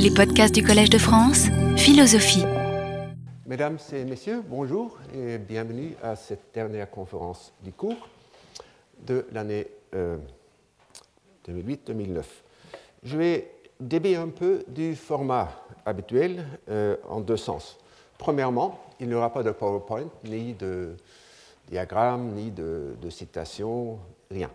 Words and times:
Les 0.00 0.12
podcasts 0.12 0.54
du 0.54 0.62
Collège 0.62 0.90
de 0.90 0.98
France, 0.98 1.46
philosophie. 1.76 2.44
Mesdames 3.46 3.78
et 3.92 4.04
messieurs, 4.04 4.44
bonjour 4.48 4.96
et 5.12 5.38
bienvenue 5.38 5.96
à 6.00 6.14
cette 6.14 6.54
dernière 6.54 6.88
conférence 6.88 7.52
du 7.64 7.72
cours 7.72 8.08
de 9.04 9.26
l'année 9.32 9.66
2008-2009. 11.48 12.22
Je 13.02 13.18
vais 13.18 13.50
dévier 13.80 14.14
un 14.14 14.28
peu 14.28 14.62
du 14.68 14.94
format 14.94 15.50
habituel 15.84 16.44
euh, 16.70 16.96
en 17.08 17.20
deux 17.20 17.36
sens. 17.36 17.76
Premièrement, 18.18 18.78
il 19.00 19.08
n'y 19.08 19.14
aura 19.14 19.32
pas 19.32 19.42
de 19.42 19.50
PowerPoint, 19.50 20.06
ni 20.22 20.54
de 20.54 20.96
diagramme, 21.68 22.34
ni 22.34 22.52
de, 22.52 22.94
de 23.02 23.10
citation, 23.10 23.98
rien. 24.30 24.50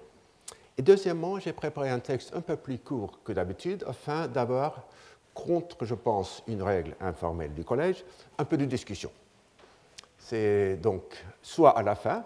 Et 0.78 0.82
deuxièmement, 0.82 1.40
j'ai 1.40 1.54
préparé 1.54 1.90
un 1.90 2.00
texte 2.00 2.34
un 2.36 2.42
peu 2.42 2.56
plus 2.56 2.80
court 2.80 3.20
que 3.24 3.32
d'habitude 3.32 3.84
afin 3.88 4.28
d'avoir, 4.28 4.88
contre, 5.34 5.86
je 5.86 5.96
pense, 5.96 6.44
une 6.48 6.62
règle 6.62 6.96
informelle 7.00 7.54
du 7.54 7.64
collège, 7.64 8.04
un 8.38 8.46
peu 8.46 8.58
de 8.58 8.66
discussion. 8.66 9.12
C'est 10.18 10.78
donc 10.78 11.24
soit 11.42 11.78
à 11.78 11.84
la 11.84 11.96
fin 11.96 12.24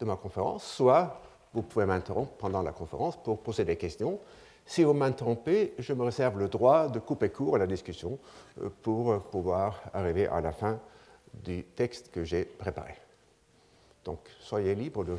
de 0.00 0.04
ma 0.04 0.16
conférence, 0.16 0.64
soit 0.64 1.20
vous 1.54 1.62
pouvez 1.62 1.86
m'interrompre 1.86 2.32
pendant 2.32 2.62
la 2.62 2.72
conférence 2.72 3.16
pour 3.16 3.38
poser 3.40 3.64
des 3.64 3.76
questions. 3.76 4.18
Si 4.64 4.82
vous 4.82 4.94
m'interrompez, 4.94 5.74
je 5.78 5.92
me 5.92 6.02
réserve 6.02 6.38
le 6.38 6.48
droit 6.48 6.88
de 6.88 6.98
couper 6.98 7.30
court 7.30 7.54
à 7.54 7.58
la 7.58 7.66
discussion 7.66 8.18
euh, 8.60 8.68
pour 8.82 9.22
pouvoir 9.24 9.80
arriver 9.94 10.26
à 10.26 10.40
la 10.40 10.52
fin 10.52 10.80
du 11.32 11.62
texte 11.62 12.10
que 12.10 12.24
j'ai 12.24 12.44
préparé. 12.44 12.94
Donc, 14.04 14.18
soyez 14.40 14.74
libre 14.74 15.04
de 15.04 15.16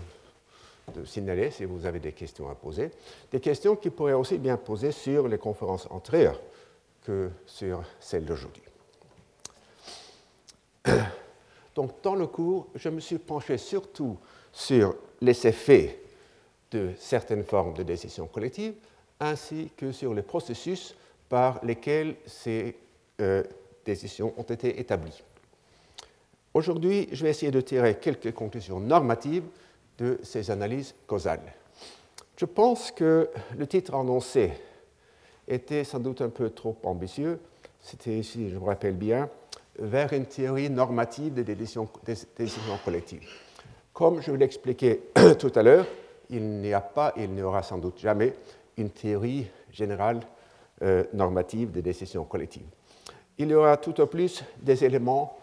de 0.94 1.04
signaler 1.04 1.52
si 1.52 1.66
vous 1.66 1.86
avez 1.86 2.00
des 2.00 2.14
questions 2.14 2.50
à 2.50 2.56
poser. 2.56 2.92
Des 3.32 3.40
questions 3.40 3.76
qui 3.76 3.90
pourraient 3.90 4.14
aussi 4.14 4.38
bien 4.38 4.58
poser 4.58 4.92
sur 4.92 5.28
les 5.28 5.38
conférences 5.38 5.88
antérieures 5.90 6.40
que 7.08 7.30
sur 7.46 7.82
celles 8.02 8.26
d'aujourd'hui. 8.26 8.64
Donc, 11.76 12.04
dans 12.04 12.16
le 12.16 12.28
cours, 12.28 12.68
je 12.76 12.90
me 12.90 13.00
suis 13.00 13.18
penché 13.18 13.58
surtout 13.58 14.18
sur 14.52 14.94
les 15.22 15.48
effets 15.48 16.02
de 16.70 16.92
certaines 17.00 17.46
formes 17.46 17.74
de 17.76 17.84
décision 17.84 18.28
collective, 18.28 18.74
ainsi 19.22 19.72
que 19.78 19.94
sur 19.94 20.14
les 20.14 20.22
processus 20.22 20.96
par 21.30 21.64
lesquels 21.64 22.18
ces 22.26 22.76
euh, 23.22 23.44
décisions 23.86 24.34
ont 24.36 24.44
été 24.44 24.78
établies. 24.78 25.24
Aujourd'hui, 26.54 27.08
je 27.14 27.24
vais 27.24 27.30
essayer 27.30 27.52
de 27.54 27.62
tirer 27.62 28.00
quelques 28.00 28.34
conclusions 28.34 28.82
normatives 28.82 29.46
de 29.98 30.20
ces 30.24 30.52
analyses 30.52 30.94
causales. 31.08 31.54
Je 32.36 32.46
pense 32.46 32.92
que 32.92 33.30
le 33.58 33.66
titre 33.66 33.96
annoncé 33.96 34.52
était 35.48 35.84
sans 35.84 36.00
doute 36.00 36.22
un 36.22 36.30
peu 36.30 36.50
trop 36.50 36.76
ambitieux. 36.84 37.40
C'était, 37.80 38.22
si 38.24 38.50
je 38.50 38.56
me 38.56 38.66
rappelle 38.66 38.96
bien, 38.96 39.30
vers 39.80 40.12
une 40.14 40.26
théorie 40.26 40.70
normative 40.70 41.34
des 41.34 41.44
décisions, 41.44 41.88
collectives. 42.84 43.28
Comme 43.94 44.22
je 44.22 44.32
vous 44.32 44.38
l'expliquais 44.38 45.02
tout 45.40 45.52
à 45.56 45.64
l'heure, 45.64 45.86
il 46.30 46.44
n'y 46.44 46.74
a 46.74 46.82
pas, 46.82 47.14
il 47.18 47.32
n'y 47.32 47.42
aura 47.42 47.64
sans 47.64 47.78
doute 47.78 48.00
jamais, 48.00 48.34
une 48.76 48.90
théorie 48.90 49.48
générale 49.72 50.20
euh, 50.82 51.04
normative 51.14 51.72
des 51.72 51.82
décisions 51.82 52.26
collectives. 52.26 52.68
Il 53.38 53.50
y 53.50 53.56
aura 53.56 53.78
tout 53.78 54.00
au 54.02 54.08
plus 54.08 54.44
des 54.62 54.84
éléments 54.84 55.38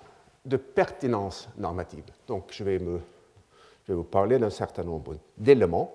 de 0.45 0.57
pertinence 0.57 1.49
normative. 1.57 2.05
Donc 2.27 2.49
je 2.51 2.65
vais 2.65 2.79
je 2.79 3.93
vais 3.93 3.97
vous 3.97 4.05
parler 4.05 4.39
d'un 4.39 4.51
certain 4.51 4.83
nombre 4.83 5.17
d'éléments 5.37 5.93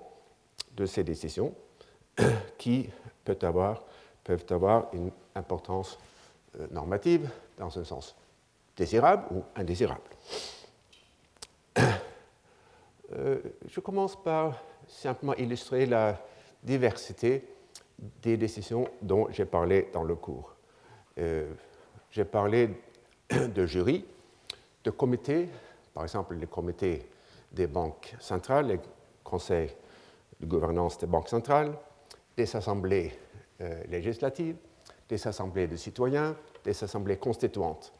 de 0.76 0.86
ces 0.86 1.04
décisions 1.04 1.52
qui 2.58 2.88
peuvent 3.24 3.42
avoir, 3.42 3.82
peuvent 4.36 4.56
avoir 4.56 4.88
une 4.92 5.10
importance 5.34 5.98
euh, 6.58 6.66
normative 6.70 7.28
dans 7.58 7.76
un 7.78 7.84
sens 7.84 8.14
désirable 8.76 9.24
ou 9.32 9.42
indésirable. 9.56 10.02
Euh, 13.12 13.40
je 13.66 13.80
commence 13.80 14.14
par 14.22 14.62
simplement 14.86 15.34
illustrer 15.34 15.84
la 15.84 16.16
diversité 16.62 17.44
des 18.22 18.36
décisions 18.36 18.86
dont 19.02 19.26
j'ai 19.32 19.46
parlé 19.46 19.90
dans 19.92 20.04
le 20.04 20.14
cours. 20.14 20.54
Euh, 21.18 21.52
j'ai 22.12 22.24
parlé 22.24 22.70
de 23.30 23.66
jurys, 23.66 24.04
de 24.84 24.90
comités, 24.92 25.48
par 25.92 26.04
exemple 26.04 26.36
les 26.36 26.46
comités 26.46 27.04
des 27.50 27.66
banques 27.66 28.14
centrales, 28.20 28.68
les 28.68 28.80
conseils 29.24 29.74
de 30.38 30.46
gouvernance 30.46 30.96
des 30.96 31.08
banques 31.08 31.30
centrales, 31.30 31.72
des 32.36 32.54
assemblées 32.54 33.12
législatives, 33.88 34.56
des 35.08 35.26
assemblées 35.26 35.66
de 35.66 35.76
citoyens, 35.76 36.36
des 36.64 36.84
assemblées 36.84 37.16
constituantes. 37.16 37.92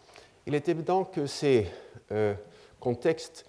Il 0.46 0.54
est 0.54 0.68
évident 0.68 1.04
que 1.04 1.26
ces 1.26 1.66
euh, 2.12 2.34
contextes 2.78 3.44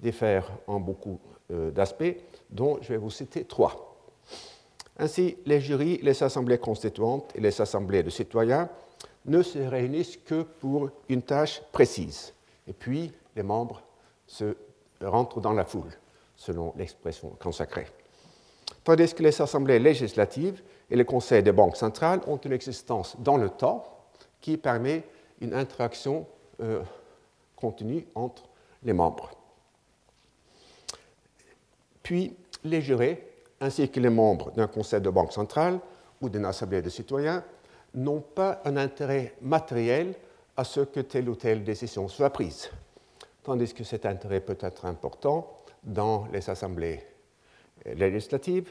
diffèrent 0.00 0.50
en 0.66 0.80
beaucoup 0.80 1.20
euh, 1.50 1.70
d'aspects, 1.70 2.16
dont 2.50 2.78
je 2.80 2.88
vais 2.88 2.96
vous 2.96 3.10
citer 3.10 3.44
trois. 3.44 3.96
Ainsi, 4.98 5.36
les 5.46 5.60
jurys, 5.60 5.98
les 6.02 6.22
assemblées 6.22 6.58
constituantes 6.58 7.32
et 7.34 7.40
les 7.40 7.60
assemblées 7.60 8.02
de 8.02 8.10
citoyens 8.10 8.68
ne 9.24 9.42
se 9.42 9.58
réunissent 9.58 10.16
que 10.16 10.42
pour 10.42 10.90
une 11.08 11.22
tâche 11.22 11.62
précise. 11.70 12.34
Et 12.66 12.72
puis, 12.72 13.12
les 13.36 13.42
membres 13.42 13.82
se 14.26 14.56
rentre 15.00 15.40
dans 15.40 15.52
la 15.52 15.64
foule, 15.64 15.90
selon 16.36 16.72
l'expression 16.76 17.30
consacrée. 17.40 17.86
Tandis 18.84 19.14
que 19.14 19.22
les 19.22 19.40
assemblées 19.40 19.78
législatives 19.78 20.62
et 20.90 20.96
les 20.96 21.04
conseils 21.04 21.42
des 21.42 21.52
banques 21.52 21.76
centrales 21.76 22.20
ont 22.26 22.36
une 22.36 22.52
existence 22.52 23.16
dans 23.18 23.36
le 23.36 23.48
temps 23.48 23.84
qui 24.40 24.56
permet 24.56 25.04
une 25.40 25.54
interaction 25.54 26.26
euh, 26.60 26.82
continue 27.56 28.06
entre 28.14 28.44
les 28.82 28.92
membres. 28.92 29.30
Puis, 32.02 32.34
les 32.64 32.80
jurés, 32.80 33.26
ainsi 33.60 33.88
que 33.88 34.00
les 34.00 34.10
membres 34.10 34.50
d'un 34.52 34.66
conseil 34.66 35.00
de 35.00 35.10
banque 35.10 35.32
centrale 35.32 35.78
ou 36.20 36.28
d'une 36.28 36.44
assemblée 36.44 36.82
de 36.82 36.90
citoyens, 36.90 37.44
n'ont 37.94 38.20
pas 38.20 38.60
un 38.64 38.76
intérêt 38.76 39.34
matériel 39.40 40.14
à 40.56 40.64
ce 40.64 40.80
que 40.80 41.00
telle 41.00 41.28
ou 41.28 41.36
telle 41.36 41.62
décision 41.64 42.08
soit 42.08 42.30
prise 42.30 42.70
tandis 43.42 43.74
que 43.74 43.84
cet 43.84 44.06
intérêt 44.06 44.40
peut 44.40 44.58
être 44.60 44.84
important 44.84 45.58
dans 45.82 46.26
les 46.32 46.48
assemblées 46.48 47.00
législatives 47.84 48.70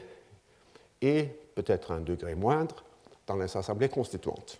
et 1.00 1.28
peut-être 1.54 1.92
un 1.92 2.00
degré 2.00 2.34
moindre 2.34 2.82
dans 3.26 3.36
les 3.36 3.56
assemblées 3.56 3.88
constituantes. 3.88 4.58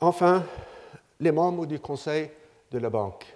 Enfin, 0.00 0.44
les 1.20 1.32
membres 1.32 1.66
du 1.66 1.80
Conseil 1.80 2.30
de 2.70 2.78
la 2.78 2.90
Banque 2.90 3.26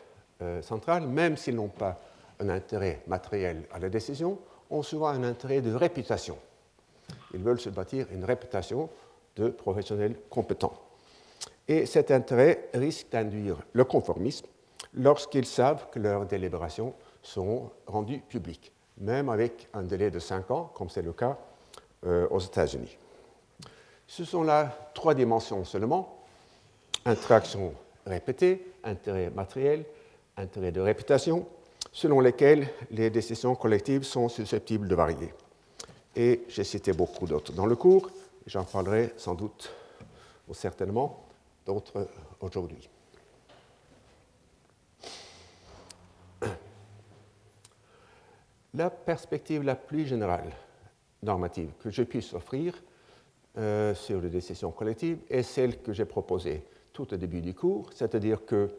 euh, 0.41 0.63
centrale, 0.63 1.07
même 1.07 1.37
s'ils 1.37 1.57
n'ont 1.57 1.69
pas 1.69 1.99
un 2.39 2.49
intérêt 2.49 3.03
matériel 3.07 3.65
à 3.73 3.79
la 3.79 3.89
décision, 3.89 4.39
ont 4.71 4.83
souvent 4.83 5.09
un 5.09 5.25
intérêt 5.25 5.61
de 5.61 5.75
réputation. 5.75 6.39
Ils 7.35 7.43
veulent 7.43 7.61
se 7.61 7.71
bâtir 7.71 8.07
une 8.13 8.25
réputation 8.25 8.89
de 9.37 9.49
professionnels 9.49 10.17
compétents. 10.31 10.75
Et 11.69 11.87
cet 11.87 12.11
intérêt 12.11 12.69
risque 12.75 13.11
d'induire 13.11 13.57
le 13.73 13.85
conformisme 13.85 14.47
lorsqu'ils 14.95 15.47
savent 15.47 15.89
que 15.91 15.99
leurs 15.99 16.27
délibérations 16.27 16.95
seront 17.23 17.71
rendues 17.87 18.21
publiques, 18.21 18.73
même 18.99 19.29
avec 19.29 19.69
un 19.75 19.83
délai 19.83 20.11
de 20.11 20.19
cinq 20.19 20.51
ans, 20.51 20.71
comme 20.75 20.91
c'est 20.91 21.03
le 21.03 21.13
cas 21.13 21.39
euh, 22.07 22.27
aux 22.31 22.41
États-Unis. 22.41 22.97
Ce 24.07 24.25
sont 24.25 24.43
là 24.43 24.91
trois 24.95 25.15
dimensions 25.15 25.65
seulement 25.65 26.19
interaction 27.05 27.75
répétée, 28.07 28.73
intérêt 28.85 29.31
matériel, 29.31 29.85
intérêt 30.37 30.73
de 30.73 30.81
réputation, 30.81 31.47
selon 31.93 32.21
lesquels 32.21 32.69
les 32.91 33.11
décisions 33.11 33.55
collectives 33.55 34.05
sont 34.05 34.29
susceptibles 34.29 34.89
de 34.89 34.95
varier. 34.95 35.33
Et 36.15 36.43
j'ai 36.49 36.65
cité 36.65 36.93
beaucoup 36.93 37.27
d'autres 37.27 37.53
dans 37.53 37.67
le 37.67 37.77
cours, 37.77 38.11
j'en 38.47 38.65
parlerai 38.65 39.13
sans 39.17 39.35
doute 39.35 39.73
ou 40.49 40.55
certainement 40.55 41.25
d'autres 41.65 42.07
aujourd'hui. 42.41 42.89
La 48.75 48.89
perspective 48.89 49.63
la 49.63 49.75
plus 49.75 50.07
générale 50.07 50.51
normative 51.23 51.73
que 51.79 51.91
je 51.91 52.03
puisse 52.03 52.33
offrir 52.33 52.75
euh, 53.59 53.95
sur 53.95 54.21
les 54.21 54.31
décisions 54.31 54.71
collectives 54.71 55.19
est 55.29 55.43
celle 55.43 55.83
que 55.83 55.93
j'ai 55.93 56.07
proposée 56.07 56.65
tout 56.93 57.13
au 57.13 57.17
début 57.19 57.43
du 57.43 57.55
cours, 57.55 57.91
c'est-à-dire 57.95 58.47
que 58.47 58.71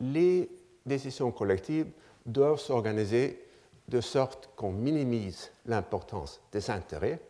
les 0.00 0.48
décisions 0.86 1.30
collectives 1.32 1.90
doivent 2.24 2.58
s'organiser 2.58 3.44
de 3.88 4.00
sorte 4.00 4.50
qu'on 4.56 4.72
minimise 4.72 5.50
l'importance 5.66 6.40
des 6.50 6.70
intérêts 6.70 7.20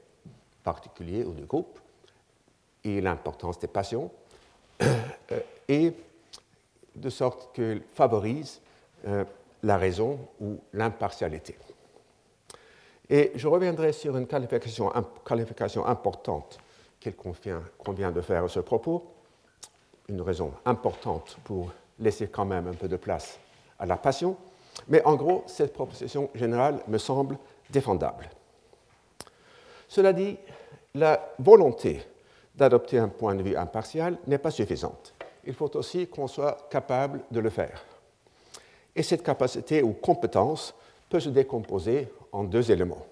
particuliers 0.63 1.25
ou 1.25 1.33
du 1.33 1.45
groupe 1.45 1.81
et 2.85 3.01
l'importance 3.01 3.59
des 3.59 3.67
passions, 3.67 4.11
euh, 4.83 5.41
et 5.69 5.93
de 6.95 7.11
sorte 7.11 7.55
qu'elles 7.55 7.83
favorisent 7.95 8.61
euh, 9.07 9.25
la 9.63 9.77
raison 9.77 10.19
ou 10.41 10.59
l'impartialité. 10.73 11.57
Et 13.13 13.33
je 13.35 13.49
reviendrai 13.49 13.93
sur 13.93 14.17
une 14.17 14.29
qualification, 14.29 15.85
importante 15.85 16.61
qu'il 17.01 17.15
convient 17.17 18.13
de 18.13 18.21
faire 18.21 18.45
à 18.45 18.49
ce 18.49 18.61
propos, 18.61 19.05
une 20.09 20.21
raison 20.21 20.53
importante 20.65 21.37
pour 21.43 21.73
laisser 21.99 22.29
quand 22.29 22.45
même 22.45 22.69
un 22.69 22.75
peu 22.75 22.87
de 22.87 22.97
place 22.97 23.41
à 23.81 23.87
la 23.87 23.97
passion, 23.97 24.37
mais 24.89 25.03
en 25.05 25.17
gros, 25.17 25.43
cette 25.49 25.73
proposition 25.73 26.31
générale 26.37 26.81
me 26.87 26.99
semble 26.99 27.37
défendable. 27.69 28.31
Cela 29.89 30.13
dit, 30.13 30.37
la 30.95 31.35
volonté 31.41 32.01
d'adopter 32.55 32.99
un 32.99 33.09
point 33.09 33.35
de 33.35 33.43
vue 33.43 33.57
impartial 33.57 34.19
n'est 34.29 34.39
pas 34.39 34.53
suffisante. 34.53 35.15
Il 35.45 35.55
faut 35.55 35.77
aussi 35.77 36.07
qu'on 36.07 36.29
soit 36.29 36.69
capable 36.71 37.23
de 37.31 37.41
le 37.41 37.51
faire. 37.51 37.85
Et 38.95 39.03
cette 39.03 39.25
capacité 39.25 39.83
ou 39.83 39.95
compétence 39.95 40.75
peut 41.09 41.21
se 41.21 41.29
décomposer 41.29 42.09
en 42.33 42.45
deux 42.45 42.71
éléments. 42.71 43.07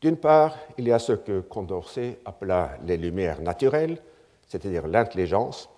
D'une 0.00 0.16
part, 0.16 0.56
il 0.78 0.88
y 0.88 0.92
a 0.92 0.98
ce 0.98 1.12
que 1.12 1.40
Condorcet 1.40 2.18
appela 2.24 2.72
les 2.84 2.96
lumières 2.96 3.40
naturelles, 3.40 4.00
c'est-à-dire 4.46 4.86
l'intelligence, 4.86 5.68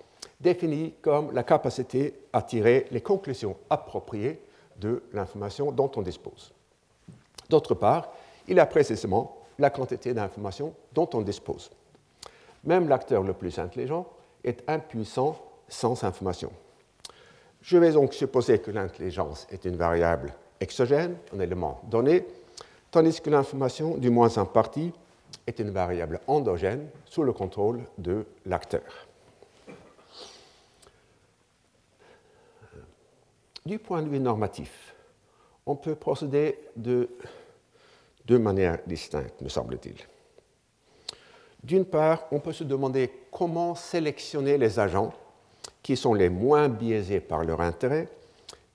définie 0.41 0.95
comme 1.01 1.33
la 1.33 1.43
capacité 1.43 2.15
à 2.33 2.43
tirer 2.43 2.87
les 2.91 3.01
conclusions 3.01 3.57
appropriées 3.71 4.41
de 4.77 5.03
l'information 5.13 5.73
dont 5.73 5.91
on 5.97 6.03
dispose. 6.03 6.53
D'autre 7.49 7.75
part, 7.75 8.13
il 8.47 8.57
y 8.57 8.61
a 8.61 8.67
précisément 8.67 9.39
la 9.59 9.71
quantité 9.71 10.15
d'informations 10.15 10.75
dont 10.93 11.09
on 11.15 11.23
dispose. 11.23 11.71
Même 12.65 12.89
l'acteur 12.89 13.23
le 13.23 13.33
plus 13.33 13.59
intelligent 13.59 14.07
est 14.45 14.63
impuissant 14.69 15.37
sans 15.69 16.05
information. 16.05 16.53
Je 17.63 17.79
vais 17.79 17.93
donc 17.93 18.15
supposer 18.15 18.61
que 18.61 18.71
l'intelligence 18.71 19.47
est 19.51 19.65
une 19.65 19.77
variable 19.77 20.33
exogène, 20.61 21.17
un 21.35 21.41
élément 21.41 21.81
donné, 21.85 22.25
tandis 22.99 23.21
que 23.21 23.31
l'information, 23.31 23.97
du 23.97 24.11
moins 24.11 24.39
en 24.39 24.45
partie, 24.45 24.93
est 25.47 25.61
une 25.61 25.71
variable 25.71 26.19
endogène 26.27 26.89
sous 27.05 27.23
le 27.23 27.33
contrôle 27.33 27.85
de 27.97 28.27
l'acteur. 28.45 29.07
Du 33.65 33.79
point 33.79 34.03
de 34.03 34.09
vue 34.09 34.19
normatif, 34.19 34.97
on 35.65 35.77
peut 35.77 35.95
procéder 35.95 36.59
de 36.75 37.09
deux 38.27 38.41
manières 38.41 38.81
distinctes, 38.85 39.41
me 39.43 39.49
semble-t-il. 39.49 39.95
D'une 41.63 41.85
part, 41.85 42.25
on 42.33 42.41
peut 42.41 42.53
se 42.53 42.65
demander 42.65 43.13
comment 43.31 43.77
sélectionner 43.77 44.59
les 44.59 44.81
agents 44.81 45.13
qui 45.85 45.97
sont 45.97 46.15
les 46.15 46.31
moins 46.31 46.69
biaisés 46.69 47.21
par 47.21 47.45
leur 47.45 47.61
intérêt 47.61 48.09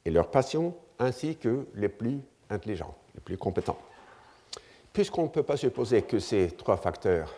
et 0.06 0.12
leur 0.12 0.32
passion, 0.32 0.74
ainsi 0.98 1.36
que 1.36 1.68
les 1.76 1.90
plus 1.90 2.22
intelligents, 2.50 2.96
les 3.16 3.20
plus 3.20 3.38
compétents. 3.38 3.80
Puisqu'on 4.94 5.24
ne 5.24 5.28
peut 5.30 5.44
pas 5.44 5.58
supposer 5.58 6.04
que 6.04 6.20
ces 6.20 6.52
trois 6.52 6.78
facteurs, 6.78 7.34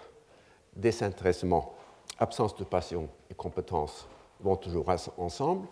désintéressement, 0.76 1.74
absence 2.20 2.56
de 2.58 2.66
passion 2.66 3.08
et 3.32 3.34
compétence, 3.34 4.08
vont 4.42 4.58
toujours 4.58 4.86
ensemble, 5.18 5.68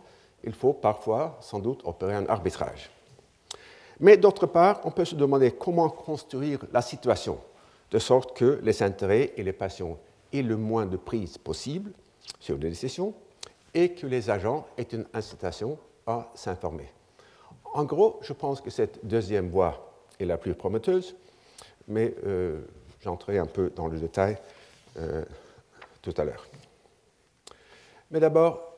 il 0.45 0.53
faut 0.53 0.73
parfois, 0.73 1.37
sans 1.41 1.59
doute, 1.59 1.81
opérer 1.83 2.15
un 2.15 2.25
arbitrage. 2.27 2.89
Mais 3.99 4.17
d'autre 4.17 4.45
part, 4.45 4.81
on 4.85 4.91
peut 4.91 5.05
se 5.05 5.15
demander 5.15 5.51
comment 5.51 5.89
construire 5.89 6.59
la 6.71 6.81
situation 6.81 7.37
de 7.91 7.99
sorte 7.99 8.35
que 8.35 8.59
les 8.63 8.81
intérêts 8.81 9.33
et 9.37 9.43
les 9.43 9.53
passions 9.53 9.97
aient 10.31 10.41
le 10.41 10.57
moins 10.57 10.85
de 10.85 10.97
prise 10.97 11.37
possible 11.37 11.91
sur 12.39 12.57
les 12.57 12.69
décisions 12.69 13.13
et 13.73 13.93
que 13.93 14.07
les 14.07 14.29
agents 14.29 14.65
aient 14.77 14.87
une 14.91 15.05
incitation 15.13 15.77
à 16.07 16.31
s'informer. 16.33 16.89
En 17.73 17.83
gros, 17.83 18.19
je 18.21 18.33
pense 18.33 18.61
que 18.61 18.69
cette 18.69 19.05
deuxième 19.05 19.49
voie 19.49 19.93
est 20.19 20.25
la 20.25 20.37
plus 20.37 20.53
prometteuse, 20.53 21.15
mais 21.87 22.13
euh, 22.25 22.61
j'entrerai 23.01 23.37
un 23.37 23.45
peu 23.45 23.71
dans 23.75 23.87
le 23.87 23.99
détail 23.99 24.37
euh, 24.97 25.23
tout 26.01 26.13
à 26.17 26.23
l'heure. 26.23 26.45
Mais 28.11 28.19
d'abord, 28.19 28.77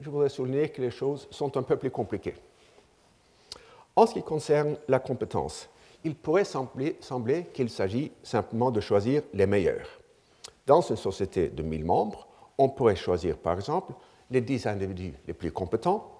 je 0.00 0.10
voudrais 0.10 0.28
souligner 0.28 0.68
que 0.68 0.80
les 0.80 0.90
choses 0.90 1.26
sont 1.30 1.56
un 1.56 1.62
peu 1.62 1.76
plus 1.76 1.90
compliquées. 1.90 2.36
En 3.96 4.06
ce 4.06 4.14
qui 4.14 4.22
concerne 4.22 4.76
la 4.86 5.00
compétence, 5.00 5.68
il 6.04 6.14
pourrait 6.14 6.44
sembler, 6.44 6.96
qu'il 7.52 7.68
s'agit 7.68 8.12
simplement 8.22 8.70
de 8.70 8.80
choisir 8.80 9.22
les 9.34 9.46
meilleurs. 9.46 9.88
Dans 10.66 10.80
une 10.80 10.96
société 10.96 11.48
de 11.48 11.62
1000 11.62 11.84
membres, 11.84 12.28
on 12.56 12.68
pourrait 12.68 12.96
choisir 12.96 13.36
par 13.38 13.54
exemple 13.54 13.92
les 14.30 14.40
10 14.40 14.66
individus 14.66 15.14
les 15.26 15.34
plus 15.34 15.50
compétents 15.50 16.12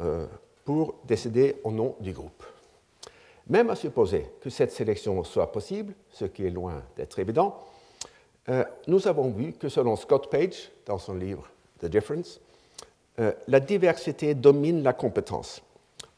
euh, 0.00 0.26
pour 0.64 0.94
décider 1.04 1.56
au 1.64 1.70
nom 1.70 1.96
du 2.00 2.12
groupe. 2.12 2.44
Même 3.50 3.68
à 3.68 3.74
supposer 3.74 4.30
que 4.40 4.48
cette 4.48 4.70
sélection 4.70 5.22
soit 5.24 5.50
possible, 5.50 5.92
ce 6.12 6.24
qui 6.24 6.46
est 6.46 6.50
loin 6.50 6.82
d'être 6.96 7.18
évident, 7.18 7.64
euh, 8.48 8.64
nous 8.86 9.08
avons 9.08 9.30
vu 9.30 9.52
que 9.52 9.68
selon 9.68 9.96
Scott 9.96 10.30
Page, 10.30 10.70
dans 10.86 10.98
son 10.98 11.14
livre 11.14 11.50
The 11.80 11.86
Difference, 11.86 12.40
euh, 13.18 13.32
la 13.48 13.58
diversité 13.58 14.34
domine 14.34 14.84
la 14.84 14.92
compétence, 14.92 15.62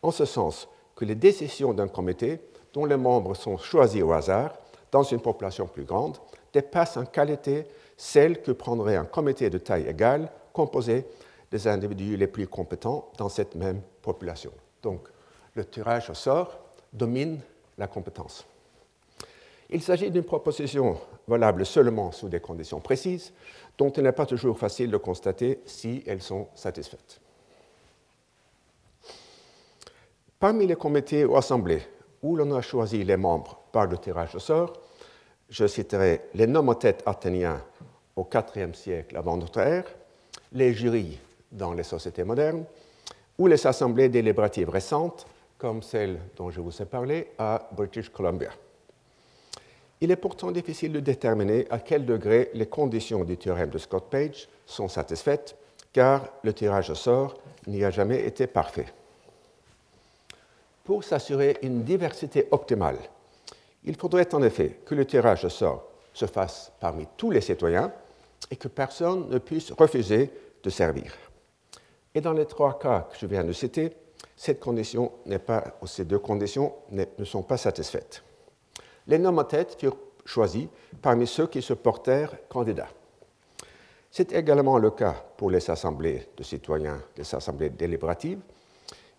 en 0.02 0.10
ce 0.10 0.26
sens 0.26 0.68
que 0.94 1.06
les 1.06 1.14
décisions 1.14 1.72
d'un 1.72 1.88
comité 1.88 2.38
dont 2.74 2.84
les 2.84 2.98
membres 2.98 3.34
sont 3.34 3.56
choisis 3.56 4.02
au 4.02 4.12
hasard 4.12 4.54
dans 4.90 5.02
une 5.02 5.20
population 5.20 5.66
plus 5.66 5.84
grande 5.84 6.18
dépassent 6.52 6.98
en 6.98 7.06
qualité 7.06 7.66
celles 7.96 8.42
que 8.42 8.52
prendrait 8.52 8.96
un 8.96 9.06
comité 9.06 9.48
de 9.48 9.56
taille 9.56 9.88
égale 9.88 10.30
composé 10.52 11.06
des 11.50 11.66
individus 11.66 12.18
les 12.18 12.26
plus 12.26 12.46
compétents 12.46 13.10
dans 13.16 13.30
cette 13.30 13.54
même 13.54 13.80
population. 14.02 14.52
Donc, 14.82 15.08
le 15.54 15.64
tirage 15.64 16.10
au 16.10 16.14
sort 16.14 16.61
domine 16.92 17.40
la 17.78 17.86
compétence. 17.86 18.46
Il 19.70 19.82
s'agit 19.82 20.10
d'une 20.10 20.24
proposition 20.24 20.98
valable 21.26 21.64
seulement 21.64 22.12
sous 22.12 22.28
des 22.28 22.40
conditions 22.40 22.80
précises, 22.80 23.32
dont 23.78 23.90
il 23.90 24.02
n'est 24.02 24.12
pas 24.12 24.26
toujours 24.26 24.58
facile 24.58 24.90
de 24.90 24.98
constater 24.98 25.60
si 25.64 26.02
elles 26.06 26.20
sont 26.20 26.48
satisfaites. 26.54 27.20
Parmi 30.38 30.66
les 30.66 30.76
comités 30.76 31.24
ou 31.24 31.36
assemblées 31.36 31.82
où 32.22 32.36
l'on 32.36 32.54
a 32.54 32.60
choisi 32.60 33.02
les 33.04 33.16
membres 33.16 33.60
par 33.72 33.86
le 33.86 33.96
tirage 33.96 34.34
au 34.34 34.40
sort, 34.40 34.72
je 35.48 35.66
citerai 35.66 36.22
les 36.34 36.46
nomothètes 36.46 37.02
athéniens 37.06 37.62
au 38.16 38.28
IVe 38.56 38.74
siècle 38.74 39.16
avant 39.16 39.36
notre 39.36 39.60
ère, 39.60 39.84
les 40.52 40.74
jurys 40.74 41.18
dans 41.50 41.72
les 41.72 41.82
sociétés 41.82 42.24
modernes, 42.24 42.64
ou 43.38 43.46
les 43.46 43.66
assemblées 43.66 44.08
délibératives 44.08 44.68
récentes 44.68 45.26
comme 45.62 45.80
celle 45.80 46.18
dont 46.36 46.50
je 46.50 46.60
vous 46.60 46.82
ai 46.82 46.84
parlé 46.84 47.28
à 47.38 47.68
British 47.70 48.08
Columbia. 48.08 48.50
Il 50.00 50.10
est 50.10 50.16
pourtant 50.16 50.50
difficile 50.50 50.92
de 50.92 50.98
déterminer 50.98 51.68
à 51.70 51.78
quel 51.78 52.04
degré 52.04 52.50
les 52.54 52.66
conditions 52.66 53.22
du 53.22 53.36
théorème 53.36 53.70
de 53.70 53.78
Scott 53.78 54.10
Page 54.10 54.48
sont 54.66 54.88
satisfaites, 54.88 55.56
car 55.92 56.26
le 56.42 56.52
tirage 56.52 56.90
au 56.90 56.96
sort 56.96 57.38
n'y 57.68 57.84
a 57.84 57.90
jamais 57.90 58.26
été 58.26 58.48
parfait. 58.48 58.86
Pour 60.82 61.04
s'assurer 61.04 61.56
une 61.62 61.84
diversité 61.84 62.48
optimale, 62.50 62.98
il 63.84 63.94
faudrait 63.94 64.34
en 64.34 64.42
effet 64.42 64.80
que 64.84 64.96
le 64.96 65.06
tirage 65.06 65.44
au 65.44 65.48
sort 65.48 65.84
se 66.12 66.26
fasse 66.26 66.72
parmi 66.80 67.06
tous 67.16 67.30
les 67.30 67.40
citoyens 67.40 67.92
et 68.50 68.56
que 68.56 68.66
personne 68.66 69.28
ne 69.28 69.38
puisse 69.38 69.70
refuser 69.70 70.28
de 70.60 70.70
servir. 70.70 71.12
Et 72.16 72.20
dans 72.20 72.32
les 72.32 72.46
trois 72.46 72.80
cas 72.80 73.06
que 73.12 73.16
je 73.16 73.26
viens 73.26 73.44
de 73.44 73.52
citer, 73.52 73.92
cette 74.42 74.58
condition 74.58 75.12
pas, 75.46 75.62
ces 75.86 76.04
deux 76.04 76.18
conditions 76.18 76.74
ne 76.90 77.24
sont 77.24 77.44
pas 77.44 77.56
satisfaites. 77.56 78.24
Les 79.06 79.16
nomothètes 79.16 79.76
furent 79.78 79.96
choisis 80.24 80.66
parmi 81.00 81.28
ceux 81.28 81.46
qui 81.46 81.62
se 81.62 81.74
portèrent 81.74 82.48
candidats. 82.48 82.88
C'est 84.10 84.32
également 84.32 84.78
le 84.78 84.90
cas 84.90 85.14
pour 85.36 85.48
les 85.48 85.70
assemblées 85.70 86.26
de 86.36 86.42
citoyens, 86.42 87.00
les 87.16 87.34
assemblées 87.36 87.70
délibératives. 87.70 88.40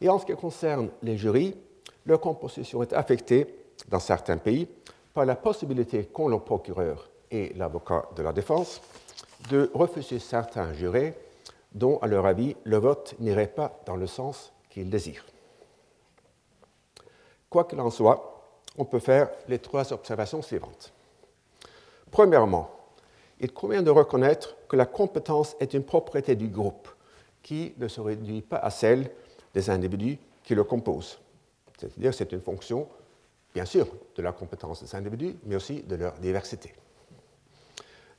Et 0.01 0.09
en 0.09 0.19
ce 0.19 0.25
qui 0.25 0.35
concerne 0.35 0.89
les 1.01 1.15
jurys, 1.15 1.55
leur 2.05 2.19
composition 2.19 2.83
est 2.83 2.91
affectée, 2.91 3.47
dans 3.87 4.01
certains 4.01 4.37
pays, 4.37 4.67
par 5.13 5.23
la 5.23 5.37
possibilité 5.37 6.03
qu'ont 6.03 6.27
le 6.27 6.39
procureur 6.39 7.09
et 7.31 7.53
l'avocat 7.55 8.09
de 8.17 8.23
la 8.23 8.33
défense 8.33 8.81
de 9.49 9.71
refuser 9.73 10.19
certains 10.19 10.73
jurés 10.73 11.13
dont, 11.71 11.97
à 11.99 12.07
leur 12.07 12.25
avis, 12.25 12.57
le 12.65 12.75
vote 12.75 13.15
n'irait 13.19 13.47
pas 13.47 13.79
dans 13.85 13.95
le 13.95 14.05
sens 14.05 14.52
qu'il 14.73 14.89
désire. 14.89 15.23
Quoi 17.49 17.65
qu'il 17.65 17.79
en 17.79 17.91
soit, 17.91 18.43
on 18.77 18.85
peut 18.85 18.99
faire 18.99 19.29
les 19.47 19.59
trois 19.59 19.93
observations 19.93 20.41
suivantes. 20.41 20.91
Premièrement, 22.09 22.71
il 23.39 23.51
convient 23.53 23.83
de 23.83 23.91
reconnaître 23.91 24.55
que 24.67 24.75
la 24.75 24.87
compétence 24.87 25.55
est 25.59 25.73
une 25.73 25.83
propriété 25.83 26.35
du 26.35 26.47
groupe 26.47 26.87
qui 27.43 27.73
ne 27.77 27.87
se 27.87 28.01
réduit 28.01 28.41
pas 28.41 28.57
à 28.57 28.71
celle 28.71 29.11
des 29.53 29.69
individus 29.69 30.17
qui 30.43 30.55
le 30.55 30.63
composent. 30.63 31.19
C'est-à-dire 31.77 32.13
c'est 32.13 32.31
une 32.31 32.41
fonction, 32.41 32.87
bien 33.53 33.65
sûr, 33.65 33.87
de 34.15 34.21
la 34.23 34.31
compétence 34.31 34.83
des 34.83 34.95
individus, 34.95 35.35
mais 35.45 35.55
aussi 35.55 35.83
de 35.83 35.95
leur 35.95 36.13
diversité. 36.13 36.73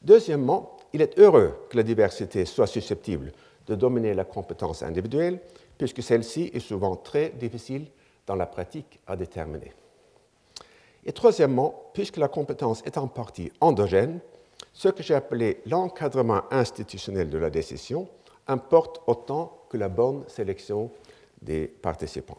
Deuxièmement, 0.02 0.76
il 0.92 1.02
est 1.02 1.18
heureux 1.18 1.66
que 1.70 1.76
la 1.76 1.82
diversité 1.82 2.44
soit 2.44 2.66
susceptible 2.66 3.32
de 3.66 3.74
dominer 3.74 4.14
la 4.14 4.24
compétence 4.24 4.82
individuelle 4.82 5.40
puisque 5.78 6.02
celle-ci 6.02 6.50
est 6.52 6.60
souvent 6.60 6.96
très 6.96 7.30
difficile 7.30 7.86
dans 8.26 8.36
la 8.36 8.46
pratique 8.46 9.00
à 9.06 9.16
déterminer. 9.16 9.72
Et 11.04 11.12
troisièmement, 11.12 11.90
puisque 11.92 12.16
la 12.16 12.28
compétence 12.28 12.82
est 12.86 12.96
en 12.96 13.08
partie 13.08 13.52
endogène, 13.60 14.20
ce 14.72 14.88
que 14.88 15.02
j'ai 15.02 15.14
appelé 15.14 15.60
l'encadrement 15.66 16.42
institutionnel 16.50 17.28
de 17.28 17.38
la 17.38 17.50
décision 17.50 18.08
importe 18.46 19.02
autant 19.06 19.58
que 19.68 19.76
la 19.76 19.88
bonne 19.88 20.24
sélection 20.28 20.90
des 21.40 21.66
participants. 21.66 22.38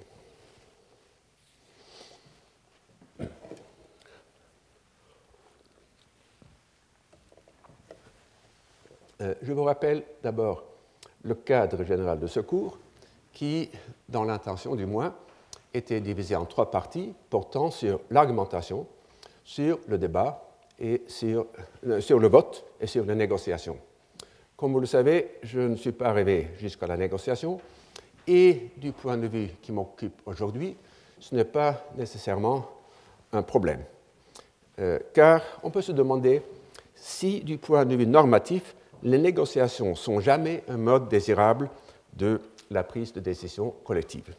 Euh, 9.22 9.34
je 9.42 9.54
vous 9.54 9.64
rappelle 9.64 10.04
d'abord 10.22 10.64
le 11.24 11.36
cadre 11.36 11.84
général 11.84 12.20
de 12.20 12.28
ce 12.28 12.42
cours 12.42 12.78
qui, 13.36 13.70
dans 14.10 14.24
l'intention 14.24 14.76
du 14.76 14.88
moins, 14.88 15.14
était 15.74 16.02
divisé 16.02 16.36
en 16.36 16.46
trois 16.46 16.72
parties 16.72 17.14
portant 17.30 17.70
sur 17.70 18.00
l'argumentation, 18.10 18.88
sur 19.44 19.78
le 19.88 20.00
débat 20.00 20.50
et 20.80 21.04
sur, 21.08 21.46
euh, 21.86 22.02
sur 22.02 22.18
le 22.18 22.28
vote 22.30 22.66
et 22.82 22.88
sur 22.88 23.06
les 23.06 23.14
négociations. 23.14 23.78
Comme 24.56 24.72
vous 24.72 24.80
le 24.80 24.86
savez, 24.86 25.36
je 25.44 25.60
ne 25.60 25.76
suis 25.76 25.92
pas 25.92 26.08
arrivé 26.08 26.48
jusqu'à 26.58 26.88
la 26.88 26.98
négociation 26.98 27.60
et 28.26 28.72
du 28.78 28.94
point 28.94 29.18
de 29.18 29.28
vue 29.28 29.50
qui 29.62 29.74
m'occupe 29.74 30.22
aujourd'hui, 30.26 30.78
ce 31.20 31.36
n'est 31.36 31.46
pas 31.46 31.84
nécessairement 31.98 32.66
un 33.34 33.44
problème. 33.44 33.84
Euh, 34.80 34.98
car 35.14 35.42
on 35.62 35.72
peut 35.72 35.82
se 35.82 35.92
demander 35.92 36.42
si, 36.96 37.42
du 37.42 37.58
point 37.58 37.86
de 37.86 37.96
vue 37.96 38.08
normatif, 38.08 38.76
les 39.04 39.18
négociations 39.18 39.94
sont 39.94 40.22
jamais 40.22 40.64
un 40.70 40.78
mode 40.78 41.10
désirable 41.10 41.70
de 42.14 42.40
la 42.70 42.84
prise 42.84 43.14
de 43.14 43.20
décision 43.20 43.74
collective, 43.84 44.36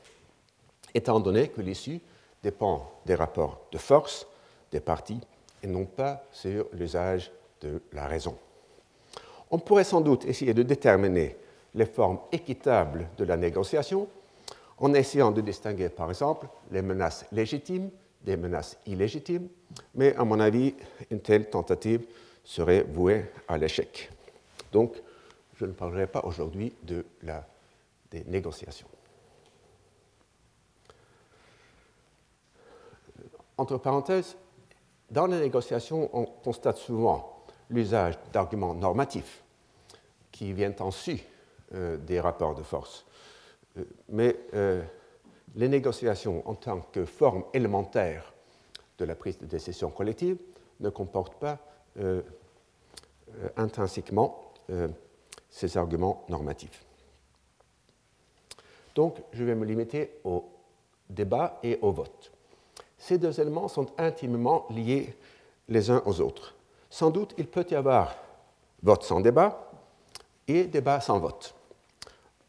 étant 0.95 1.21
donné 1.21 1.49
que 1.49 1.61
l'issue 1.61 2.01
dépend 2.43 2.91
des 3.05 3.15
rapports 3.15 3.67
de 3.73 3.79
force 3.79 4.27
des 4.71 4.81
parties 4.81 5.21
et 5.63 5.67
non 5.67 5.85
pas 5.85 6.25
sur 6.33 6.67
l'usage 6.73 7.31
de 7.61 7.81
la 7.93 8.07
raison. 8.07 8.37
On 9.51 9.59
pourrait 9.59 9.85
sans 9.85 10.01
doute 10.01 10.25
essayer 10.25 10.55
de 10.55 10.63
déterminer 10.63 11.37
les 11.75 11.87
formes 11.87 12.19
équitables 12.33 13.09
de 13.17 13.25
la 13.25 13.37
négociation 13.37 14.09
en 14.79 14.93
essayant 14.95 15.31
de 15.31 15.41
distinguer 15.41 15.89
par 15.89 16.09
exemple 16.09 16.47
les 16.71 16.83
menaces 16.83 17.25
légitimes 17.33 17.91
des 18.27 18.37
menaces 18.37 18.77
illégitimes, 18.87 19.49
mais 19.95 20.15
à 20.17 20.25
mon 20.25 20.41
avis, 20.41 20.75
une 21.11 21.21
telle 21.21 21.49
tentative 21.49 22.05
serait 22.45 22.83
vouée 22.83 23.27
à 23.47 23.57
l'échec. 23.57 24.11
Donc, 24.73 24.97
je 25.55 25.65
ne 25.65 25.73
parlerai 25.73 26.09
pas 26.09 26.23
aujourd'hui 26.25 26.73
de 26.83 27.07
la, 27.23 27.47
des 28.11 28.25
négociations. 28.25 28.89
Entre 33.59 33.79
parenthèses, 33.79 34.37
dans 35.11 35.27
les 35.27 35.41
négociations, 35.41 36.11
on 36.13 36.25
constate 36.25 36.79
souvent 36.79 37.45
l'usage 37.71 38.19
d'arguments 38.33 38.75
normatifs 38.75 39.43
qui 40.31 40.53
viennent 40.53 40.77
en 40.81 40.91
su 40.91 41.21
euh, 41.75 41.97
des 41.97 42.21
rapports 42.21 42.55
de 42.55 42.63
force. 42.63 43.07
Euh, 43.79 43.85
mais 44.09 44.37
euh, 44.55 44.83
les 45.55 45.69
négociations 45.69 46.47
en 46.49 46.55
tant 46.55 46.81
que 46.93 47.05
forme 47.05 47.45
élémentaire 47.55 48.35
de 48.99 49.05
la 49.05 49.15
prise 49.15 49.39
de 49.39 49.47
décision 49.47 49.91
collective 49.91 50.39
ne 50.81 50.91
comportent 50.91 51.39
pas 51.39 51.59
intrinsèquement 53.57 54.53
ces 55.49 55.77
arguments 55.79 56.25
normatifs. 56.29 56.86
Donc, 58.97 59.19
je 59.33 59.45
vais 59.45 59.55
me 59.55 59.67
limiter 59.67 60.19
au 60.25 60.45
débat 61.09 61.61
et 61.63 61.79
au 61.83 61.93
vote. 61.93 62.33
Ces 62.99 63.19
deux 63.19 63.39
éléments 63.39 63.69
sont 63.69 63.87
intimement 63.99 64.67
liés 64.71 65.15
les 65.69 65.91
uns 65.91 66.03
aux 66.07 66.21
autres. 66.21 66.55
Sans 66.89 67.11
doute, 67.11 67.35
il 67.37 67.47
peut 67.47 67.67
y 67.71 67.75
avoir 67.75 68.17
vote 68.83 69.05
sans 69.05 69.21
débat 69.21 69.71
et 70.49 70.65
débat 70.65 71.01
sans 71.01 71.19
vote. 71.19 71.55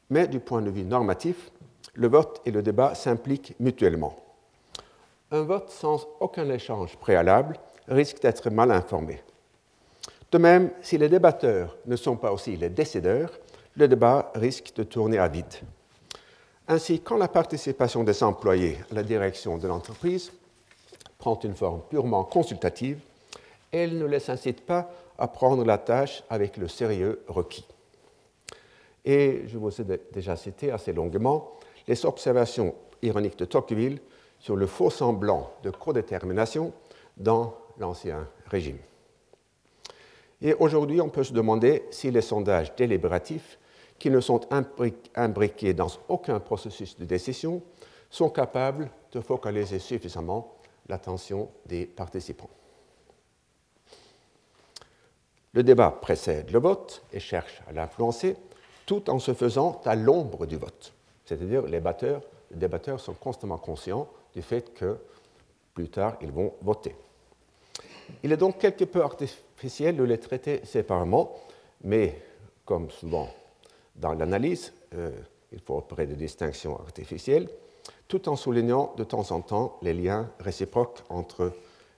Mais 0.10 0.28
du 0.28 0.40
point 0.40 0.62
de 0.62 0.70
vue 0.70 0.86
normatif, 0.86 1.52
le 1.96 2.08
vote 2.08 2.42
et 2.46 2.52
le 2.52 2.62
débat 2.62 2.96
s'impliquent 2.96 3.56
mutuellement. 3.60 4.16
Un 5.32 5.42
vote 5.42 5.70
sans 5.70 6.08
aucun 6.22 6.50
échange 6.50 6.96
préalable 6.96 7.58
risque 7.90 8.22
d'être 8.22 8.50
mal 8.50 8.72
informé. 8.72 9.22
De 10.32 10.38
même, 10.38 10.72
si 10.82 10.98
les 10.98 11.10
débatteurs 11.10 11.76
ne 11.86 11.98
sont 11.98 12.16
pas 12.16 12.32
aussi 12.32 12.56
les 12.56 12.70
décideurs, 12.70 13.38
le 13.76 13.88
débat 13.90 14.32
risque 14.36 14.74
de 14.76 14.84
tourner 14.84 15.18
à 15.18 15.28
vide. 15.28 15.54
Ainsi, 16.68 17.00
quand 17.00 17.18
la 17.18 17.30
participation 17.30 18.04
des 18.04 18.24
employés 18.24 18.78
à 18.92 18.96
la 18.96 19.04
direction 19.04 19.58
de 19.58 19.68
l'entreprise 19.68 20.32
prend 21.18 21.40
une 21.40 21.56
forme 21.56 21.82
purement 21.90 22.26
consultative, 22.26 23.00
elle 23.72 23.98
ne 23.98 24.06
les 24.06 24.30
incite 24.30 24.66
pas 24.66 24.92
à 25.18 25.28
prendre 25.28 25.64
la 25.64 25.78
tâche 25.78 26.24
avec 26.30 26.58
le 26.58 26.68
sérieux 26.68 27.24
requis. 27.28 27.66
Et 29.06 29.44
je 29.48 29.58
vous 29.58 29.82
ai 29.82 29.86
déjà 30.12 30.36
cité 30.36 30.72
assez 30.72 30.92
longuement 30.92 31.54
les 31.88 32.06
observations 32.06 32.76
ironiques 33.02 33.40
de 33.40 33.46
Tocqueville 33.46 34.00
sur 34.40 34.56
le 34.56 34.68
faux 34.68 34.90
semblant 34.90 35.52
de 35.64 35.72
codétermination 35.72 36.74
dans 37.16 37.56
l'Ancien 37.80 38.28
Régime. 38.48 38.78
Et 40.42 40.54
aujourd'hui, 40.54 41.00
on 41.02 41.10
peut 41.10 41.24
se 41.24 41.34
demander 41.34 41.86
si 41.90 42.12
les 42.12 42.22
sondages 42.22 42.76
délibératifs, 42.76 43.58
qui 44.00 44.10
ne 44.10 44.20
sont 44.20 44.42
imbriqués 45.16 45.74
dans 45.74 45.88
aucun 46.08 46.40
processus 46.40 46.98
de 46.98 47.06
décision, 47.06 47.62
sont 48.10 48.30
capables 48.30 48.90
de 49.12 49.22
focaliser 49.22 49.80
suffisamment 49.80 50.54
l'attention 50.88 51.50
des 51.66 51.86
participants. 51.86 52.50
Le 55.54 55.64
débat 55.64 55.92
précède 55.92 56.52
le 56.52 56.60
vote 56.60 57.04
et 57.12 57.20
cherche 57.20 57.62
à 57.68 57.74
l'influencer 57.74 58.36
tout 58.86 59.10
en 59.10 59.20
se 59.20 59.34
faisant 59.34 59.82
à 59.86 59.96
l'ombre 59.96 60.46
du 60.46 60.56
vote. 60.56 60.94
C'est-à-dire 61.26 61.64
les 61.64 61.82
les 62.52 62.58
débatteurs 62.58 63.00
sont 63.00 63.14
constamment 63.14 63.58
conscients 63.58 64.08
du 64.34 64.42
fait 64.42 64.74
que 64.74 64.98
plus 65.74 65.90
tard 65.90 66.16
ils 66.22 66.32
vont 66.32 66.54
voter. 66.62 66.96
Il 68.24 68.32
est 68.32 68.38
donc 68.38 68.60
quelque 68.60 68.86
peu 68.86 69.04
artificiel 69.04 69.98
de 69.98 70.04
les 70.04 70.20
traiter 70.20 70.66
séparément, 70.66 71.36
mais 71.84 72.22
comme 72.64 72.90
souvent 72.90 73.30
dans 73.98 74.14
l'analyse, 74.14 74.74
euh, 74.94 75.12
il 75.52 75.60
faut 75.60 75.78
opérer 75.78 76.06
des 76.06 76.16
distinctions 76.16 76.80
artificielles, 76.80 77.50
tout 78.08 78.30
en 78.30 78.36
soulignant 78.36 78.94
de 78.98 79.04
temps 79.04 79.32
en 79.32 79.42
temps 79.42 79.78
les 79.82 79.94
liens 79.94 80.30
réciproques 80.40 81.04
entre 81.10 81.52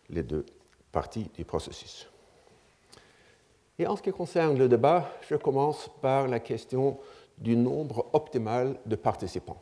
les 0.09 0.23
deux 0.23 0.45
parties 0.91 1.29
du 1.35 1.45
processus. 1.45 2.09
Et 3.77 3.87
en 3.87 3.95
ce 3.95 4.01
qui 4.01 4.11
concerne 4.11 4.57
le 4.57 4.67
débat, 4.67 5.09
je 5.29 5.35
commence 5.35 5.89
par 6.01 6.27
la 6.27 6.39
question 6.39 6.97
du 7.37 7.55
nombre 7.55 8.07
optimal 8.13 8.77
de 8.85 8.95
participants. 8.95 9.61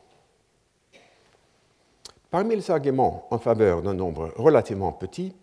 Parmi 2.30 2.56
les 2.56 2.70
arguments 2.70 3.26
en 3.30 3.38
faveur 3.38 3.80
d'un 3.80 3.94
nombre 3.94 4.32
relativement 4.36 4.92
petit, 4.92 5.34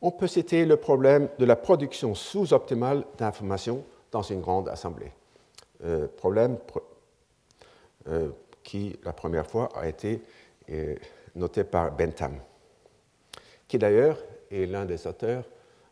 on 0.00 0.10
peut 0.10 0.26
citer 0.26 0.64
le 0.64 0.76
problème 0.76 1.28
de 1.38 1.44
la 1.44 1.56
production 1.56 2.14
sous-optimale 2.14 3.04
d'informations 3.18 3.84
dans 4.10 4.22
une 4.22 4.40
grande 4.40 4.68
assemblée. 4.68 5.12
Euh, 5.84 6.08
problème 6.08 6.56
euh, 8.08 8.30
qui, 8.62 8.98
la 9.04 9.12
première 9.12 9.46
fois, 9.46 9.68
a 9.76 9.86
été 9.86 10.22
euh, 10.70 10.94
noté 11.34 11.62
par 11.62 11.92
Bentham, 11.92 12.40
qui 13.68 13.78
d'ailleurs 13.78 14.18
est 14.50 14.64
l'un 14.64 14.86
des 14.86 15.06
auteurs 15.06 15.44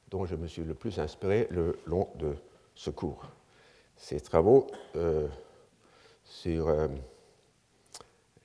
dont 0.08 0.24
je 0.24 0.34
me 0.34 0.46
suis 0.46 0.64
le 0.64 0.72
plus 0.74 0.98
inspiré 0.98 1.46
le 1.50 1.78
long 1.86 2.08
de 2.14 2.34
ce 2.74 2.88
cours. 2.88 3.26
Ses 3.96 4.20
travaux 4.20 4.66
sur 6.24 6.74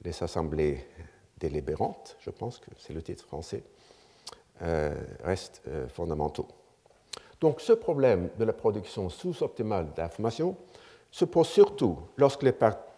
les 0.03 0.23
assemblées 0.23 0.85
délibérantes, 1.37 2.15
je 2.19 2.29
pense 2.29 2.59
que 2.59 2.69
c'est 2.77 2.93
le 2.93 3.01
titre 3.01 3.25
français, 3.25 3.63
restent 5.23 5.61
fondamentaux. 5.89 6.47
Donc 7.41 7.59
ce 7.59 7.73
problème 7.73 8.29
de 8.37 8.45
la 8.45 8.53
production 8.53 9.09
sous-optimale 9.09 9.93
d'informations 9.95 10.55
se 11.11 11.25
pose 11.25 11.47
surtout 11.47 11.97
lorsque 12.17 12.43
les 12.43 12.53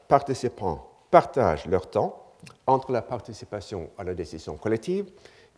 participants 0.07 0.87
partagent 1.09 1.65
leur 1.67 1.89
temps 1.89 2.33
entre 2.67 2.91
la 2.91 3.01
participation 3.01 3.89
à 3.97 4.03
la 4.03 4.13
décision 4.13 4.57
collective 4.57 5.11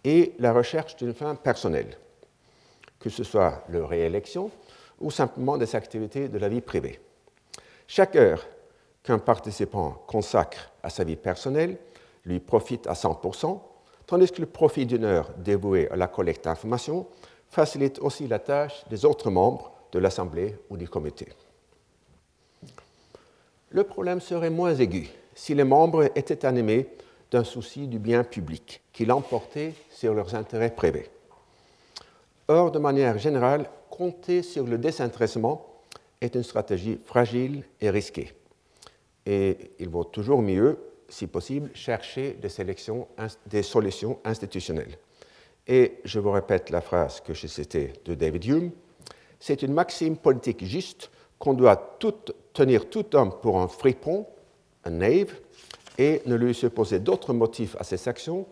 et 0.04 0.34
la 0.40 0.54
recherche 0.54 0.96
d'une 0.96 1.14
fin 1.14 1.36
personnelle, 1.36 1.98
que 3.00 3.10
ce 3.10 3.24
soit 3.24 3.64
leur 3.70 3.90
réélection 3.90 4.50
ou 5.00 5.12
simplement 5.12 5.58
des 5.58 5.76
activités 5.76 6.30
de 6.30 6.38
la 6.38 6.50
vie 6.50 6.62
privée. 6.62 7.00
Chaque 7.88 8.16
heure 8.16 8.46
qu'un 9.04 9.20
participant 9.20 10.04
consacre 10.08 10.72
à 10.84 10.90
sa 10.90 11.04
vie 11.04 11.16
personnelle 11.16 11.78
lui 12.26 12.40
profite 12.40 12.88
à 12.88 12.94
100%, 12.94 13.60
tandis 14.06 14.32
que 14.32 14.42
le 14.42 14.48
profit 14.48 14.86
d'une 14.86 15.04
heure 15.04 15.32
dévouée 15.38 15.90
à 15.90 15.96
la 15.96 16.08
collecte 16.08 16.46
d'informations 16.46 17.08
facilite 17.50 18.00
aussi 18.00 18.28
la 18.28 18.40
tâche 18.40 18.86
des 18.90 19.06
autres 19.06 19.30
membres 19.30 19.72
de 19.92 20.00
l'Assemblée 20.00 20.58
ou 20.70 20.78
du 20.78 20.88
comité. 20.88 21.28
Le 23.72 23.84
problème 23.84 24.20
serait 24.20 24.50
moins 24.50 24.76
aigu 24.76 25.10
si 25.34 25.56
les 25.56 25.64
membres 25.64 26.12
étaient 26.16 26.46
animés 26.46 26.88
d'un 27.32 27.46
souci 27.46 27.88
du 27.88 28.00
bien 28.00 28.26
public 28.26 28.82
qui 28.92 29.06
l'emportait 29.06 29.74
sur 29.90 30.14
leurs 30.14 30.36
intérêts 30.36 30.76
privés. 30.76 31.10
Or, 32.50 32.72
de 32.72 32.80
manière 32.80 33.18
générale, 33.18 33.70
compter 33.90 34.44
sur 34.44 34.66
le 34.66 34.78
désintéressement 34.78 35.66
est 36.20 36.36
une 36.36 36.44
stratégie 36.44 37.00
fragile 37.06 37.64
et 37.80 37.90
risquée. 37.90 38.34
Et 39.26 39.72
il 39.80 39.88
vaut 39.88 40.04
toujours 40.04 40.42
mieux, 40.42 40.78
si 41.08 41.28
possible, 41.28 41.72
chercher 41.74 42.34
des, 42.34 42.50
des 43.46 43.64
solutions 43.64 44.20
institutionnelles. 44.26 44.98
Et 45.66 46.00
je 46.04 46.20
vous 46.20 46.32
répète 46.32 46.72
la 46.72 46.82
phrase 46.82 47.22
que 47.22 47.34
j'ai 47.34 47.48
citée 47.48 47.94
de 48.04 48.16
David 48.16 48.46
Hume, 48.46 48.72
c'est 49.40 49.62
une 49.62 49.74
maxime 49.74 50.18
politique 50.18 50.66
juste 50.66 51.10
qu'on 51.42 51.54
doit 51.56 51.98
tenir 52.54 52.88
tout 52.88 53.16
homme 53.16 53.34
pour 53.42 53.60
un 53.60 53.68
fripon, 53.68 54.28
un 54.86 54.92
knave, 54.92 55.34
et 55.98 56.22
ne 56.28 56.36
lui 56.36 56.54
supposer 56.54 57.00
d'autres 57.00 57.34
motifs 57.34 57.76
à 57.80 57.84
ses 57.84 58.08
actions 58.08 58.46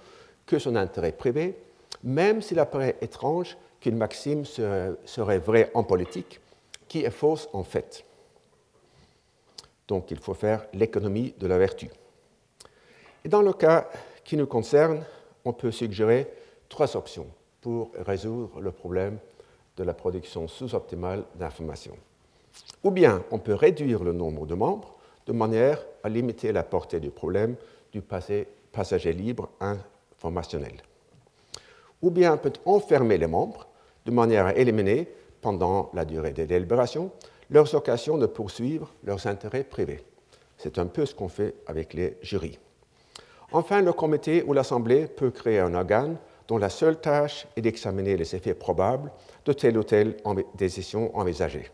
que 0.48 0.58
son 0.58 0.76
intérêt 0.76 1.12
privé, 1.12 1.56
même 2.04 2.42
s'il 2.42 2.58
apparaît 2.58 2.98
étrange 3.02 3.58
qu'une 3.80 3.96
maxime 3.96 4.44
serait 4.44 5.38
vraie 5.38 5.70
en 5.76 5.84
politique, 5.84 6.40
qui 6.88 7.04
est 7.04 7.12
fausse 7.12 7.48
en 7.54 7.64
fait. 7.64 8.04
Donc 9.88 10.10
il 10.10 10.18
faut 10.18 10.34
faire 10.34 10.66
l'économie 10.74 11.36
de 11.38 11.46
la 11.46 11.60
vertu. 11.60 11.90
Et 13.24 13.30
dans 13.30 13.44
le 13.44 13.54
cas 13.54 13.88
qui 14.24 14.36
nous 14.36 14.48
concerne, 14.48 15.04
on 15.46 15.54
peut 15.54 15.72
suggérer 15.72 16.28
trois 16.68 16.98
options 16.98 17.28
pour 17.62 17.92
résoudre 18.00 18.60
le 18.60 18.72
problème 18.72 19.20
de 19.78 19.84
la 19.84 19.94
production 19.94 20.48
sous-optimale 20.48 21.24
d'informations. 21.36 21.98
Ou 22.84 22.92
bien 22.92 23.24
on 23.32 23.40
peut 23.40 23.54
réduire 23.54 24.04
le 24.04 24.14
nombre 24.14 24.46
de 24.46 24.56
membres 24.56 24.98
de 25.26 25.34
manière 25.34 25.84
à 26.04 26.10
limiter 26.10 26.52
la 26.52 26.64
portée 26.64 27.00
du 27.00 27.12
problème 27.12 27.56
du 27.92 28.02
passager 28.02 29.14
libre 29.14 29.50
informationnel. 29.60 30.78
Ou 32.02 32.10
bien 32.12 32.34
on 32.34 32.38
peut 32.38 32.54
enfermer 32.66 33.18
les 33.18 33.28
membres 33.28 33.68
de 34.06 34.12
manière 34.12 34.48
à 34.48 34.56
éliminer, 34.56 35.08
pendant 35.42 35.90
la 35.94 36.06
durée 36.06 36.32
des 36.32 36.46
délibérations, 36.46 37.12
leurs 37.50 37.74
occasions 37.76 38.18
de 38.18 38.26
poursuivre 38.26 38.92
leurs 39.04 39.28
intérêts 39.28 39.64
privés. 39.64 40.04
C'est 40.58 40.78
un 40.78 40.88
peu 40.88 41.06
ce 41.06 41.16
qu'on 41.16 41.30
fait 41.30 41.56
avec 41.68 41.94
les 41.94 42.18
jurys. 42.22 42.60
Enfin, 43.52 43.82
le 43.82 43.94
comité 43.94 44.44
ou 44.44 44.54
l'assemblée 44.54 45.08
peut 45.08 45.32
créer 45.32 45.60
un 45.60 45.74
organe 45.74 46.18
dont 46.48 46.58
la 46.58 46.70
seule 46.70 47.00
tâche 47.00 47.48
est 47.56 47.62
d'examiner 47.62 48.18
les 48.18 48.36
effets 48.36 48.54
probables 48.54 49.12
de 49.46 49.54
telle 49.54 49.78
ou 49.78 49.84
telle 49.84 50.18
décision 50.56 51.16
envisagée. 51.18 51.70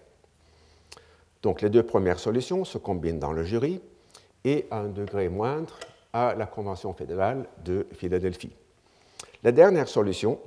Donc 1.41 1.61
les 1.61 1.69
deux 1.69 1.83
premières 1.83 2.19
solutions 2.19 2.65
se 2.65 2.77
combinent 2.77 3.19
dans 3.19 3.31
le 3.31 3.43
jury 3.43 3.81
et 4.43 4.65
à 4.71 4.79
un 4.79 4.87
degré 4.87 5.29
moindre 5.29 5.77
à 6.13 6.33
la 6.35 6.45
Convention 6.45 6.93
fédérale 6.93 7.45
de 7.63 7.85
Philadelphie. 7.93 8.55
La 9.43 9.51
dernière 9.51 9.87
solution 9.87 10.39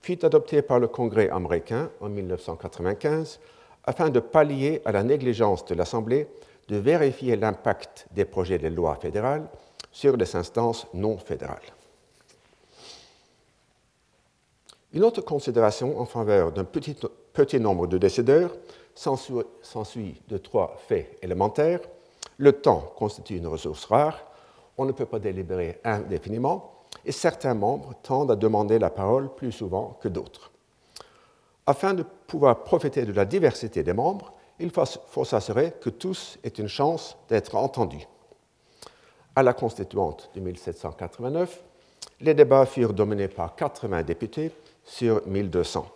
fut 0.00 0.24
adoptée 0.24 0.62
par 0.62 0.78
le 0.78 0.88
Congrès 0.88 1.30
américain 1.30 1.90
en 2.00 2.08
1995 2.08 3.40
afin 3.84 4.10
de 4.10 4.20
pallier 4.20 4.82
à 4.84 4.92
la 4.92 5.02
négligence 5.02 5.64
de 5.64 5.74
l'Assemblée 5.74 6.28
de 6.68 6.76
vérifier 6.76 7.36
l'impact 7.36 8.06
des 8.12 8.24
projets 8.24 8.58
de 8.58 8.68
loi 8.68 8.96
fédérales 8.96 9.48
sur 9.92 10.16
les 10.16 10.36
instances 10.36 10.86
non 10.94 11.18
fédérales. 11.18 11.72
Une 14.92 15.04
autre 15.04 15.22
considération 15.22 15.98
en 15.98 16.04
faveur 16.04 16.52
d'un 16.52 16.64
petit, 16.64 16.96
petit, 17.32 17.58
nombre 17.58 17.86
de 17.86 17.98
décideurs 17.98 18.54
s'ensuit 18.94 20.22
de 20.28 20.38
trois 20.38 20.76
faits 20.86 21.18
élémentaires. 21.22 21.80
Le 22.38 22.52
temps 22.52 22.92
constitue 22.96 23.36
une 23.36 23.46
ressource 23.46 23.84
rare, 23.84 24.24
on 24.76 24.84
ne 24.84 24.92
peut 24.92 25.06
pas 25.06 25.18
délibérer 25.18 25.80
indéfiniment, 25.84 26.72
et 27.04 27.12
certains 27.12 27.54
membres 27.54 27.94
tendent 28.02 28.30
à 28.30 28.36
demander 28.36 28.78
la 28.78 28.90
parole 28.90 29.34
plus 29.34 29.52
souvent 29.52 29.98
que 30.00 30.08
d'autres. 30.08 30.50
Afin 31.66 31.94
de 31.94 32.02
pouvoir 32.02 32.64
profiter 32.64 33.04
de 33.04 33.12
la 33.12 33.24
diversité 33.24 33.82
des 33.82 33.92
membres, 33.92 34.32
il 34.58 34.70
faut 34.70 35.24
s'assurer 35.24 35.72
que 35.80 35.90
tous 35.90 36.38
aient 36.44 36.48
une 36.48 36.68
chance 36.68 37.16
d'être 37.28 37.54
entendus. 37.56 38.06
À 39.34 39.42
la 39.42 39.52
constituante 39.52 40.30
de 40.34 40.40
1789, 40.40 41.62
les 42.20 42.34
débats 42.34 42.66
furent 42.66 42.92
dominés 42.92 43.28
par 43.28 43.56
80 43.56 44.02
députés 44.04 44.52
sur 44.84 45.26
1200. 45.26 45.86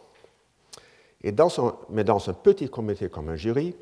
Et 1.23 1.33
dans 1.33 1.49
mais 1.91 2.05
dans 2.05 2.29
un 2.29 2.33
petit 2.33 2.69
comité 2.69 3.09
comme 3.09 3.29
un 3.29 3.37
jury, 3.37 3.75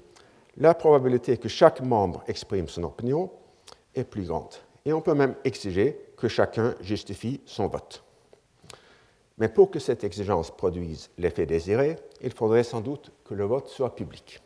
la 0.56 0.74
probabilité 0.74 1.36
que 1.36 1.48
chaque 1.48 1.80
membre 1.82 2.24
exprime 2.28 2.68
son 2.68 2.84
opinion 2.84 3.30
est 3.94 4.04
plus 4.04 4.26
grande. 4.26 4.54
Et 4.84 4.92
on 4.92 5.00
peut 5.00 5.14
même 5.14 5.34
exiger 5.44 6.00
que 6.16 6.28
chacun 6.28 6.74
justifie 6.80 7.40
son 7.44 7.66
vote. 7.66 8.02
Mais 9.38 9.48
pour 9.48 9.70
que 9.70 9.78
cette 9.78 10.04
exigence 10.04 10.50
produise 10.50 11.10
l'effet 11.18 11.44
désiré, 11.44 11.96
il 12.22 12.32
faudrait 12.32 12.64
sans 12.64 12.80
doute 12.80 13.12
que 13.24 13.34
le 13.34 13.44
vote 13.44 13.68
soit 13.68 13.94
public. 13.94 14.40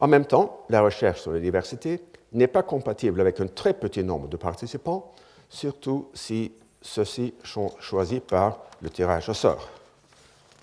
En 0.00 0.08
même 0.08 0.26
temps, 0.26 0.66
la 0.68 0.82
recherche 0.82 1.22
sur 1.22 1.32
la 1.32 1.40
diversité 1.40 2.00
n'est 2.32 2.48
pas 2.48 2.62
compatible 2.62 3.20
avec 3.20 3.40
un 3.40 3.46
très 3.46 3.72
petit 3.72 4.04
nombre 4.04 4.28
de 4.28 4.36
participants, 4.36 5.14
surtout 5.48 6.10
si 6.12 6.52
ceux-ci 6.82 7.32
sont 7.44 7.70
choisis 7.78 8.20
par 8.20 8.58
le 8.82 8.90
tirage 8.90 9.28
au 9.30 9.34
sort. 9.34 9.70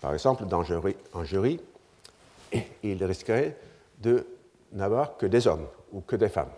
Par 0.01 0.13
exemple, 0.13 0.45
dans 0.45 0.61
un 0.61 1.23
jury, 1.23 1.61
il 2.83 3.03
risquerait 3.03 3.55
de 3.99 4.25
n'avoir 4.73 5.15
que 5.15 5.27
des 5.27 5.47
hommes 5.47 5.67
ou 5.93 6.01
que 6.01 6.15
des 6.15 6.29
femmes. 6.29 6.51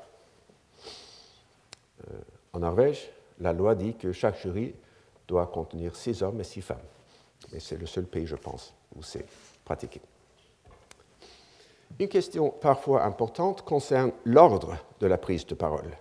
Euh, 2.08 2.14
en 2.54 2.60
Norvège, 2.60 3.12
la 3.40 3.52
loi 3.52 3.76
dit 3.76 3.96
que 3.96 4.14
chaque 4.14 4.40
jury 4.40 4.74
doit 5.28 5.48
contenir 5.48 5.96
six 5.96 6.24
hommes 6.24 6.40
et 6.40 6.46
six 6.46 6.62
femmes. 6.62 6.78
Et 7.54 7.60
c'est 7.60 7.78
le 7.78 7.86
seul 7.86 8.06
pays, 8.06 8.26
je 8.26 8.36
pense, 8.36 8.74
où 8.96 9.04
c'est 9.04 9.26
pratiqué. 9.66 10.02
Une 12.00 12.08
question 12.08 12.50
parfois 12.50 13.04
importante 13.04 13.64
concerne 13.64 14.12
l'ordre 14.26 14.78
de 15.00 15.08
la 15.08 15.18
prise 15.18 15.46
de 15.46 15.54
parole. 15.54 15.98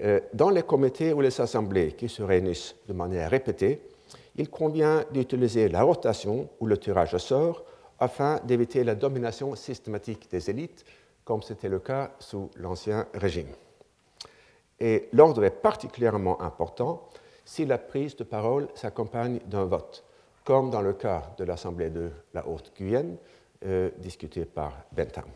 Euh, 0.00 0.20
dans 0.32 0.50
les 0.50 0.62
comités 0.62 1.12
ou 1.12 1.20
les 1.20 1.40
assemblées 1.40 1.92
qui 1.92 2.08
se 2.08 2.22
réunissent 2.22 2.74
de 2.88 2.92
manière 2.92 3.30
répétée, 3.30 3.82
il 4.36 4.48
convient 4.50 5.04
d'utiliser 5.12 5.68
la 5.68 5.82
rotation 5.82 6.48
ou 6.60 6.66
le 6.66 6.78
tirage 6.78 7.14
au 7.14 7.18
sort 7.18 7.64
afin 7.98 8.40
d'éviter 8.44 8.82
la 8.84 8.94
domination 8.94 9.54
systématique 9.54 10.30
des 10.30 10.50
élites, 10.50 10.84
comme 11.24 11.42
c'était 11.42 11.68
le 11.68 11.78
cas 11.78 12.12
sous 12.18 12.50
l'Ancien 12.56 13.06
Régime. 13.14 13.52
Et 14.80 15.08
l'ordre 15.12 15.44
est 15.44 15.62
particulièrement 15.62 16.40
important 16.42 17.08
si 17.44 17.64
la 17.64 17.78
prise 17.78 18.16
de 18.16 18.24
parole 18.24 18.68
s'accompagne 18.74 19.38
d'un 19.46 19.64
vote, 19.64 20.04
comme 20.44 20.70
dans 20.70 20.82
le 20.82 20.94
cas 20.94 21.34
de 21.38 21.44
l'Assemblée 21.44 21.90
de 21.90 22.10
la 22.34 22.46
Haute-Guyenne, 22.48 23.16
euh, 23.64 23.90
discutée 23.98 24.44
par 24.44 24.72
Bentham. 24.90 25.26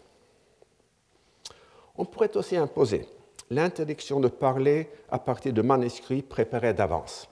On 1.96 2.04
pourrait 2.04 2.36
aussi 2.36 2.56
imposer 2.56 3.06
l'interdiction 3.50 4.18
de 4.18 4.28
parler 4.28 4.90
à 5.10 5.18
partir 5.18 5.52
de 5.52 5.62
manuscrits 5.62 6.22
préparés 6.22 6.74
d'avance, 6.74 7.28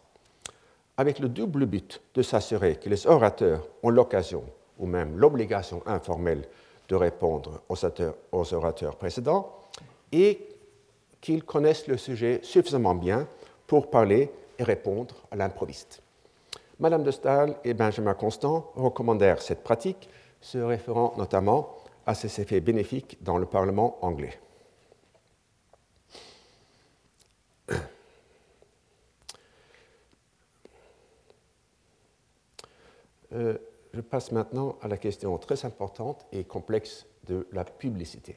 avec 0.96 1.18
le 1.18 1.28
double 1.28 1.66
but 1.66 2.00
de 2.14 2.22
s'assurer 2.22 2.76
que 2.76 2.88
les 2.88 3.06
orateurs 3.06 3.66
ont 3.82 3.90
l'occasion 3.90 4.44
ou 4.78 4.86
même 4.86 5.18
l'obligation 5.18 5.82
informelle 5.86 6.44
de 6.88 6.94
répondre 6.94 7.62
aux 7.68 8.54
orateurs 8.54 8.96
précédents 8.96 9.50
et 10.12 10.46
qu'ils 11.20 11.44
connaissent 11.44 11.88
le 11.88 11.96
sujet 11.96 12.40
suffisamment 12.42 12.94
bien 12.94 13.26
pour 13.66 13.90
parler 13.90 14.30
et 14.58 14.62
répondre 14.62 15.14
à 15.30 15.36
l'improviste. 15.36 16.02
Madame 16.78 17.02
de 17.02 17.10
Staël 17.10 17.56
et 17.64 17.72
Benjamin 17.72 18.14
Constant 18.14 18.70
recommandèrent 18.74 19.40
cette 19.40 19.62
pratique, 19.62 20.08
se 20.40 20.58
référant 20.58 21.14
notamment 21.16 21.78
à 22.06 22.14
ses 22.14 22.40
effets 22.40 22.60
bénéfiques 22.60 23.18
dans 23.22 23.38
le 23.38 23.46
Parlement 23.46 23.96
anglais. 24.02 24.38
Euh, 33.34 33.56
je 33.92 34.00
passe 34.00 34.32
maintenant 34.32 34.76
à 34.82 34.88
la 34.88 34.96
question 34.96 35.36
très 35.38 35.64
importante 35.64 36.26
et 36.32 36.44
complexe 36.44 37.06
de 37.28 37.46
la 37.52 37.64
publicité. 37.64 38.36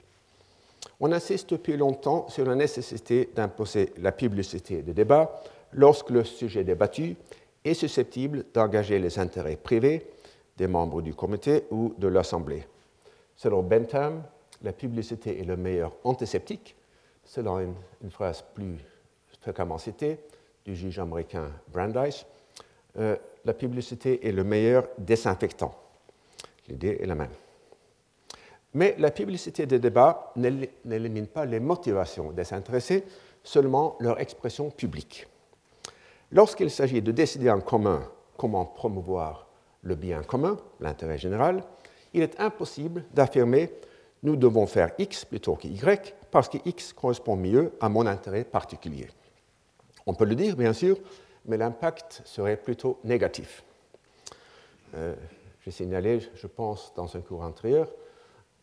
On 1.00 1.12
insiste 1.12 1.52
depuis 1.52 1.78
longtemps 1.78 2.28
sur 2.30 2.46
la 2.46 2.56
nécessité 2.56 3.30
d'imposer 3.36 3.94
la 3.98 4.12
publicité 4.12 4.82
des 4.82 4.94
débats 4.94 5.42
lorsque 5.74 6.10
le 6.10 6.24
sujet 6.24 6.64
débattu 6.64 7.16
est 7.64 7.74
susceptible 7.74 8.46
d'engager 8.54 9.00
les 9.00 9.20
intérêts 9.20 9.56
privés 9.56 10.08
des 10.58 10.68
membres 10.68 11.02
du 11.02 11.14
comité 11.14 11.66
ou 11.72 11.94
de 11.98 12.08
l'Assemblée. 12.08 12.66
Selon 13.36 13.62
Bentham, 13.62 14.24
la 14.64 14.74
publicité 14.74 15.40
est 15.40 15.44
le 15.44 15.58
meilleur 15.58 15.94
antiseptique, 16.04 16.76
selon 17.24 17.60
une, 17.60 18.12
phrase 18.12 18.44
plus 18.56 18.78
fréquemment 19.42 19.78
citée 19.78 20.18
du 20.66 20.76
juge 20.76 20.98
américain 20.98 21.52
Brandeis, 21.72 22.26
euh, 22.98 23.16
la 23.48 23.54
publicité 23.54 24.28
est 24.28 24.34
le 24.34 24.44
meilleur 24.44 24.90
désinfectant. 24.98 25.74
L'idée 26.68 26.98
est 27.02 27.06
la 27.06 27.16
même. 27.16 27.32
Mais 28.74 28.94
la 29.00 29.10
publicité 29.10 29.66
des 29.66 29.80
débats 29.80 30.34
n'élimine 30.36 31.28
pas 31.28 31.46
les 31.46 31.62
motivations 31.62 32.32
des 32.34 32.54
intéressés, 32.54 33.06
seulement 33.44 33.96
leur 34.02 34.20
expression 34.20 34.70
publique. 34.70 35.26
Lorsqu'il 36.32 36.70
s'agit 36.70 37.02
de 37.02 37.14
décider 37.14 37.50
en 37.50 37.62
commun 37.62 38.04
comment 38.36 38.66
promouvoir 38.66 39.48
le 39.82 39.96
bien 39.96 40.22
commun, 40.24 40.58
l'intérêt 40.82 41.18
général, 41.18 41.64
il 42.14 42.22
est 42.22 42.38
impossible 42.42 43.06
d'affirmer 43.14 43.72
nous 44.24 44.36
devons 44.36 44.66
faire 44.66 44.92
X 44.98 45.24
plutôt 45.24 45.56
que 45.56 45.68
Y 45.68 46.14
parce 46.32 46.50
que 46.50 46.58
X 46.66 46.92
correspond 46.92 47.38
mieux 47.38 47.72
à 47.80 47.88
mon 47.88 48.06
intérêt 48.06 48.44
particulier. 48.44 49.08
On 50.06 50.14
peut 50.14 50.26
le 50.26 50.36
dire, 50.36 50.58
bien 50.58 50.74
sûr, 50.74 50.98
mais 51.48 51.58
l'impact 51.58 52.22
serait 52.26 52.58
plutôt 52.58 53.00
négatif. 53.04 53.64
Euh, 54.96 55.16
J'ai 55.64 55.72
signalé, 55.72 56.20
je 56.36 56.48
pense, 56.48 56.94
dans 56.96 57.16
un 57.16 57.22
cours 57.22 57.42
antérieur, 57.42 57.90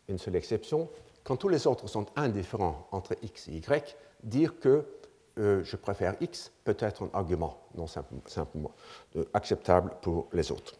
une 0.08 0.18
seule 0.18 0.36
exception. 0.36 0.88
Quand 1.22 1.36
tous 1.36 1.48
les 1.48 1.66
autres 1.66 1.86
sont 1.86 2.06
indifférents 2.16 2.86
entre 2.92 3.16
X 3.22 3.48
et 3.48 3.52
Y, 3.52 3.96
dire 4.22 4.58
que 4.58 4.84
euh, 5.38 5.64
je 5.64 5.76
préfère 5.76 6.14
X 6.20 6.52
peut 6.62 6.76
être 6.78 7.02
un 7.02 7.10
argument, 7.12 7.58
non 7.74 7.86
simplement, 7.86 8.70
euh, 9.16 9.24
acceptable 9.34 9.92
pour 10.00 10.28
les 10.32 10.52
autres. 10.52 10.74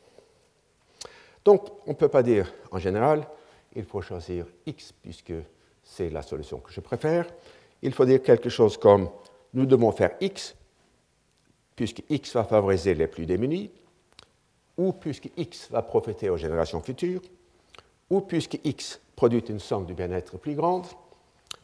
Donc, 1.44 1.68
on 1.86 1.90
ne 1.90 1.96
peut 1.96 2.08
pas 2.08 2.22
dire 2.22 2.52
en 2.70 2.78
général, 2.78 3.26
il 3.74 3.84
faut 3.84 4.00
choisir 4.00 4.46
X 4.66 4.92
puisque 4.92 5.34
c'est 5.82 6.08
la 6.08 6.22
solution 6.22 6.58
que 6.58 6.72
je 6.72 6.80
préfère. 6.80 7.26
Il 7.82 7.92
faut 7.92 8.06
dire 8.06 8.22
quelque 8.22 8.48
chose 8.48 8.78
comme 8.78 9.10
nous 9.52 9.66
devons 9.66 9.92
faire 9.92 10.12
X 10.20 10.54
puisque 11.76 12.02
X 12.08 12.34
va 12.34 12.44
favoriser 12.44 12.94
les 12.94 13.06
plus 13.06 13.26
démunis, 13.26 13.70
ou 14.76 14.92
puisque 14.92 15.30
X 15.37 15.68
va 15.70 15.82
profiter 15.82 16.30
aux 16.30 16.37
générations 16.37 16.80
futures, 16.80 17.22
ou 18.10 18.20
puisque 18.20 18.58
X 18.64 19.00
produit 19.16 19.40
une 19.40 19.60
somme 19.60 19.87
du 19.87 19.94
bien-être 19.94 20.37
plus 20.38 20.54
grande, 20.54 20.87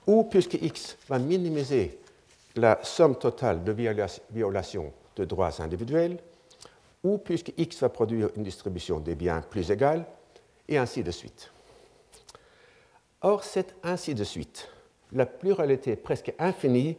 ou 0.06 0.24
puisque 0.24 0.54
X 0.54 0.96
va 1.08 1.18
minimiser 1.18 1.98
la 2.56 2.78
somme 2.82 3.16
totale 3.16 3.62
de 3.62 3.72
violations 4.30 4.92
de 5.16 5.24
droits 5.24 5.60
individuels, 5.60 6.18
ou 7.02 7.18
puisque 7.18 7.52
X 7.56 7.80
va 7.80 7.88
produire 7.88 8.30
une 8.36 8.42
distribution 8.42 9.00
des 9.00 9.14
biens 9.14 9.42
plus 9.42 9.70
égale, 9.70 10.06
et 10.68 10.78
ainsi 10.78 11.02
de 11.02 11.10
suite. 11.10 11.50
Or, 13.22 13.44
c'est 13.44 13.74
ainsi 13.82 14.14
de 14.14 14.24
suite, 14.24 14.68
la 15.12 15.26
pluralité 15.26 15.96
presque 15.96 16.32
infinie 16.38 16.96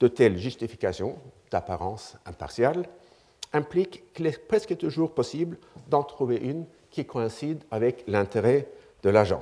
de 0.00 0.08
telles 0.08 0.38
justifications 0.38 1.16
d'apparence 1.50 2.16
impartiale 2.26 2.88
implique 3.52 4.12
qu'il 4.12 4.26
est 4.26 4.46
presque 4.46 4.76
toujours 4.76 5.12
possible 5.12 5.58
d'en 5.88 6.02
trouver 6.02 6.36
une 6.36 6.66
qui 6.90 7.04
coïncide 7.04 7.62
avec 7.70 8.04
l'intérêt 8.06 8.68
de 9.02 9.10
l'agent. 9.10 9.40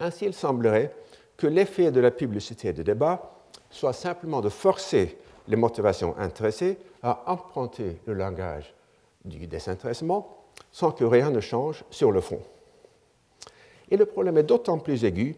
Ainsi, 0.00 0.26
il 0.26 0.34
semblerait 0.34 0.94
que 1.36 1.46
l'effet 1.46 1.90
de 1.90 2.00
la 2.00 2.10
publicité 2.10 2.72
de 2.72 2.82
débat 2.82 3.36
soit 3.70 3.92
simplement 3.92 4.40
de 4.40 4.48
forcer 4.48 5.18
les 5.48 5.56
motivations 5.56 6.16
intéressées 6.18 6.78
à 7.02 7.30
emprunter 7.30 8.00
le 8.06 8.14
langage 8.14 8.74
du 9.24 9.46
désintéressement 9.46 10.44
sans 10.72 10.92
que 10.92 11.04
rien 11.04 11.30
ne 11.30 11.40
change 11.40 11.84
sur 11.90 12.12
le 12.12 12.20
fond. 12.20 12.40
Et 13.90 13.96
le 13.96 14.06
problème 14.06 14.38
est 14.38 14.44
d'autant 14.44 14.78
plus 14.78 15.04
aigu 15.04 15.36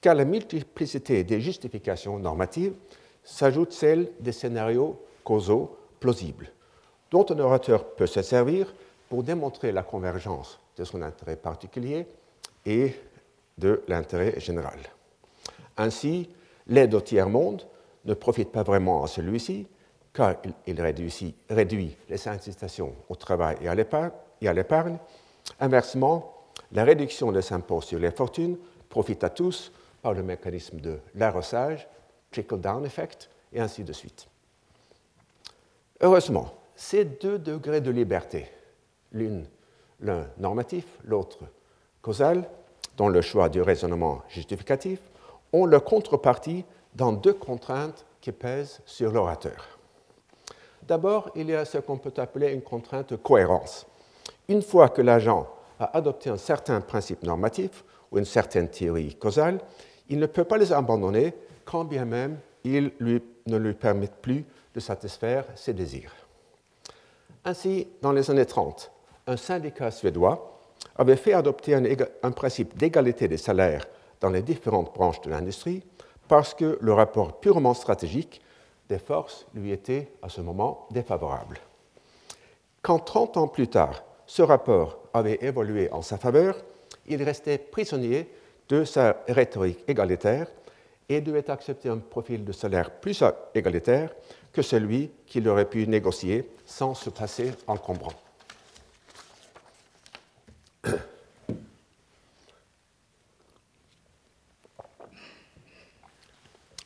qu'à 0.00 0.14
la 0.14 0.24
multiplicité 0.24 1.24
des 1.24 1.40
justifications 1.40 2.18
normatives 2.18 2.74
s'ajoute 3.26 3.72
celle 3.72 4.12
des 4.20 4.32
scénarios 4.32 4.98
causaux 5.24 5.76
plausibles, 6.00 6.50
dont 7.10 7.26
un 7.28 7.38
orateur 7.40 7.84
peut 7.84 8.06
se 8.06 8.22
servir 8.22 8.72
pour 9.08 9.22
démontrer 9.22 9.72
la 9.72 9.82
convergence 9.82 10.58
de 10.76 10.84
son 10.84 11.02
intérêt 11.02 11.36
particulier 11.36 12.06
et 12.64 12.94
de 13.58 13.82
l'intérêt 13.88 14.38
général. 14.38 14.78
Ainsi, 15.76 16.30
l'aide 16.68 16.94
au 16.94 17.00
tiers-monde 17.00 17.66
ne 18.04 18.14
profite 18.14 18.52
pas 18.52 18.62
vraiment 18.62 19.02
à 19.02 19.08
celui-ci, 19.08 19.66
car 20.12 20.36
il 20.66 20.80
réduit, 20.80 21.96
les 22.08 22.28
incitations 22.28 22.94
au 23.08 23.16
travail 23.16 23.56
et 23.60 23.68
à 23.68 23.74
l'épargne. 24.54 24.98
Inversement, 25.60 26.32
la 26.72 26.84
réduction 26.84 27.32
des 27.32 27.52
impôts 27.52 27.82
sur 27.82 27.98
les 27.98 28.10
fortunes 28.10 28.56
profite 28.88 29.24
à 29.24 29.30
tous 29.30 29.72
par 30.00 30.14
le 30.14 30.22
mécanisme 30.22 30.78
de 30.80 30.98
l'arrosage, 31.14 31.86
trickle-down 32.30 32.84
effect, 32.84 33.30
et 33.52 33.60
ainsi 33.60 33.84
de 33.84 33.92
suite. 33.92 34.28
Heureusement, 36.00 36.52
ces 36.74 37.04
deux 37.04 37.38
degrés 37.38 37.80
de 37.80 37.90
liberté, 37.90 38.46
l'un 39.12 40.26
normatif, 40.38 40.84
l'autre 41.04 41.38
causal, 42.02 42.48
dont 42.96 43.08
le 43.08 43.22
choix 43.22 43.48
du 43.48 43.62
raisonnement 43.62 44.22
justificatif, 44.28 45.00
ont 45.52 45.64
leur 45.66 45.84
contrepartie 45.84 46.64
dans 46.94 47.12
deux 47.12 47.34
contraintes 47.34 48.04
qui 48.20 48.32
pèsent 48.32 48.80
sur 48.84 49.12
l'orateur. 49.12 49.78
D'abord, 50.82 51.30
il 51.34 51.48
y 51.48 51.54
a 51.54 51.64
ce 51.64 51.78
qu'on 51.78 51.98
peut 51.98 52.12
appeler 52.16 52.52
une 52.52 52.62
contrainte 52.62 53.10
de 53.10 53.16
cohérence. 53.16 53.86
Une 54.48 54.62
fois 54.62 54.88
que 54.88 55.02
l'agent 55.02 55.48
a 55.80 55.96
adopté 55.96 56.30
un 56.30 56.36
certain 56.36 56.80
principe 56.80 57.22
normatif 57.22 57.84
ou 58.10 58.18
une 58.18 58.24
certaine 58.24 58.68
théorie 58.68 59.14
causale, 59.14 59.60
il 60.08 60.18
ne 60.18 60.26
peut 60.26 60.44
pas 60.44 60.58
les 60.58 60.72
abandonner 60.72 61.34
quand 61.66 61.84
bien 61.84 62.06
même 62.06 62.38
ils 62.64 62.90
ne 63.46 63.56
lui 63.56 63.74
permettent 63.74 64.22
plus 64.22 64.44
de 64.74 64.80
satisfaire 64.80 65.44
ses 65.54 65.72
désirs. 65.72 66.14
Ainsi, 67.44 67.86
dans 68.02 68.12
les 68.12 68.28
années 68.30 68.46
30, 68.46 68.90
un 69.26 69.36
syndicat 69.36 69.90
suédois 69.90 70.60
avait 70.96 71.16
fait 71.16 71.32
adopter 71.32 71.74
un, 71.74 72.30
principe 72.32 72.76
d'égalité 72.76 73.28
des 73.28 73.36
salaires 73.36 73.86
dans 74.20 74.30
les 74.30 74.42
différentes 74.42 74.92
branches 74.94 75.20
de 75.20 75.30
l'industrie 75.30 75.82
parce 76.28 76.54
que 76.54 76.78
le 76.80 76.92
rapport 76.92 77.38
purement 77.38 77.74
stratégique 77.74 78.40
des 78.88 78.98
forces 78.98 79.46
lui 79.54 79.72
était 79.72 80.10
à 80.22 80.28
ce 80.28 80.40
moment 80.40 80.86
défavorable. 80.90 81.58
Quand 82.82 82.98
30 82.98 83.36
ans 83.36 83.48
plus 83.48 83.68
tard, 83.68 84.02
ce 84.26 84.42
rapport 84.42 84.98
avait 85.12 85.38
évolué 85.42 85.90
en 85.92 86.02
sa 86.02 86.18
faveur, 86.18 86.56
il 87.06 87.22
restait 87.22 87.58
prisonnier 87.58 88.28
de 88.68 88.84
sa 88.84 89.16
rhétorique 89.28 89.84
égalitaire 89.86 90.48
et 91.08 91.20
devait 91.20 91.50
accepter 91.50 91.88
un 91.88 91.98
profil 91.98 92.44
de 92.44 92.52
salaire 92.52 92.90
plus 92.90 93.22
égalitaire 93.54 94.10
que 94.52 94.62
celui 94.62 95.10
qu'il 95.26 95.48
aurait 95.48 95.68
pu 95.68 95.86
négocier 95.86 96.50
sans 96.64 96.94
se 96.94 97.10
passer 97.10 97.52
encombrant. 97.66 98.14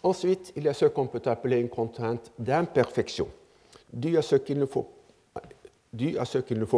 Ensuite, 0.03 0.53
il 0.57 0.65
y 0.65 0.69
a 0.69 0.75
ce 0.75 0.87
qu'on 0.87 1.07
peut 1.07 1.23
appeler 1.27 1.61
une 1.61 1.69
contrainte 1.69 2.33
d'imperfection, 2.39 3.29
due 3.93 4.17
à 4.19 4.23
ce 4.23 4.37
qu'il 4.37 4.59
ne 4.59 4.65
faut, 4.65 4.91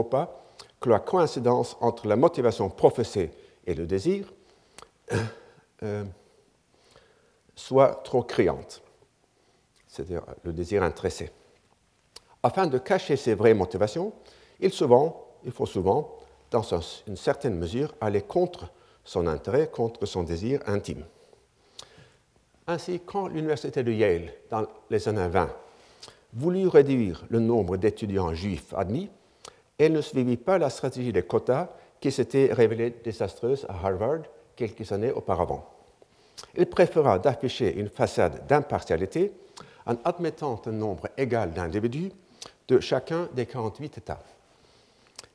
pas 0.05 0.45
que 0.81 0.91
la 0.91 0.99
coïncidence 0.99 1.77
entre 1.81 2.09
la 2.09 2.17
motivation 2.17 2.69
professée 2.69 3.31
et 3.67 3.75
le 3.75 3.87
désir 3.87 4.33
euh, 5.83 6.05
soit 7.55 8.03
trop 8.05 8.23
criante, 8.23 8.83
c'est-à-dire 9.89 10.23
le 10.45 10.53
désir 10.53 10.83
intéressé. 10.83 11.31
Afin 12.43 12.67
de 12.67 12.79
cacher 12.79 13.17
ses 13.17 13.35
vraies 13.35 13.55
motivations, 13.55 14.13
il, 14.61 14.73
souvent, 14.73 15.27
il 15.45 15.53
faut 15.53 15.67
souvent, 15.67 16.19
dans 16.51 16.63
une 17.07 17.17
certaine 17.17 17.57
mesure, 17.57 17.95
aller 18.01 18.23
contre 18.23 18.71
son 19.05 19.27
intérêt, 19.27 19.69
contre 19.69 20.07
son 20.07 20.23
désir 20.23 20.61
intime. 20.67 21.05
Ainsi, 22.67 23.01
quand 23.05 23.29
l'université 23.29 23.83
de 23.83 23.93
Yale, 23.93 24.33
dans 24.51 24.67
les 24.89 25.09
années 25.09 25.29
20, 25.29 25.51
voulut 26.35 26.69
réduire 26.69 27.25
le 27.29 27.41
nombre 27.41 27.77
d'étudiants 27.77 28.33
juifs 28.35 28.73
admis, 28.75 29.11
elle 29.79 29.93
ne 29.93 30.01
suivit 30.01 30.37
pas 30.37 30.59
la 30.59 30.71
stratégie 30.71 31.13
des 31.13 31.23
quotas 31.23 31.69
qui 32.01 32.13
s'était 32.13 32.53
révélée 32.53 32.91
désastreuse 33.03 33.67
à 33.69 33.75
Harvard 33.85 34.23
quelques 34.55 34.93
années 34.93 35.13
auparavant. 35.13 35.72
Il 36.57 36.67
préféra 36.67 37.19
d'afficher 37.19 37.75
une 37.75 37.89
façade 37.89 38.47
d'impartialité 38.47 39.33
en 39.87 39.97
admettant 40.05 40.61
un 40.67 40.73
nombre 40.73 41.09
égal 41.17 41.53
d'individus 41.53 42.13
de 42.69 42.81
chacun 42.81 43.29
des 43.35 43.47
48 43.47 43.99
États. 43.99 44.23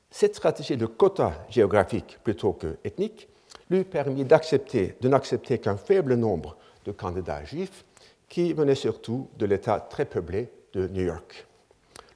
Cette 0.09 0.35
stratégie 0.35 0.77
de 0.77 0.85
quota 0.85 1.33
géographique 1.49 2.17
plutôt 2.23 2.53
que 2.53 2.77
ethnique 2.83 3.27
lui 3.69 3.83
permit 3.83 4.23
d'accepter, 4.23 4.95
de 5.01 5.09
n'accepter 5.09 5.59
qu'un 5.59 5.77
faible 5.77 6.15
nombre 6.15 6.55
de 6.85 6.91
candidats 6.91 7.43
juifs 7.43 7.83
qui 8.29 8.53
venaient 8.53 8.75
surtout 8.75 9.29
de 9.37 9.45
l'État 9.45 9.79
très 9.79 10.05
peuplé 10.05 10.49
de 10.73 10.87
New 10.87 11.03
York. 11.03 11.45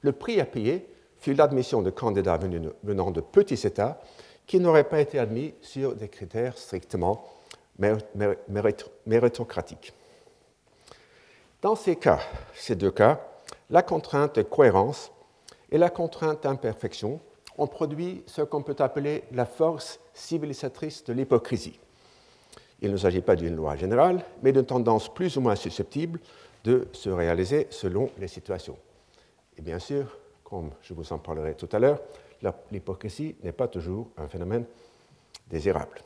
Le 0.02 0.12
prix 0.12 0.40
à 0.40 0.44
payer 0.44 0.86
fut 1.18 1.34
l'admission 1.34 1.82
de 1.82 1.90
candidats 1.90 2.38
venant 2.82 3.10
de 3.10 3.20
petits 3.20 3.66
États 3.66 4.00
qui 4.46 4.58
n'auraient 4.58 4.88
pas 4.88 5.00
été 5.00 5.18
admis 5.18 5.54
sur 5.60 5.94
des 5.94 6.08
critères 6.08 6.58
strictement 6.58 7.24
méritocratiques. 7.78 9.92
Dans 11.60 11.76
ces 11.76 11.96
cas, 11.96 12.20
ces 12.54 12.74
deux 12.74 12.90
cas, 12.90 13.20
la 13.70 13.82
contrainte 13.82 14.42
cohérence 14.48 15.12
et 15.70 15.78
la 15.78 15.90
contrainte 15.90 16.42
d'imperfection 16.42 17.20
ont 17.56 17.66
produit 17.66 18.24
ce 18.26 18.42
qu'on 18.42 18.62
peut 18.62 18.76
appeler 18.78 19.24
la 19.32 19.46
force 19.46 20.00
civilisatrice 20.14 21.04
de 21.04 21.12
l'hypocrisie. 21.12 21.78
Il 22.80 22.90
ne 22.90 22.96
s'agit 22.96 23.20
pas 23.20 23.36
d'une 23.36 23.54
loi 23.54 23.76
générale, 23.76 24.24
mais 24.42 24.52
d'une 24.52 24.66
tendance 24.66 25.12
plus 25.12 25.36
ou 25.36 25.40
moins 25.40 25.54
susceptible 25.54 26.18
de 26.64 26.88
se 26.92 27.10
réaliser 27.10 27.66
selon 27.70 28.10
les 28.18 28.28
situations. 28.28 28.76
Et 29.56 29.62
bien 29.62 29.78
sûr, 29.78 30.18
comme 30.42 30.70
je 30.82 30.94
vous 30.94 31.12
en 31.12 31.18
parlerai 31.18 31.54
tout 31.54 31.68
à 31.72 31.78
l'heure, 31.78 32.00
l'hypocrisie 32.70 33.36
n'est 33.42 33.52
pas 33.52 33.68
toujours 33.68 34.08
un 34.16 34.26
phénomène 34.26 34.64
désirable. 35.48 36.00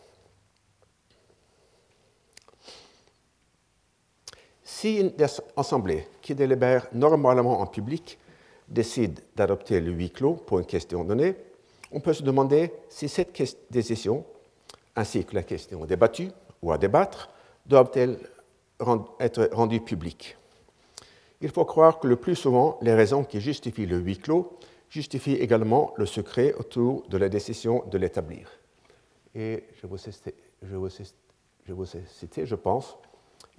Si 4.78 4.98
une 4.98 5.12
assemblée 5.56 6.06
qui 6.20 6.34
délibère 6.34 6.86
normalement 6.92 7.60
en 7.60 7.66
public 7.66 8.18
décide 8.68 9.20
d'adopter 9.34 9.80
le 9.80 9.90
huis 9.90 10.10
clos 10.10 10.34
pour 10.34 10.58
une 10.58 10.66
question 10.66 11.02
donnée, 11.02 11.34
on 11.92 12.00
peut 12.00 12.12
se 12.12 12.22
demander 12.22 12.70
si 12.90 13.08
cette 13.08 13.32
décision, 13.70 14.22
ainsi 14.94 15.24
que 15.24 15.34
la 15.34 15.44
question 15.44 15.86
débattue 15.86 16.28
ou 16.60 16.72
à 16.72 16.76
débattre, 16.76 17.30
doivent-elles 17.64 18.18
être 19.18 19.48
rendues 19.50 19.80
publiques. 19.80 20.36
Il 21.40 21.48
faut 21.48 21.64
croire 21.64 21.98
que 21.98 22.06
le 22.06 22.16
plus 22.16 22.36
souvent, 22.36 22.78
les 22.82 22.92
raisons 22.92 23.24
qui 23.24 23.40
justifient 23.40 23.86
le 23.86 23.96
huis 23.96 24.18
clos 24.18 24.58
justifient 24.90 25.36
également 25.36 25.94
le 25.96 26.04
secret 26.04 26.52
autour 26.52 27.08
de 27.08 27.16
la 27.16 27.30
décision 27.30 27.82
de 27.90 27.96
l'établir. 27.96 28.50
Et 29.34 29.64
je 29.80 29.86
vous, 29.86 29.96
je 29.96 31.72
vous 31.72 31.96
ai 31.96 32.04
cité, 32.08 32.44
je 32.44 32.54
pense, 32.54 32.98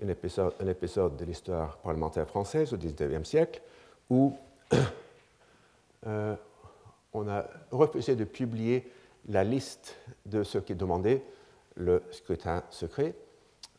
un 0.03 0.09
épisode, 0.09 1.17
de 1.17 1.25
l'histoire 1.25 1.77
parlementaire 1.77 2.27
française 2.27 2.73
au 2.73 2.77
XIXe 2.77 3.27
siècle 3.27 3.61
où 4.09 4.33
euh, 6.07 6.35
on 7.13 7.27
a 7.27 7.45
refusé 7.71 8.15
de 8.15 8.23
publier 8.23 8.91
la 9.27 9.43
liste 9.43 9.95
de 10.25 10.43
ceux 10.43 10.61
qui 10.61 10.75
demandaient 10.75 11.23
le 11.75 12.03
scrutin 12.11 12.63
secret 12.69 13.15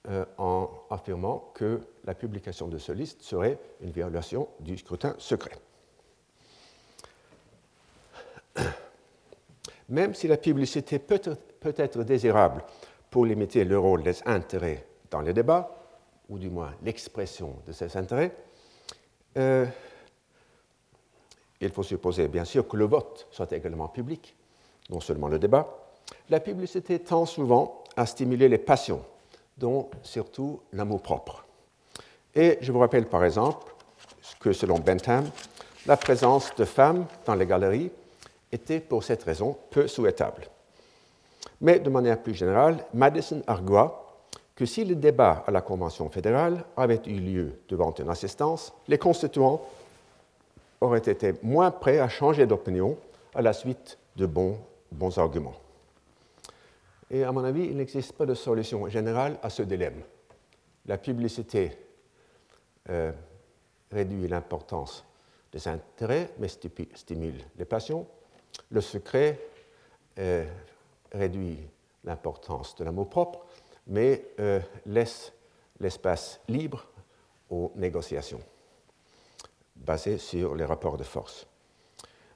euh, 0.09 0.25
en 0.39 0.71
affirmant 0.91 1.51
que 1.55 1.81
la 2.05 2.15
publication 2.15 2.69
de 2.69 2.79
cette 2.79 2.97
liste 2.97 3.23
serait 3.23 3.59
une 3.81 3.91
violation 3.91 4.49
du 4.61 4.77
scrutin 4.77 5.15
secret. 5.19 5.57
Même 9.89 10.15
si 10.15 10.29
la 10.29 10.37
publicité 10.37 10.99
peut, 10.99 11.21
peut 11.61 11.75
être 11.77 12.03
désirable 12.03 12.65
pour 13.11 13.25
limiter 13.25 13.65
le 13.65 13.79
rôle 13.79 14.03
des 14.03 14.21
intérêts 14.27 14.85
dans 15.11 15.23
les 15.23 15.33
débats, 15.33 15.78
ou 16.29 16.39
du 16.39 16.51
moins 16.51 16.75
l'expression 16.83 17.57
de 17.67 17.73
ces 17.73 17.97
intérêts, 17.97 18.35
euh, 19.37 19.67
il 21.61 21.71
faut 21.71 21.83
supposer 21.83 22.29
bien 22.29 22.45
sûr 22.45 22.67
que 22.69 22.77
le 22.77 22.85
vote 22.85 23.27
soit 23.31 23.51
également 23.53 23.89
public, 23.89 24.37
non 24.91 25.01
seulement 25.01 25.29
le 25.29 25.39
débat. 25.39 25.67
La 26.31 26.41
publicité 26.41 26.99
tend 27.01 27.27
souvent 27.27 27.85
à 27.97 28.07
stimuler 28.07 28.49
les 28.49 28.59
passions, 28.59 29.03
dont 29.57 29.91
surtout 30.03 30.61
l'amour 30.73 31.03
propre. 31.03 31.45
Et 32.35 32.59
je 32.61 32.71
vous 32.71 32.79
rappelle 32.79 33.09
par 33.09 33.25
exemple 33.25 33.75
que 34.39 34.53
selon 34.53 34.79
Bentham, 34.79 35.29
la 35.87 35.97
présence 35.97 36.55
de 36.57 36.65
femmes 36.65 37.07
dans 37.25 37.35
les 37.35 37.47
galeries 37.47 37.91
était 38.53 38.81
pour 38.81 39.03
cette 39.03 39.23
raison 39.25 39.57
peu 39.71 39.89
souhaitable. 39.89 40.47
Mais 41.61 41.81
de 41.81 41.91
manière 41.91 42.23
plus 42.23 42.35
générale, 42.35 42.85
Madison 42.95 43.43
argua 43.47 44.08
que 44.59 44.67
si 44.67 44.85
le 44.85 44.97
débat 44.97 45.45
à 45.47 45.53
la 45.53 45.61
Convention 45.61 46.09
fédérale 46.09 46.65
avait 46.77 47.01
eu 47.07 47.21
lieu 47.21 47.61
devant 47.69 47.95
une 47.95 48.11
assistance, 48.11 48.73
les 48.89 48.99
constituants 48.99 49.65
auraient 50.81 50.99
été 50.99 51.35
moins 51.45 51.71
prêts 51.71 52.01
à 52.01 52.09
changer 52.09 52.45
d'opinion 52.45 52.99
à 53.37 53.41
la 53.41 53.53
suite 53.53 53.99
de 54.17 54.27
bons, 54.27 54.59
arguments. 55.17 55.55
Et 57.09 57.23
à 57.23 57.31
mon 57.31 57.45
avis, 57.45 57.67
il 57.67 57.77
n'existe 57.77 58.15
pas 58.15 58.27
de 58.27 58.35
solution 58.35 58.89
générale 58.89 59.39
à 59.45 59.49
ce 59.49 59.63
dilemme. 59.63 60.03
La 60.87 60.99
publicité 60.99 61.79
euh, 62.91 63.13
réduit 63.93 64.27
l'importance 64.27 65.05
des 65.53 65.69
intérêts, 65.69 66.31
mais 66.41 66.49
stimule 66.49 67.45
les 67.57 67.65
passions. 67.65 68.09
Le 68.73 68.81
secret 68.81 69.39
euh, 70.19 70.45
réduit 71.13 71.61
l'importance 72.03 72.75
de 72.75 72.83
l'amour 72.83 73.09
propre, 73.09 73.47
mais 73.89 74.25
euh, 74.39 74.61
laisse 74.87 75.33
l'espace 75.81 76.41
libre 76.49 76.87
aux 77.51 77.73
négociations 77.77 78.41
basé 79.77 80.19
sur 80.19 80.55
les 80.55 80.65
rapports 80.65 80.97
de 80.97 81.05
force. 81.05 81.47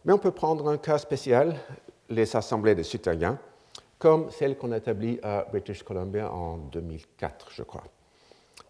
Mais 0.04 0.12
on 0.12 0.18
peut 0.18 0.30
prendre 0.30 0.68
un 0.68 0.78
cas 0.78 0.98
spécial, 0.98 1.56
les 2.08 2.34
assemblées 2.36 2.74
de 2.74 2.82
citoyens, 2.82 3.38
comme 3.98 4.30
celle 4.30 4.56
qu'on 4.56 4.72
a 4.72 4.78
établie 4.78 5.18
à 5.22 5.46
British 5.50 5.82
Columbia 5.82 6.32
en 6.32 6.56
2004, 6.56 7.50
je 7.52 7.62
crois, 7.62 7.84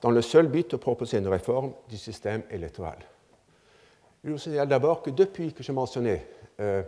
dans 0.00 0.10
le 0.10 0.20
seul 0.20 0.48
but 0.48 0.70
de 0.70 0.76
proposer 0.76 1.18
une 1.18 1.28
réforme 1.28 1.72
du 1.88 1.96
système 1.96 2.42
électoral. 2.50 2.98
Je 4.24 4.30
vous 4.30 4.38
signale 4.38 4.68
d'abord 4.68 5.02
que 5.02 5.10
depuis 5.10 5.52
que 5.52 5.62
j'ai 5.62 5.72
mentionné 5.72 6.26
euh, 6.60 6.82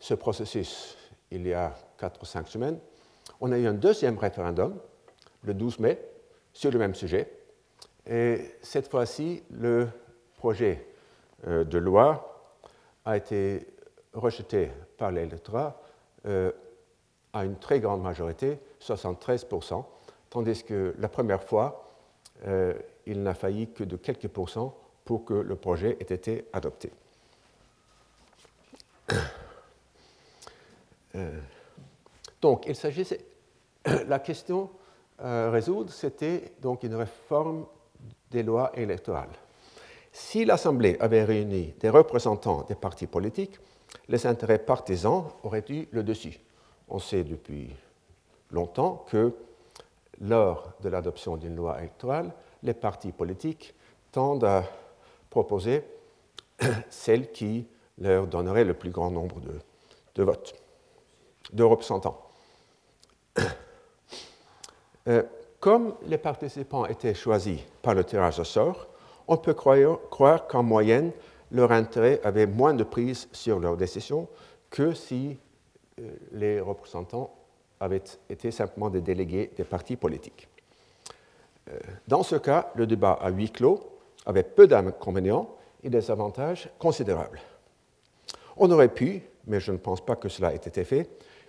ce 0.00 0.14
processus 0.14 0.96
il 1.30 1.46
y 1.46 1.52
a 1.52 1.74
4 1.98 2.22
ou 2.22 2.24
5 2.24 2.48
semaines, 2.48 2.78
on 3.40 3.52
a 3.52 3.58
eu 3.58 3.66
un 3.66 3.74
deuxième 3.74 4.16
référendum, 4.18 4.78
le 5.46 5.54
12 5.54 5.78
mai, 5.78 5.98
sur 6.52 6.70
le 6.70 6.78
même 6.78 6.94
sujet. 6.94 7.30
Et 8.06 8.54
cette 8.62 8.88
fois-ci, 8.88 9.42
le 9.50 9.88
projet 10.36 10.86
euh, 11.46 11.64
de 11.64 11.78
loi 11.78 12.52
a 13.04 13.16
été 13.16 13.66
rejeté 14.12 14.70
par 14.98 15.10
l'électorat 15.10 15.80
euh, 16.26 16.52
à 17.32 17.44
une 17.44 17.56
très 17.56 17.80
grande 17.80 18.02
majorité, 18.02 18.58
73%, 18.80 19.84
tandis 20.30 20.62
que 20.64 20.94
la 20.98 21.08
première 21.08 21.42
fois, 21.42 21.92
euh, 22.46 22.74
il 23.06 23.22
n'a 23.22 23.34
failli 23.34 23.70
que 23.72 23.84
de 23.84 23.96
quelques 23.96 24.28
pourcents 24.28 24.76
pour 25.04 25.24
que 25.24 25.34
le 25.34 25.56
projet 25.56 25.96
ait 26.00 26.14
été 26.14 26.46
adopté. 26.52 26.90
donc, 32.42 32.66
il 32.66 32.76
s'agissait. 32.76 33.24
La 34.06 34.18
question 34.18 34.68
à 35.18 35.50
résoudre, 35.50 35.90
c'était 35.90 36.52
donc 36.60 36.82
une 36.82 36.94
réforme 36.94 37.66
des 38.30 38.42
lois 38.42 38.70
électorales. 38.74 39.30
Si 40.12 40.44
l'Assemblée 40.44 40.96
avait 41.00 41.24
réuni 41.24 41.74
des 41.78 41.90
représentants 41.90 42.62
des 42.62 42.74
partis 42.74 43.06
politiques, 43.06 43.58
les 44.08 44.26
intérêts 44.26 44.58
partisans 44.58 45.24
auraient 45.42 45.64
eu 45.68 45.86
le 45.90 46.02
dessus. 46.02 46.40
On 46.88 46.98
sait 46.98 47.24
depuis 47.24 47.70
longtemps 48.50 49.04
que 49.10 49.34
lors 50.20 50.72
de 50.82 50.88
l'adoption 50.88 51.36
d'une 51.36 51.56
loi 51.56 51.78
électorale, 51.78 52.32
les 52.62 52.74
partis 52.74 53.12
politiques 53.12 53.74
tendent 54.12 54.44
à 54.44 54.64
proposer 55.28 55.84
celle 56.90 57.30
qui 57.32 57.66
leur 57.98 58.26
donnerait 58.26 58.64
le 58.64 58.74
plus 58.74 58.90
grand 58.90 59.10
nombre 59.10 59.40
de, 60.14 60.22
votes, 60.22 60.54
de 61.52 61.62
représentants. 61.62 62.25
Euh, 65.08 65.22
comme 65.60 65.94
les 66.06 66.18
participants 66.18 66.86
étaient 66.86 67.14
choisis 67.14 67.60
par 67.82 67.94
le 67.94 68.04
tirage 68.04 68.38
au 68.38 68.44
sort, 68.44 68.88
on 69.28 69.36
peut 69.36 69.54
croire, 69.54 70.46
qu'en 70.46 70.62
moyenne, 70.62 71.10
leur 71.50 71.72
intérêt 71.72 72.20
avait 72.24 72.46
moins 72.46 72.74
de 72.74 72.84
prise 72.84 73.28
sur 73.32 73.58
leurs 73.58 73.76
décisions 73.76 74.28
que 74.70 74.94
si 74.94 75.38
euh, 76.00 76.08
les 76.32 76.60
représentants 76.60 77.32
avaient 77.80 78.02
été 78.28 78.50
simplement 78.50 78.90
des 78.90 79.00
délégués 79.00 79.50
des 79.56 79.64
partis 79.64 79.96
politiques. 79.96 80.48
Euh, 81.68 81.78
dans 82.06 82.22
ce 82.22 82.36
cas, 82.36 82.70
le 82.74 82.86
débat 82.86 83.18
à 83.20 83.30
huis 83.30 83.50
clos 83.50 83.80
avait 84.24 84.42
peu 84.42 84.66
d'inconvénients 84.66 85.50
et 85.82 85.90
des 85.90 86.10
avantages 86.10 86.68
considérables. 86.78 87.40
On 88.56 88.70
aurait 88.70 88.92
pu, 88.92 89.22
mais 89.46 89.60
je 89.60 89.72
ne 89.72 89.76
pense 89.76 90.04
pas 90.04 90.16
que 90.16 90.28
cela 90.28 90.52
ait 90.52 90.56
été 90.56 90.84
fait, 90.84 91.08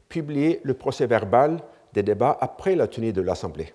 publier 0.10 0.60
le 0.64 0.74
procès 0.74 1.08
verbal 1.08 1.60
des 1.98 2.04
débats 2.04 2.38
après 2.40 2.76
la 2.76 2.88
tenue 2.88 3.12
de 3.14 3.22
l'Assemblée 3.22 3.74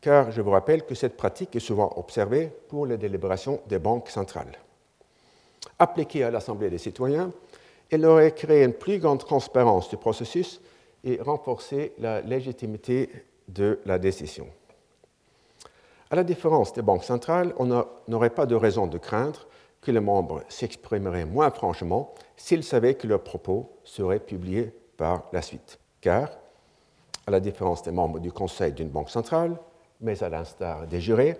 car 0.00 0.30
je 0.30 0.40
vous 0.40 0.50
rappelle 0.50 0.84
que 0.84 0.94
cette 0.94 1.16
pratique 1.16 1.56
est 1.56 1.60
souvent 1.60 1.92
observée 1.96 2.52
pour 2.68 2.86
les 2.86 2.96
délibérations 2.96 3.60
des 3.66 3.78
banques 3.78 4.08
centrales. 4.08 4.56
Appliquée 5.78 6.24
à 6.24 6.30
l'Assemblée 6.30 6.70
des 6.70 6.78
citoyens, 6.78 7.32
elle 7.90 8.04
aurait 8.04 8.32
créé 8.32 8.64
une 8.64 8.74
plus 8.74 8.98
grande 8.98 9.24
transparence 9.24 9.88
du 9.88 9.96
processus 9.96 10.60
et 11.04 11.20
renforcé 11.20 11.94
la 11.98 12.20
légitimité 12.20 13.10
de 13.48 13.80
la 13.86 13.98
décision. 13.98 14.46
À 16.10 16.16
la 16.16 16.24
différence 16.24 16.72
des 16.72 16.82
banques 16.82 17.04
centrales, 17.04 17.52
on 17.58 17.84
n'aurait 18.08 18.30
pas 18.30 18.46
de 18.46 18.54
raison 18.54 18.86
de 18.86 18.98
craindre 18.98 19.46
que 19.80 19.90
les 19.90 20.00
membres 20.00 20.42
s'exprimeraient 20.48 21.24
moins 21.24 21.50
franchement 21.50 22.14
s'ils 22.36 22.64
savaient 22.64 22.94
que 22.94 23.06
leurs 23.06 23.22
propos 23.22 23.70
seraient 23.84 24.20
publiés 24.20 24.72
par 24.96 25.28
la 25.32 25.42
suite. 25.42 25.78
Car, 26.00 26.30
à 27.28 27.30
la 27.30 27.40
différence 27.40 27.82
des 27.82 27.90
membres 27.90 28.20
du 28.20 28.32
conseil 28.32 28.72
d'une 28.72 28.88
banque 28.88 29.10
centrale, 29.10 29.54
mais 30.00 30.22
à 30.22 30.30
l'instar 30.30 30.86
des 30.86 30.98
jurés, 30.98 31.36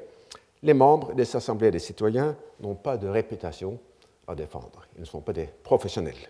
les 0.62 0.74
membres 0.74 1.14
des 1.14 1.34
assemblées 1.34 1.70
des 1.70 1.78
citoyens 1.78 2.36
n'ont 2.60 2.74
pas 2.74 2.98
de 2.98 3.08
réputation 3.08 3.80
à 4.26 4.34
défendre. 4.34 4.86
Ils 4.96 5.00
ne 5.00 5.06
sont 5.06 5.22
pas 5.22 5.32
des 5.32 5.46
professionnels. 5.46 6.28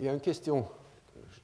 Il 0.00 0.06
y 0.06 0.08
a 0.08 0.12
une 0.12 0.20
question, 0.20 0.66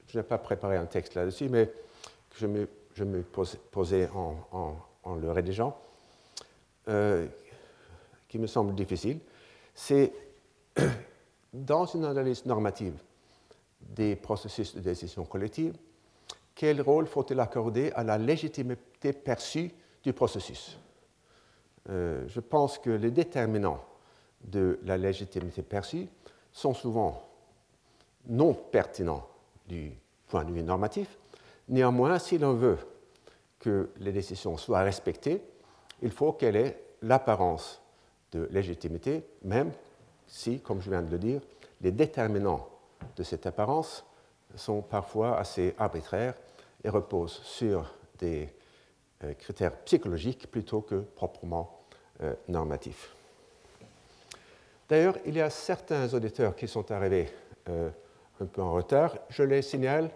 je 0.08 0.18
n'ai 0.18 0.24
pas 0.24 0.38
préparé 0.38 0.76
un 0.76 0.86
texte 0.86 1.14
là-dessus, 1.14 1.48
mais 1.48 1.66
que 1.66 2.66
je 2.96 3.04
me, 3.04 3.22
posais 3.70 4.08
en, 4.12 4.74
en, 5.04 5.14
le 5.14 5.30
rédigeant. 5.30 5.78
euh, 6.88 7.28
qui 8.28 8.40
me 8.40 8.48
semble 8.48 8.74
difficile, 8.74 9.20
c'est 9.72 10.12
dans 11.64 11.86
une 11.86 12.04
analyse 12.04 12.44
normative 12.44 12.94
des 13.80 14.16
processus 14.16 14.74
de 14.74 14.80
décision 14.80 15.24
collective, 15.24 15.74
quel 16.54 16.80
rôle 16.80 17.06
faut-il 17.06 17.38
accorder 17.40 17.92
à 17.94 18.02
la 18.02 18.18
légitimité 18.18 19.12
perçue 19.12 19.70
du 20.02 20.12
processus? 20.12 20.78
Euh, 21.88 22.24
Je 22.28 22.40
pense 22.40 22.78
que 22.78 22.90
les 22.90 23.10
déterminants 23.10 23.82
de 24.42 24.78
la 24.84 24.96
légitimité 24.96 25.62
perçue 25.62 26.08
sont 26.52 26.74
souvent 26.74 27.22
non 28.26 28.54
pertinents 28.54 29.26
du 29.66 29.92
point 30.28 30.44
de 30.44 30.52
vue 30.52 30.62
normatif. 30.62 31.18
Néanmoins, 31.68 32.18
si 32.18 32.38
l'on 32.38 32.54
veut 32.54 32.78
que 33.58 33.90
les 33.98 34.12
décisions 34.12 34.56
soient 34.56 34.82
respectées, 34.82 35.42
il 36.02 36.10
faut 36.10 36.32
qu'elle 36.32 36.56
ait 36.56 36.82
l'apparence 37.02 37.80
de 38.32 38.48
légitimité, 38.50 39.24
même 39.42 39.72
si, 40.26 40.60
comme 40.60 40.80
je 40.80 40.90
viens 40.90 41.02
de 41.02 41.10
le 41.10 41.18
dire, 41.18 41.40
les 41.80 41.92
déterminants 41.92 42.68
de 43.16 43.22
cette 43.22 43.46
apparence 43.46 44.04
sont 44.54 44.82
parfois 44.82 45.38
assez 45.38 45.74
arbitraires 45.78 46.34
et 46.82 46.88
reposent 46.88 47.40
sur 47.42 47.92
des 48.18 48.48
euh, 49.24 49.34
critères 49.34 49.76
psychologiques 49.78 50.50
plutôt 50.50 50.80
que 50.80 50.96
proprement 50.96 51.80
euh, 52.22 52.34
normatifs. 52.48 53.14
D'ailleurs, 54.88 55.16
il 55.24 55.36
y 55.36 55.40
a 55.40 55.50
certains 55.50 56.12
auditeurs 56.14 56.54
qui 56.54 56.68
sont 56.68 56.90
arrivés 56.92 57.28
euh, 57.68 57.90
un 58.40 58.46
peu 58.46 58.62
en 58.62 58.72
retard. 58.72 59.16
Je 59.28 59.42
les 59.42 59.62
signale, 59.62 60.10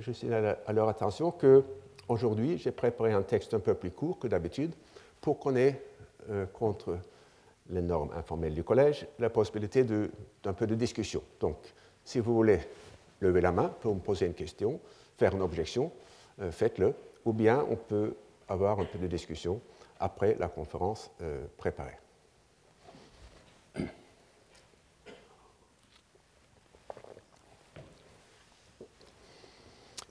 je 0.00 0.12
signale 0.12 0.58
à 0.66 0.72
leur 0.72 0.88
attention 0.88 1.30
que 1.30 1.64
aujourd'hui, 2.08 2.58
j'ai 2.58 2.72
préparé 2.72 3.12
un 3.12 3.22
texte 3.22 3.54
un 3.54 3.60
peu 3.60 3.74
plus 3.74 3.90
court 3.90 4.18
que 4.18 4.28
d'habitude 4.28 4.74
pour 5.20 5.38
qu'on 5.38 5.56
ait, 5.56 5.80
contre 6.52 6.98
les 7.70 7.82
normes 7.82 8.10
informelles 8.16 8.54
du 8.54 8.64
collège, 8.64 9.06
la 9.18 9.30
possibilité 9.30 9.84
d'un 9.84 10.52
peu 10.52 10.66
de 10.66 10.74
discussion. 10.74 11.22
Donc, 11.40 11.56
si 12.04 12.20
vous 12.20 12.34
voulez 12.34 12.60
lever 13.20 13.40
la 13.40 13.52
main 13.52 13.68
pour 13.80 13.94
me 13.94 14.00
poser 14.00 14.26
une 14.26 14.34
question, 14.34 14.80
faire 15.18 15.34
une 15.34 15.42
objection, 15.42 15.90
euh, 16.40 16.50
faites-le. 16.50 16.94
Ou 17.24 17.32
bien 17.32 17.66
on 17.68 17.76
peut 17.76 18.14
avoir 18.48 18.78
un 18.78 18.84
peu 18.84 18.98
de 18.98 19.06
discussion 19.08 19.60
après 19.98 20.36
la 20.38 20.48
conférence 20.48 21.10
euh, 21.22 21.46
préparée. 21.56 21.98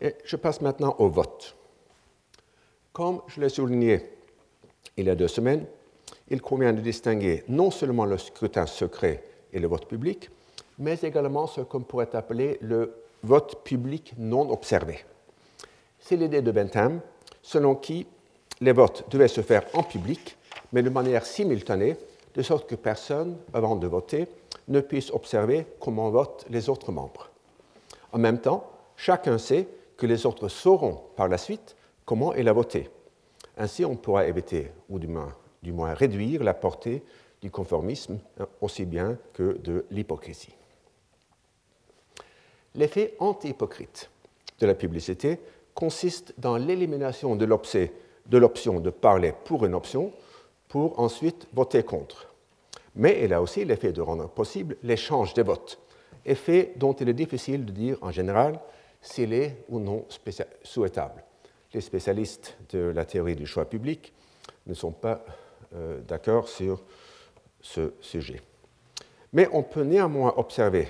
Et 0.01 0.15
je 0.25 0.35
passe 0.35 0.61
maintenant 0.61 0.95
au 0.99 1.07
vote. 1.07 1.55
Comme 2.91 3.21
je 3.27 3.39
l'ai 3.39 3.49
souligné 3.49 4.11
il 4.97 5.05
y 5.05 5.09
a 5.09 5.15
deux 5.15 5.27
semaines, 5.27 5.65
il 6.29 6.41
convient 6.41 6.73
de 6.73 6.81
distinguer 6.81 7.43
non 7.47 7.71
seulement 7.71 8.05
le 8.05 8.17
scrutin 8.17 8.65
secret 8.65 9.23
et 9.53 9.59
le 9.59 9.67
vote 9.67 9.87
public, 9.87 10.29
mais 10.79 10.99
également 11.01 11.47
ce 11.47 11.61
qu'on 11.61 11.81
pourrait 11.81 12.15
appeler 12.15 12.57
le 12.61 12.93
vote 13.23 13.63
public 13.63 14.13
non 14.17 14.49
observé. 14.51 15.05
C'est 15.99 16.15
l'idée 16.15 16.41
de 16.41 16.51
Bentham, 16.51 16.99
selon 17.41 17.75
qui 17.75 18.07
les 18.61 18.71
votes 18.71 19.05
devaient 19.09 19.27
se 19.27 19.41
faire 19.41 19.63
en 19.73 19.83
public, 19.83 20.37
mais 20.73 20.83
de 20.83 20.89
manière 20.89 21.25
simultanée, 21.25 21.97
de 22.33 22.41
sorte 22.41 22.67
que 22.67 22.75
personne, 22.75 23.37
avant 23.53 23.75
de 23.75 23.87
voter, 23.87 24.27
ne 24.67 24.81
puisse 24.81 25.11
observer 25.11 25.65
comment 25.79 26.09
votent 26.09 26.45
les 26.49 26.69
autres 26.69 26.91
membres. 26.91 27.29
En 28.11 28.17
même 28.17 28.39
temps, 28.39 28.69
chacun 28.97 29.37
sait 29.37 29.67
que 29.97 30.05
les 30.05 30.25
autres 30.25 30.47
sauront 30.47 31.01
par 31.15 31.27
la 31.27 31.37
suite 31.37 31.75
comment 32.05 32.33
il 32.33 32.47
a 32.47 32.53
voté. 32.53 32.89
Ainsi, 33.57 33.85
on 33.85 33.95
pourra 33.95 34.27
éviter, 34.27 34.71
ou 34.89 34.99
du 34.99 35.07
moins, 35.07 35.33
du 35.65 35.73
moins 35.73 35.95
réduire 35.95 36.43
la 36.43 36.53
portée 36.53 37.01
du 37.41 37.49
conformisme 37.49 38.19
aussi 38.61 38.85
bien 38.85 39.17
que 39.33 39.57
de 39.57 39.85
l'hypocrisie. 39.89 40.55
L'effet 42.75 43.15
anti-hypocrite 43.17 44.11
de 44.59 44.67
la 44.67 44.75
publicité 44.75 45.39
consiste 45.73 46.35
dans 46.37 46.55
l'élimination 46.55 47.35
de 47.35 47.45
l'option 48.37 48.79
de 48.79 48.89
parler 48.91 49.33
pour 49.43 49.65
une 49.65 49.73
option 49.73 50.13
pour 50.67 50.99
ensuite 50.99 51.47
voter 51.51 51.81
contre. 51.81 52.31
Mais 52.95 53.19
elle 53.19 53.33
a 53.33 53.41
aussi 53.41 53.65
l'effet 53.65 53.91
de 53.91 54.01
rendre 54.01 54.29
possible 54.29 54.77
l'échange 54.83 55.33
des 55.33 55.43
votes, 55.43 55.79
effet 56.25 56.73
dont 56.75 56.93
il 56.93 57.09
est 57.09 57.13
difficile 57.13 57.65
de 57.65 57.71
dire 57.71 57.97
en 58.01 58.11
général 58.11 58.59
s'il 59.01 59.33
est 59.33 59.65
ou 59.69 59.79
non 59.79 60.05
souhaitable. 60.63 61.23
Les 61.73 61.81
spécialistes 61.81 62.55
de 62.69 62.79
la 62.79 63.03
théorie 63.03 63.35
du 63.35 63.47
choix 63.47 63.65
public 63.65 64.13
ne 64.67 64.75
sont 64.75 64.91
pas 64.91 65.25
d'accord 66.07 66.47
sur 66.47 66.81
ce 67.61 67.93
sujet. 68.01 68.41
Mais 69.33 69.49
on 69.51 69.63
peut 69.63 69.83
néanmoins 69.83 70.33
observer 70.37 70.87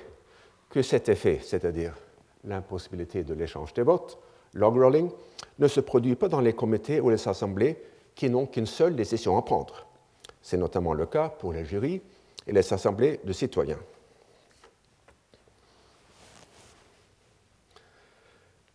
que 0.70 0.82
cet 0.82 1.10
effet, 1.10 1.40
c'est-à-dire 1.42 1.96
l'impossibilité 2.44 3.24
de 3.24 3.34
l'échange 3.34 3.74
des 3.74 3.82
votes, 3.82 4.20
log 4.54 4.78
rolling, 4.78 5.10
ne 5.58 5.68
se 5.68 5.80
produit 5.80 6.16
pas 6.16 6.28
dans 6.28 6.42
les 6.42 6.54
comités 6.54 7.00
ou 7.00 7.10
les 7.10 7.28
assemblées 7.28 7.78
qui 8.14 8.30
n'ont 8.30 8.46
qu'une 8.46 8.66
seule 8.66 8.96
décision 8.96 9.38
à 9.38 9.42
prendre. 9.42 9.86
C'est 10.42 10.58
notamment 10.58 10.94
le 10.94 11.06
cas 11.06 11.30
pour 11.30 11.54
les 11.54 11.66
jurys 11.66 12.02
et 12.46 12.52
les 12.52 12.74
assemblées 12.74 13.20
de 13.24 13.34
citoyens. 13.34 13.80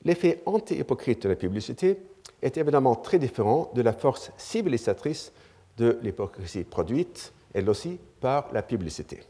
L'effet 0.04 0.42
anti-hypocrite 0.46 1.22
de 1.22 1.28
la 1.28 1.36
publicité 1.36 1.98
est 2.40 2.56
évidemment 2.56 2.96
très 2.96 3.18
différent 3.18 3.70
de 3.74 3.82
la 3.82 3.92
force 3.92 4.32
civilisatrice 4.38 5.32
de 5.80 5.98
l'hypocrisie 6.02 6.64
produite, 6.64 7.32
elle 7.54 7.68
aussi, 7.68 7.98
par 8.20 8.52
la 8.52 8.62
publicité. 8.62 9.20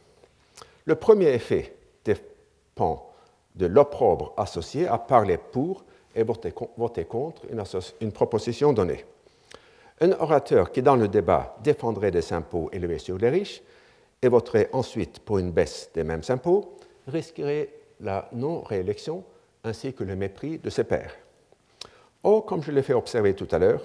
Le 0.85 0.97
premier 0.97 1.29
effet 1.29 1.77
de 3.57 3.67
l'opprobre 3.67 4.33
associé 4.37 4.87
à 4.87 4.99
parler 4.99 5.39
pour 5.39 5.85
et 6.15 6.25
voter, 6.25 6.53
contre 7.05 7.43
une, 8.01 8.13
proposition 8.13 8.73
donnée. 8.73 9.05
Un 10.01 10.13
orateur 10.13 10.73
qui, 10.73 10.83
dans 10.83 10.97
le 10.97 11.09
débat, 11.09 11.57
défendrait 11.63 12.11
des 12.11 12.33
impôts 12.33 12.69
élevés 12.73 12.99
sur 12.99 13.17
les 13.19 13.29
riches 13.29 13.63
et 14.23 14.29
voterait 14.29 14.71
ensuite 14.73 15.21
pour 15.21 15.39
une 15.39 15.53
baisse 15.53 15.91
des 15.95 16.05
mêmes 16.05 16.23
impôts 16.29 16.77
risquerait 17.07 17.69
la 18.01 18.29
non-réélection 18.33 19.23
ainsi 19.63 19.93
que 19.93 20.05
le 20.05 20.17
mépris 20.17 20.59
de 20.59 20.71
ses 20.71 20.85
pairs. 20.85 21.15
Or, 22.25 22.45
comme 22.45 22.63
je 22.63 22.73
l'ai 22.73 22.83
fait 22.83 22.95
observer 22.95 23.35
tout 23.35 23.49
à 23.51 23.59
l'heure, 23.59 23.83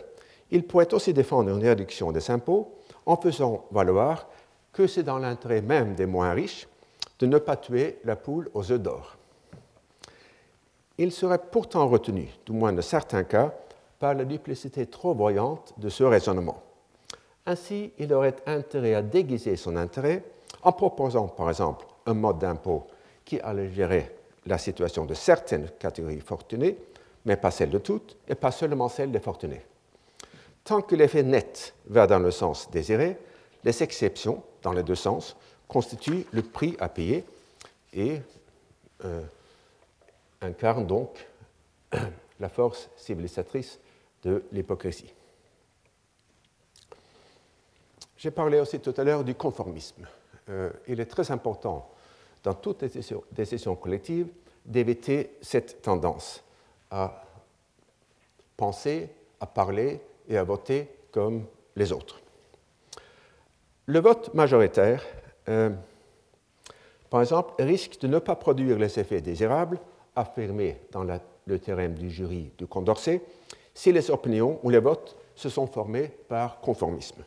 il 0.52 0.66
pourrait 0.66 0.94
aussi 0.94 1.14
défendre 1.14 1.50
une 1.50 1.64
réduction 1.64 2.12
des 2.12 2.30
impôts 2.30 2.74
en 3.06 3.18
faisant 3.18 3.66
valoir 3.72 4.28
que 4.74 4.88
c'est 4.88 5.04
dans 5.04 5.18
l'intérêt 5.18 5.62
même 5.62 5.96
des 5.96 6.06
moins 6.06 6.32
riches 6.32 6.68
de 7.20 7.26
ne 7.26 7.38
pas 7.38 7.56
tuer 7.56 8.00
la 8.04 8.16
poule 8.16 8.50
aux 8.54 8.72
œufs 8.72 8.82
d'or. 8.82 9.18
Il 10.98 11.12
serait 11.12 11.40
pourtant 11.40 11.88
retenu, 11.88 12.30
du 12.46 12.52
moins 12.52 12.74
dans 12.74 12.82
certains 12.82 13.24
cas, 13.24 13.54
par 14.00 14.14
la 14.14 14.26
duplicité 14.26 14.86
trop 14.86 15.14
voyante 15.14 15.74
de 15.78 15.90
ce 15.90 16.04
raisonnement. 16.04 16.62
Ainsi, 17.46 17.92
il 17.98 18.14
aurait 18.14 18.36
intérêt 18.46 18.96
à 18.96 19.02
déguiser 19.02 19.56
son 19.56 19.76
intérêt 19.76 20.24
en 20.64 20.72
proposant, 20.72 21.28
par 21.28 21.50
exemple, 21.50 21.86
un 22.06 22.14
mode 22.14 22.40
d'impôt 22.40 22.88
qui 23.24 23.40
allégerait 23.40 24.16
la 24.46 24.58
situation 24.58 25.06
de 25.06 25.14
certaines 25.14 25.70
catégories 25.80 26.20
fortunées, 26.20 26.78
mais 27.26 27.38
pas 27.38 27.52
celle 27.52 27.70
de 27.70 27.80
toutes, 27.80 28.18
et 28.28 28.36
pas 28.36 28.52
seulement 28.52 28.90
celle 28.90 29.12
des 29.12 29.20
fortunés. 29.20 29.62
Tant 30.66 30.82
que 30.82 30.96
l'effet 30.96 31.22
net 31.22 31.76
va 31.86 32.08
dans 32.08 32.18
le 32.18 32.32
sens 32.32 32.72
désiré, 32.72 33.18
les 33.64 33.84
exceptions, 33.84 34.44
dans 34.64 34.74
les 34.74 34.82
deux 34.82 34.96
sens, 34.96 35.38
constitue 35.68 36.26
le 36.32 36.42
prix 36.42 36.76
à 36.80 36.90
payer 36.90 37.24
et 37.94 38.20
euh, 39.04 39.22
incarne 40.42 40.88
donc 40.88 41.28
la 42.40 42.50
force 42.50 42.90
civilisatrice 42.98 43.80
de 44.24 44.44
l'hypocrisie. 44.52 45.14
J'ai 48.18 48.32
parlé 48.32 48.60
aussi 48.60 48.80
tout 48.80 48.94
à 48.98 49.04
l'heure 49.04 49.24
du 49.24 49.36
conformisme. 49.36 50.08
Euh, 50.50 50.72
il 50.88 51.00
est 51.00 51.06
très 51.06 51.30
important 51.30 51.88
dans 52.44 52.56
toutes 52.56 52.82
les 52.82 52.92
décisions 53.32 53.76
collectives 53.76 54.30
d'éviter 54.66 55.38
cette 55.44 55.84
tendance 55.84 56.44
à 56.90 57.24
penser, 58.58 59.10
à 59.40 59.46
parler 59.46 60.02
et 60.28 60.38
à 60.38 60.44
voter 60.44 60.90
comme 61.12 61.46
les 61.76 61.92
autres. 61.92 62.22
Le 63.86 64.00
vote 64.00 64.34
majoritaire 64.34 65.04
euh, 65.50 65.70
par 67.10 67.22
exemple, 67.22 67.54
risque 67.64 68.00
de 68.02 68.08
ne 68.08 68.20
pas 68.20 68.36
produire 68.36 68.78
les 68.78 69.00
effets 69.00 69.22
désirables 69.22 69.80
affirmés 70.16 70.82
dans 70.92 71.04
le 71.04 71.60
théorème 71.60 71.94
du 71.94 72.10
jury 72.10 72.52
de 72.58 72.66
Condorcet 72.66 73.22
si 73.74 73.92
les 73.92 74.10
opinions 74.10 74.60
ou 74.64 74.70
les 74.70 74.80
votes 74.80 75.16
se 75.36 75.50
sont 75.50 75.68
formés 75.68 76.12
par 76.28 76.60
conformisme. 76.60 77.24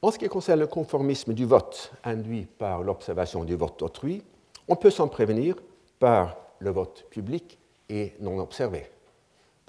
En 0.00 0.10
ce 0.10 0.18
qui 0.18 0.28
concerne 0.28 0.60
le 0.60 0.66
conformisme 0.66 1.32
du 1.32 1.44
vote 1.44 1.92
induit 2.04 2.46
par 2.46 2.82
l'observation 2.82 3.44
du 3.44 3.54
vote 3.54 3.82
autrui, 3.82 4.22
on 4.68 4.76
peut 4.76 4.90
s'en 4.90 5.08
prévenir 5.08 5.56
par 5.98 6.36
le 6.58 6.70
vote 6.70 7.06
public 7.10 7.58
et 7.88 8.14
non 8.20 8.38
observé, 8.38 8.86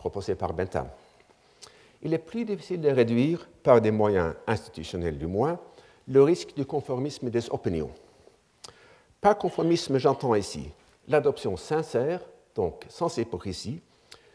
proposé 0.03 0.35
par 0.35 0.51
Bentham. 0.51 0.89
il 2.01 2.13
est 2.13 2.17
plus 2.17 2.43
difficile 2.43 2.81
de 2.81 2.89
réduire, 2.89 3.47
par 3.63 3.79
des 3.79 3.91
moyens 3.91 4.33
institutionnels 4.45 5.17
du 5.17 5.27
moins, 5.27 5.57
le 6.09 6.21
risque 6.21 6.53
du 6.53 6.65
conformisme 6.65 7.29
des 7.29 7.49
opinions. 7.49 7.89
Par 9.21 9.37
conformisme, 9.37 9.97
j'entends 9.97 10.35
ici 10.35 10.69
l'adoption 11.07 11.55
sincère, 11.55 12.19
donc 12.53 12.85
sans 12.89 13.17
hypocrisie, 13.17 13.79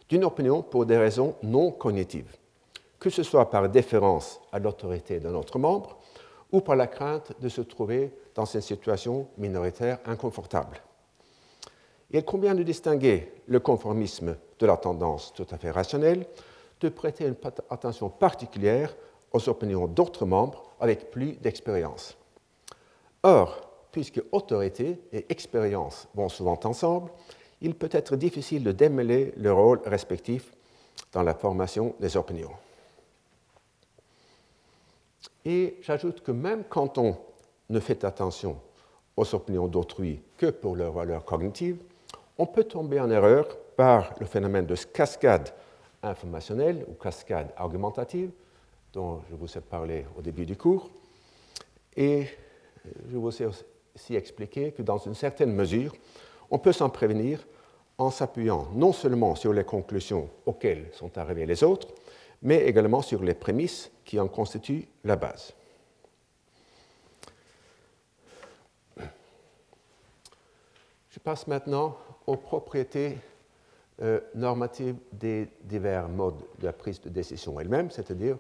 d'une 0.09 0.25
opinion 0.25 0.63
pour 0.63 0.87
des 0.87 0.97
raisons 0.97 1.35
non 1.43 1.71
cognitives, 1.71 2.35
que 2.99 3.11
ce 3.11 3.23
soit 3.23 3.51
par 3.51 3.69
déférence 3.69 4.41
à 4.51 4.59
l'autorité 4.59 5.21
d'un 5.21 5.35
autre 5.35 5.59
membre 5.59 5.99
ou 6.51 6.63
par 6.63 6.77
la 6.77 6.87
crainte 6.87 7.39
de 7.43 7.51
se 7.51 7.61
trouver 7.61 8.11
dans 8.35 8.47
une 8.47 8.63
situation 8.63 9.29
minoritaire 9.37 9.99
inconfortable. 10.07 10.81
Il 12.11 12.25
convient 12.25 12.55
de 12.55 12.63
distinguer 12.63 13.33
le 13.47 13.61
conformisme 13.61 14.37
de 14.59 14.67
la 14.67 14.77
tendance 14.77 15.33
tout 15.35 15.47
à 15.51 15.59
fait 15.59 15.71
rationnelle, 15.71 16.27
de 16.81 16.89
prêter 16.89 17.27
une 17.27 17.37
attention 17.69 18.09
particulière 18.09 18.95
aux 19.33 19.49
opinions 19.49 19.87
d'autres 19.87 20.25
membres 20.25 20.71
avec 20.81 21.11
plus 21.11 21.33
d'expérience? 21.33 22.17
Or, 23.23 23.69
puisque 23.93 24.23
autorité 24.33 25.01
et 25.13 25.27
expérience 25.29 26.09
vont 26.15 26.29
souvent 26.29 26.59
ensemble, 26.65 27.11
il 27.61 27.75
peut 27.75 27.91
être 27.93 28.17
difficile 28.17 28.63
de 28.65 28.73
démêler 28.73 29.35
le 29.37 29.53
rôle 29.53 29.81
respectif 29.85 30.53
dans 31.13 31.23
la 31.23 31.35
formation 31.35 31.95
des 32.01 32.17
opinions. 32.17 32.53
Et 35.45 35.77
j'ajoute 35.83 36.23
que 36.23 36.33
même 36.33 36.65
quand 36.69 36.99
on 36.99 37.17
ne 37.69 37.81
fait 37.81 38.05
attention 38.05 38.59
aux 39.17 39.35
opinions 39.35 39.67
d'autrui 39.67 40.23
que 40.37 40.47
pour 40.47 40.77
leur 40.77 40.93
valeur 40.93 41.25
cognitive, 41.25 41.79
on 42.39 42.47
peut 42.47 42.65
tomber 42.65 43.01
en 43.01 43.11
erreur 43.11 43.59
par 43.77 44.15
le 44.21 44.27
phénomène 44.27 44.67
de 44.67 44.77
cascade 44.77 45.53
informationnelle 46.03 46.85
ou 46.89 46.95
cascade 46.95 47.53
argumentative, 47.57 48.31
dont 48.93 49.21
je 49.29 49.35
vous 49.35 49.59
ai 49.59 49.61
parlé 49.61 50.07
au 50.17 50.23
début 50.23 50.47
du 50.47 50.57
cours. 50.57 50.89
Et 51.97 52.27
je 53.11 53.17
vous 53.17 53.43
ai 53.43 53.47
aussi 53.47 54.15
expliqué 54.15 54.73
que 54.73 54.83
dans 54.83 54.99
une 54.99 55.15
certaine 55.15 55.53
mesure, 55.53 55.95
on 56.51 56.59
peut 56.59 56.73
s'en 56.73 56.89
prévenir 56.89 57.45
en 57.99 58.11
s'appuyant 58.11 58.69
non 58.73 58.93
seulement 58.93 59.35
sur 59.35 59.53
les 59.53 59.65
conclusions 59.65 60.31
auxquelles 60.47 60.89
sont 60.93 61.19
arrivés 61.19 61.47
les 61.47 61.65
autres, 61.65 61.89
mais 62.41 62.65
également 62.65 63.03
sur 63.03 63.23
les 63.23 63.35
prémices 63.35 63.91
qui 64.05 64.21
en 64.21 64.29
constituent 64.29 64.87
la 65.03 65.17
base. 65.17 65.53
Je 71.11 71.19
passe 71.19 71.49
maintenant 71.49 71.97
aux 72.29 72.37
propriétés 72.37 73.17
euh, 74.03 74.21
normatives 74.35 74.97
des 75.13 75.49
divers 75.63 76.09
modes 76.11 76.43
de 76.59 76.67
la 76.67 76.75
prise 76.75 77.01
de 77.01 77.09
décision 77.09 77.59
elle-même, 77.59 77.91
c'est-à-dire 77.91 78.37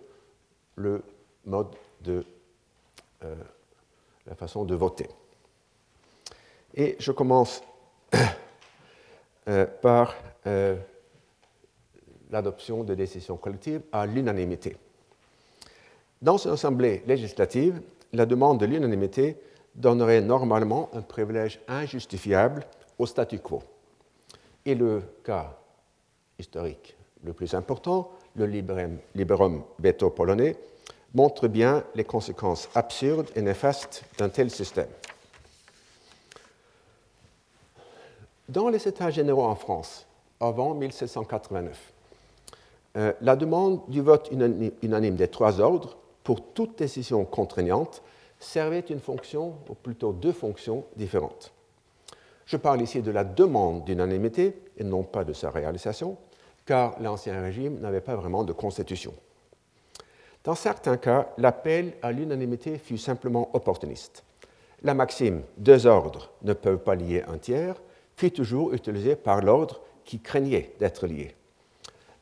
le 0.76 1.03
mode 1.47 1.74
de 2.03 2.22
euh, 3.24 3.34
la 4.26 4.34
façon 4.34 4.66
de 4.66 4.74
voter. 4.74 5.09
Et 6.74 6.97
je 7.01 7.12
commence 7.12 7.62
euh, 9.49 9.66
par 9.80 10.14
l'adoption 12.30 12.84
de 12.84 12.95
décisions 12.95 13.39
collectives 13.39 13.80
à 13.91 14.05
l'unanimité. 14.05 14.76
Dans 16.20 16.36
une 16.36 16.51
assemblée 16.51 17.03
législative, 17.07 17.80
la 18.12 18.26
demande 18.26 18.61
de 18.61 18.66
l'unanimité 18.66 19.39
donnerait 19.74 20.20
normalement 20.20 20.91
un 20.93 21.01
privilège 21.01 21.61
injustifiable 21.68 22.66
au 22.99 23.07
statu 23.07 23.39
quo. 23.39 23.62
Et 24.64 24.74
le 24.74 25.02
cas 25.24 25.56
historique 26.38 26.96
le 27.24 27.32
plus 27.32 27.54
important, 27.54 28.11
le 28.36 28.46
liberum 28.46 29.62
veto 29.78 30.11
polonais, 30.11 30.56
montre 31.14 31.48
bien 31.48 31.84
les 31.94 32.04
conséquences 32.04 32.68
absurdes 32.74 33.30
et 33.34 33.42
néfastes 33.42 34.04
d'un 34.18 34.28
tel 34.28 34.50
système. 34.50 34.88
Dans 38.48 38.68
les 38.68 38.86
États 38.86 39.11
généraux 39.11 39.44
en 39.44 39.54
France, 39.54 40.06
avant 40.40 40.74
1789, 40.74 41.92
euh, 42.96 43.12
la 43.20 43.36
demande 43.36 43.82
du 43.88 44.00
vote 44.00 44.30
unanime 44.82 45.16
des 45.16 45.28
trois 45.28 45.61
ordres 45.61 45.96
pour 46.24 46.52
toute 46.52 46.78
décision 46.78 47.24
contraignante 47.24 48.02
servait 48.38 48.80
une 48.80 49.00
fonction, 49.00 49.54
ou 49.68 49.74
plutôt 49.74 50.12
deux 50.12 50.32
fonctions 50.32 50.84
différentes. 50.96 51.52
Je 52.49 52.57
parle 52.57 52.80
ici 52.80 53.03
de 53.03 53.11
la 53.11 53.24
demande 53.24 53.84
d'unanimité 53.84 54.55
et 54.78 54.82
non 54.82 55.03
pas 55.03 55.22
de 55.22 55.34
sa 55.34 55.51
réalisation, 55.51 56.16
car 56.64 56.99
l'Ancien 56.99 57.38
Régime 57.42 57.78
n'avait 57.78 58.01
pas 58.01 58.16
vraiment 58.16 58.42
de 58.42 58.55
constitution. 58.55 59.12
Dans 60.44 60.55
certains 60.55 60.96
cas, 60.96 61.28
l'appel 61.36 61.92
à 62.01 62.11
l'unanimité 62.11 62.78
fut 62.78 62.96
simplement 62.96 63.51
opportuniste. 63.53 64.24
La 64.82 64.94
maxime 64.94 65.42
deux 65.59 65.86
ordres 65.86 66.30
ne 66.40 66.55
peuvent 66.55 66.78
pas 66.78 66.94
lier 66.94 67.22
un 67.28 67.36
tiers 67.36 67.74
fut 68.16 68.30
toujours 68.30 68.72
utilisée 68.72 69.14
par 69.14 69.42
l'ordre 69.42 69.82
qui 70.07 70.18
craignait 70.18 70.74
d'être 70.78 71.07
lié. 71.07 71.34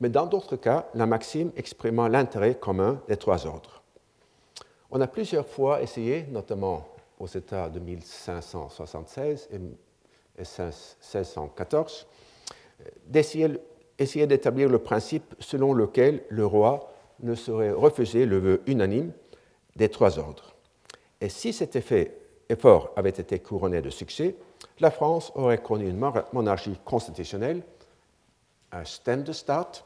Mais 0.01 0.09
dans 0.09 0.27
d'autres 0.27 0.57
cas, 0.57 0.89
la 0.95 1.07
maxime 1.07 1.53
exprimant 1.57 2.09
l'intérêt 2.09 2.57
commun 2.57 3.01
des 3.07 3.16
trois 3.16 3.47
ordres. 3.47 3.85
On 4.91 5.01
a 5.01 5.07
plusieurs 5.07 5.47
fois 5.47 5.83
essayé, 5.83 6.27
notamment 6.33 6.89
aux 7.20 7.29
États 7.29 7.68
de 7.68 7.79
1576 7.79 9.51
et 9.53 9.61
1614, 10.39 12.07
d'essayer 13.07 14.26
d'établir 14.26 14.68
le 14.68 14.78
principe 14.78 15.34
selon 15.41 15.72
lequel 15.72 16.22
le 16.28 16.45
roi 16.45 16.93
ne 17.20 17.34
saurait 17.34 17.72
refuser 17.72 18.26
le 18.26 18.39
vœu 18.39 18.62
unanime 18.66 19.12
des 19.76 19.89
trois 19.89 20.18
ordres. 20.18 20.55
Et 21.20 21.28
si 21.28 21.53
cet 21.53 21.76
effort 22.49 22.91
avait 22.97 23.11
été 23.11 23.39
couronné 23.39 23.80
de 23.80 23.91
succès, 23.91 24.34
la 24.80 24.91
France 24.91 25.32
aurait 25.34 25.62
connu 25.62 25.89
une 25.89 26.11
monarchie 26.32 26.78
constitutionnelle, 26.84 27.62
un 28.72 28.84
Ständestaat, 28.84 29.84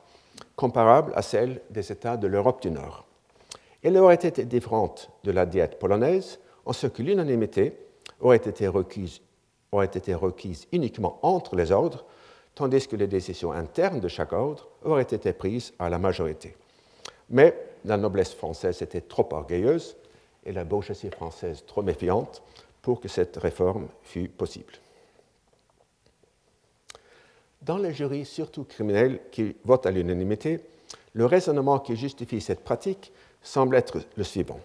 comparable 0.57 1.13
à 1.15 1.23
celle 1.23 1.61
des 1.71 1.93
États 1.93 2.17
de 2.17 2.27
l'Europe 2.27 2.63
du 2.63 2.71
Nord. 2.71 3.05
Elle 3.83 3.97
aurait 3.97 4.15
été 4.15 4.45
différente 4.45 5.11
de 5.25 5.31
la 5.31 5.47
diète 5.47 5.79
polonaise 5.79 6.39
en 6.65 6.73
ce 6.73 6.87
que 6.87 7.03
l'unanimité 7.03 7.77
aurait 8.21 8.37
été 8.37 8.67
requise 8.69 9.21
aurait 9.73 9.87
été 9.87 10.15
requise 10.15 10.67
uniquement 10.73 11.19
entre 11.23 11.57
les 11.57 11.73
ordres, 11.73 12.05
tandis 12.55 12.87
que 12.87 12.97
les 12.97 13.07
décisions 13.07 13.53
internes 13.53 14.01
de 14.01 14.09
chaque 14.09 14.33
ordre 14.33 14.69
auraient 14.85 15.03
été 15.03 15.33
prises 15.33 15.73
à 15.79 15.89
la 15.89 15.99
majorité. 15.99 16.57
Mais 17.31 17.57
la 17.85 17.97
noblesse 17.97 18.35
française 18.35 18.83
était 18.83 19.01
trop 19.01 19.29
orgueilleuse 19.33 19.97
et 20.45 20.53
la 20.53 20.65
bourgeoisie 20.65 21.11
française 21.11 21.65
trop 21.67 21.83
méfiante 21.83 22.43
pour 22.83 23.01
que 23.01 23.09
cette 23.09 23.37
réforme 23.37 23.89
fût 24.03 24.29
possible. 24.29 24.75
Dans 27.63 27.79
les 27.79 27.93
jurys, 27.93 28.25
surtout 28.25 28.65
criminels, 28.65 29.21
qui 29.31 29.55
votent 29.65 29.87
à 29.87 29.91
l'unanimité, 29.91 30.61
le 31.13 31.27
raisonnement 31.27 31.79
qui 31.79 31.95
justifie 31.95 32.41
cette 32.41 32.65
pratique 32.65 33.13
semble 33.43 33.77
être 33.77 33.99
le 34.17 34.25
suivant. 34.25 34.61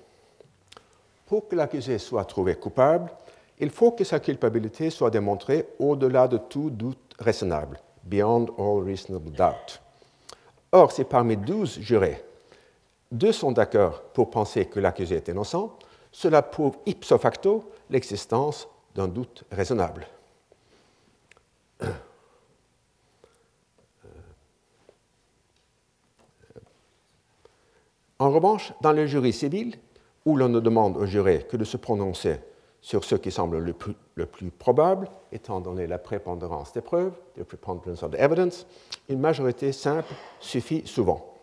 Pour 1.26 1.48
que 1.48 1.56
l'accusé 1.56 1.98
soit 1.98 2.26
trouvé 2.26 2.56
coupable, 2.56 3.12
il 3.60 3.70
faut 3.70 3.92
que 3.92 4.04
sa 4.04 4.20
culpabilité 4.20 4.90
soit 4.90 5.12
démontrée 5.12 5.68
au-delà 5.80 6.28
de 6.28 6.38
tout 6.38 6.70
doute 6.70 7.14
raisonnable, 7.20 7.80
beyond 8.04 8.48
all 8.58 8.84
reasonable 8.84 9.32
doubt. 9.32 9.82
Or, 10.72 10.92
si 10.92 11.04
parmi 11.04 11.38
douze 11.38 11.80
jurés, 11.80 12.24
deux 13.12 13.32
sont 13.32 13.52
d'accord 13.52 14.02
pour 14.14 14.30
penser 14.30 14.66
que 14.66 14.80
l'accusé 14.80 15.16
est 15.16 15.28
innocent, 15.30 15.78
cela 16.12 16.42
prouve 16.42 16.78
ipso 16.86 17.18
facto 17.18 17.70
l'existence 17.90 18.68
d'un 18.94 19.08
doute 19.08 19.44
raisonnable. 19.52 20.08
En 28.18 28.32
revanche, 28.32 28.74
dans 28.82 28.94
le 28.94 29.06
jury 29.08 29.34
civil, 29.34 29.76
où 30.26 30.38
l'on 30.38 30.50
ne 30.50 30.60
demande 30.60 30.98
au 30.98 31.06
juré 31.06 31.46
que 31.50 31.58
de 31.58 31.66
se 31.66 31.78
prononcer 31.78 32.40
sur 32.86 33.04
ce 33.04 33.16
qui 33.16 33.32
semble 33.32 33.58
le 33.58 33.74
plus, 34.28 34.52
probable, 34.52 35.10
étant 35.32 35.60
donné 35.60 35.88
la 35.88 35.98
prépondérance 35.98 36.72
des 36.72 36.82
preuves, 36.82 37.14
une 39.10 39.20
majorité 39.20 39.72
simple 39.72 40.14
suffit 40.40 40.86
souvent. 40.86 41.34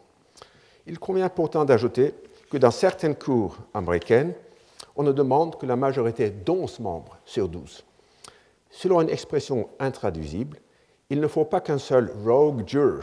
Il 0.87 1.01
convient 1.01 1.29
pourtant 1.29 1.65
d'ajouter 1.65 2.15
que 2.49 2.59
dans 2.59 2.71
certaines 2.71 3.17
cours 3.17 3.57
américaines, 3.75 4.35
on 4.95 5.03
ne 5.03 5.11
demande 5.11 5.59
que 5.59 5.67
la 5.67 5.75
majorité 5.75 6.31
d'11 6.31 6.81
membres 6.81 7.19
sur 7.25 7.49
12. 7.49 7.83
Selon 8.71 9.01
une 9.01 9.11
expression 9.11 9.69
intraduisible, 9.81 10.61
il 11.11 11.21
ne 11.21 11.27
faut 11.27 11.45
pas 11.45 11.61
qu'un 11.61 11.79
seul 11.79 12.13
rogue 12.25 12.63
juror, 12.69 13.03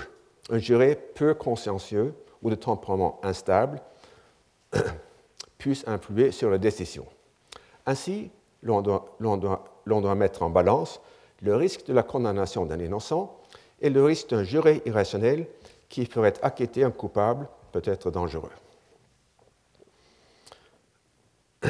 un 0.50 0.60
juré 0.60 0.96
peu 0.96 1.34
consciencieux 1.34 2.14
ou 2.42 2.50
de 2.50 2.56
tempérament 2.56 3.20
instable, 3.22 3.82
puisse 5.58 5.86
influer 5.90 6.32
sur 6.32 6.50
la 6.50 6.58
décision. 6.58 7.06
Ainsi, 7.86 8.32
l'on 8.62 8.82
doit, 8.82 10.16
mettre 10.16 10.44
en 10.44 10.50
balance 10.50 11.02
le 11.42 11.56
risque 11.56 11.86
de 11.86 11.94
la 11.94 12.04
condamnation 12.04 12.66
d'un 12.66 12.80
innocent 12.80 13.40
et 13.82 13.90
le 13.90 14.04
risque 14.04 14.30
d'un 14.30 14.44
juré 14.44 14.82
irrationnel 14.86 15.48
qui 15.88 16.06
ferait 16.06 16.34
acquitter 16.42 16.84
un 16.84 16.92
coupable 16.92 17.48
peut 17.72 17.82
être 17.86 18.12
dangereux. 18.12 18.52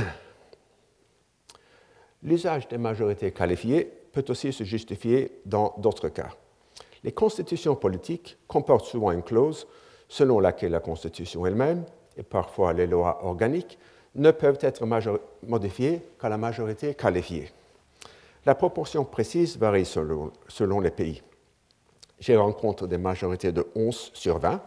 L'usage 2.23 2.67
des 2.67 2.77
majorités 2.77 3.31
qualifiées 3.31 3.85
peut 4.11 4.25
aussi 4.29 4.51
se 4.51 4.63
justifier 4.63 5.39
dans 5.45 5.75
d'autres 5.77 6.09
cas. 6.09 6.29
Les 7.03 7.11
constitutions 7.11 7.75
politiques 7.75 8.37
comportent 8.47 8.85
souvent 8.85 9.11
une 9.11 9.23
clause 9.23 9.67
selon 10.09 10.39
laquelle 10.39 10.71
la 10.71 10.79
constitution 10.79 11.45
elle-même, 11.45 11.85
et 12.17 12.23
parfois 12.23 12.73
les 12.73 12.87
lois 12.87 13.23
organiques, 13.23 13.77
ne 14.15 14.31
peuvent 14.31 14.59
être 14.61 14.85
modifiées 15.45 16.01
qu'à 16.19 16.29
la 16.29 16.37
majorité 16.37 16.95
qualifiée. 16.95 17.51
La 18.45 18.55
proportion 18.55 19.05
précise 19.05 19.57
varie 19.57 19.85
selon, 19.85 20.31
selon 20.47 20.79
les 20.79 20.91
pays. 20.91 21.21
J'ai 22.19 22.35
rencontré 22.35 22.87
des 22.87 22.97
majorités 22.97 23.51
de 23.51 23.67
11 23.75 24.11
sur 24.13 24.39
20 24.39 24.61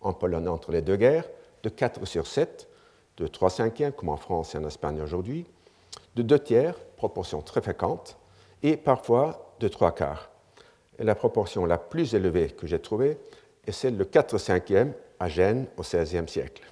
en 0.00 0.12
Pologne 0.12 0.48
entre 0.48 0.70
les 0.70 0.82
deux 0.82 0.96
guerres, 0.96 1.28
de 1.62 1.68
4 1.68 2.04
sur 2.04 2.26
7, 2.26 2.68
de 3.16 3.26
3 3.26 3.50
cinquièmes 3.50 3.92
comme 3.92 4.10
en 4.10 4.16
France 4.16 4.54
et 4.54 4.58
en 4.58 4.66
Espagne 4.66 5.00
aujourd'hui, 5.00 5.46
de 6.14 6.22
2 6.22 6.38
tiers, 6.40 6.78
proportion 6.96 7.40
très 7.40 7.62
fréquente, 7.62 8.18
et 8.62 8.76
parfois 8.76 9.54
de 9.60 9.68
3 9.68 9.92
quarts. 9.92 10.30
Et 10.98 11.04
la 11.04 11.14
proportion 11.14 11.64
la 11.64 11.78
plus 11.78 12.14
élevée 12.14 12.50
que 12.50 12.66
j'ai 12.66 12.78
trouvée 12.78 13.18
est 13.66 13.72
celle 13.72 13.96
de 13.96 14.04
4 14.04 14.38
cinquièmes 14.38 14.92
à 15.18 15.28
Gênes 15.28 15.66
au 15.76 15.82
XVIe 15.82 16.28
siècle. 16.28 16.62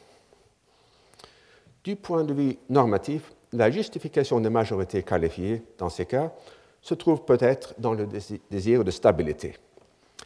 Du 1.85 1.97
point 1.97 2.23
de 2.23 2.33
vue 2.33 2.59
normatif, 2.69 3.33
la 3.53 3.69
justification 3.69 4.39
des 4.39 4.51
majorités 4.51 5.03
qualifiées 5.03 5.63
dans 5.79 5.89
ces 5.89 6.07
cas 6.07 6.33
se 6.81 6.95
trouve 6.95 7.25
peut-être 7.25 7.75
dans 7.79 7.93
le 7.93 8.07
désir 8.51 8.85
de 8.85 8.91
stabilité. 8.93 9.57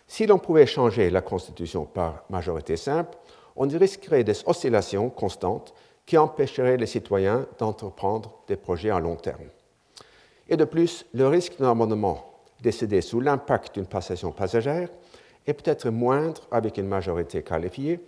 Si 0.06 0.26
l'on 0.26 0.38
pouvait 0.38 0.66
changer 0.66 1.08
la 1.08 1.22
Constitution 1.22 1.86
par 1.86 2.24
majorité 2.28 2.76
simple, 2.76 3.16
on 3.56 3.66
risquerait 3.66 4.22
des 4.22 4.36
oscillations 4.44 5.08
constantes 5.08 5.72
qui 6.04 6.18
empêcheraient 6.18 6.76
les 6.76 6.86
citoyens 6.86 7.46
d'entreprendre 7.58 8.32
des 8.46 8.56
projets 8.56 8.90
à 8.90 9.00
long 9.00 9.16
terme. 9.16 9.48
Et 10.48 10.58
de 10.58 10.64
plus, 10.64 11.06
le 11.14 11.26
risque 11.26 11.58
d'un 11.58 11.70
amendement 11.70 12.34
décédé 12.60 13.00
sous 13.00 13.20
l'impact 13.20 13.74
d'une 13.74 13.86
passation 13.86 14.30
passagère 14.30 14.90
est 15.46 15.54
peut-être 15.54 15.88
moindre 15.88 16.42
avec 16.50 16.76
une 16.76 16.86
majorité 16.86 17.42
qualifiée, 17.42 17.98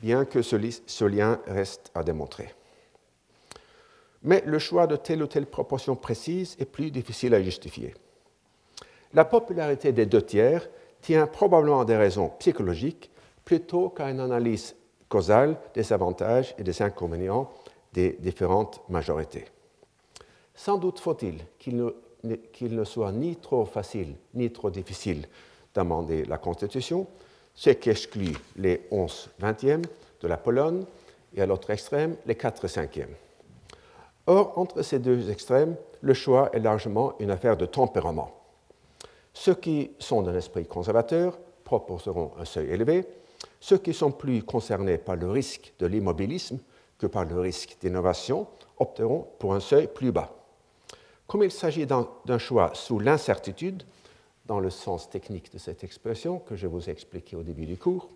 bien 0.00 0.24
que 0.24 0.42
ce 0.42 1.04
lien 1.04 1.40
reste 1.46 1.90
à 1.94 2.04
démontrer. 2.04 2.54
Mais 4.24 4.42
le 4.46 4.58
choix 4.58 4.86
de 4.86 4.96
telle 4.96 5.22
ou 5.22 5.26
telle 5.26 5.46
proportion 5.46 5.96
précise 5.96 6.56
est 6.58 6.64
plus 6.64 6.90
difficile 6.90 7.34
à 7.34 7.42
justifier. 7.42 7.94
La 9.12 9.24
popularité 9.24 9.92
des 9.92 10.06
deux 10.06 10.22
tiers 10.22 10.68
tient 11.00 11.26
probablement 11.26 11.80
à 11.80 11.84
des 11.84 11.96
raisons 11.96 12.30
psychologiques 12.38 13.10
plutôt 13.44 13.90
qu'à 13.90 14.10
une 14.10 14.20
analyse 14.20 14.74
causale 15.08 15.56
des 15.74 15.92
avantages 15.92 16.54
et 16.58 16.64
des 16.64 16.82
inconvénients 16.82 17.50
des 17.92 18.16
différentes 18.18 18.80
majorités. 18.88 19.44
Sans 20.54 20.78
doute 20.78 20.98
faut-il 20.98 21.36
qu'il 21.58 21.76
ne, 22.24 22.84
soit 22.84 23.12
ni 23.12 23.36
trop 23.36 23.66
facile 23.66 24.16
ni 24.34 24.50
trop 24.50 24.70
difficile 24.70 25.28
d'amender 25.74 26.24
la 26.24 26.38
Constitution, 26.38 27.06
ce 27.54 27.70
qui 27.70 27.90
exclut 27.90 28.36
les 28.56 28.86
11 28.90 29.30
vingtièmes 29.38 29.84
de 30.20 30.28
la 30.28 30.36
Pologne 30.36 30.84
et 31.34 31.42
à 31.42 31.46
l'autre 31.46 31.70
extrême 31.70 32.16
les 32.26 32.34
4 32.34 32.66
cinquièmes. 32.66 33.14
Or, 34.26 34.56
entre 34.56 34.82
ces 34.82 34.98
deux 34.98 35.30
extrêmes, 35.30 35.76
le 36.00 36.14
choix 36.14 36.50
est 36.52 36.60
largement 36.60 37.14
une 37.18 37.30
affaire 37.30 37.56
de 37.56 37.66
tempérament. 37.66 38.30
Ceux 39.32 39.54
qui 39.54 39.90
sont 39.98 40.22
d'un 40.22 40.34
esprit 40.34 40.66
conservateur 40.66 41.38
proposeront 41.64 42.32
un 42.38 42.44
seuil 42.44 42.70
élevé, 42.70 43.06
ceux 43.60 43.78
qui 43.78 43.92
sont 43.92 44.12
plus 44.12 44.42
concernés 44.42 44.98
par 44.98 45.16
le 45.16 45.30
risque 45.30 45.74
de 45.78 45.86
l'immobilisme 45.86 46.58
que 46.98 47.06
par 47.06 47.24
le 47.24 47.38
risque 47.40 47.76
d'innovation 47.80 48.46
opteront 48.78 49.26
pour 49.38 49.54
un 49.54 49.60
seuil 49.60 49.88
plus 49.88 50.12
bas. 50.12 50.32
Comme 51.26 51.42
il 51.42 51.50
s'agit 51.50 51.86
d'un 51.86 52.38
choix 52.38 52.70
sous 52.74 52.98
l'incertitude, 52.98 53.82
dans 54.46 54.60
le 54.60 54.70
sens 54.70 55.08
technique 55.08 55.52
de 55.52 55.58
cette 55.58 55.84
expression 55.84 56.38
que 56.38 56.54
je 56.54 56.66
vous 56.66 56.88
ai 56.88 56.92
expliqué 56.92 57.34
au 57.34 57.42
début 57.42 57.66
du 57.66 57.78
cours, 57.78 58.10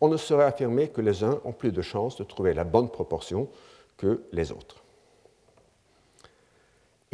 on 0.00 0.08
ne 0.08 0.16
saurait 0.16 0.44
affirmer 0.44 0.88
que 0.88 1.00
les 1.00 1.24
uns 1.24 1.40
ont 1.44 1.52
plus 1.52 1.72
de 1.72 1.82
chances 1.82 2.16
de 2.16 2.24
trouver 2.24 2.54
la 2.54 2.64
bonne 2.64 2.88
proportion 2.88 3.48
que 3.96 4.22
les 4.32 4.52
autres. 4.52 4.83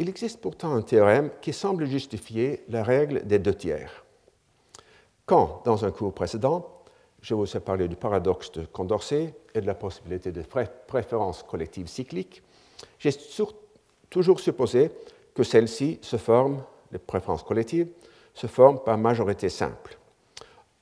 Il 0.01 0.09
existe 0.09 0.41
pourtant 0.41 0.73
un 0.73 0.81
théorème 0.81 1.29
qui 1.43 1.53
semble 1.53 1.85
justifier 1.85 2.63
la 2.69 2.81
règle 2.81 3.23
des 3.27 3.37
deux 3.37 3.53
tiers. 3.53 4.03
Quand, 5.27 5.61
dans 5.63 5.85
un 5.85 5.91
cours 5.91 6.11
précédent, 6.11 6.81
je 7.21 7.35
vous 7.35 7.55
ai 7.55 7.59
parlé 7.59 7.87
du 7.87 7.95
paradoxe 7.95 8.51
de 8.51 8.65
Condorcet 8.65 9.35
et 9.53 9.61
de 9.61 9.67
la 9.67 9.75
possibilité 9.75 10.31
de 10.31 10.43
préférence 10.87 11.43
collective 11.43 11.85
cyclique, 11.85 12.41
j'ai 12.97 13.11
toujours 14.09 14.39
supposé 14.39 14.89
que 15.35 15.43
celle-ci 15.43 15.99
se 16.01 16.17
forme, 16.17 16.63
les 16.91 16.97
préférences 16.97 17.43
collectives, 17.43 17.89
se 18.33 18.47
forment 18.47 18.79
par 18.83 18.97
majorité 18.97 19.49
simple. 19.49 19.99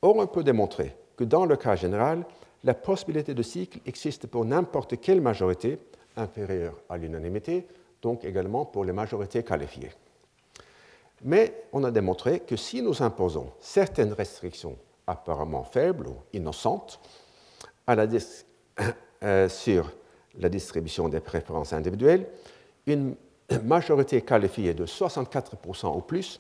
Or, 0.01 0.15
on 0.15 0.27
peut 0.27 0.45
démontrer 0.45 0.95
que 1.17 1.25
dans 1.25 1.45
le 1.45 1.57
cas 1.57 1.75
général, 1.75 2.25
la 2.63 2.73
possibilité 2.73 3.33
de 3.33 3.43
cycle 3.43 3.81
existe 3.85 4.27
pour 4.27 4.45
n'importe 4.45 4.97
quelle 5.01 5.19
majorité 5.19 5.77
inférieure 6.15 6.75
à 6.87 6.95
l'unanimité, 6.95 7.67
donc 8.01 8.23
également 8.25 8.65
pour 8.65 8.85
les 8.85 8.93
majorités 8.93 9.43
qualifiées. 9.43 9.91
Mais 11.23 11.65
on 11.73 11.83
a 11.83 11.91
démontré 11.91 12.39
que 12.39 12.55
si 12.55 12.81
nous 12.81 13.01
imposons 13.03 13.51
certaines 13.59 14.13
restrictions 14.13 14.77
apparemment 15.05 15.63
faibles 15.63 16.07
ou 16.07 16.15
innocentes 16.33 16.99
euh, 19.23 19.49
sur 19.49 19.91
la 20.37 20.49
distribution 20.49 21.09
des 21.09 21.19
préférences 21.19 21.73
individuelles, 21.73 22.27
une 22.85 23.15
majorité 23.63 24.21
qualifiée 24.21 24.73
de 24.73 24.85
64% 24.85 25.97
ou 25.97 26.01
plus 26.01 26.39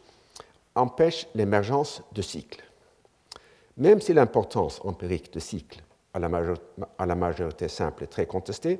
empêche 0.75 1.27
l'émergence 1.35 2.03
de 2.13 2.21
cycles. 2.21 2.63
Même 3.77 3.99
si 3.99 4.13
l'importance 4.13 4.79
empirique 4.83 5.33
de 5.33 5.39
cycles 5.39 5.81
à 6.13 6.19
la 7.05 7.15
majorité 7.15 7.67
simple 7.67 8.03
est 8.03 8.07
très 8.07 8.25
contestée, 8.25 8.79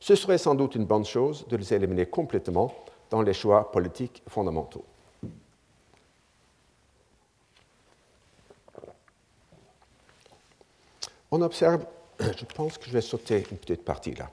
ce 0.00 0.14
serait 0.14 0.38
sans 0.38 0.54
doute 0.54 0.74
une 0.74 0.84
bonne 0.84 1.04
chose 1.04 1.46
de 1.48 1.56
les 1.56 1.74
éliminer 1.74 2.06
complètement 2.06 2.74
dans 3.10 3.22
les 3.22 3.32
choix 3.32 3.70
politiques 3.70 4.22
fondamentaux. 4.28 4.84
On 11.30 11.42
observe, 11.42 11.84
je 12.20 12.44
pense 12.54 12.78
que 12.78 12.86
je 12.86 12.92
vais 12.92 13.00
sauter 13.00 13.44
une 13.50 13.58
petite 13.58 13.84
partie 13.84 14.14
là, 14.14 14.30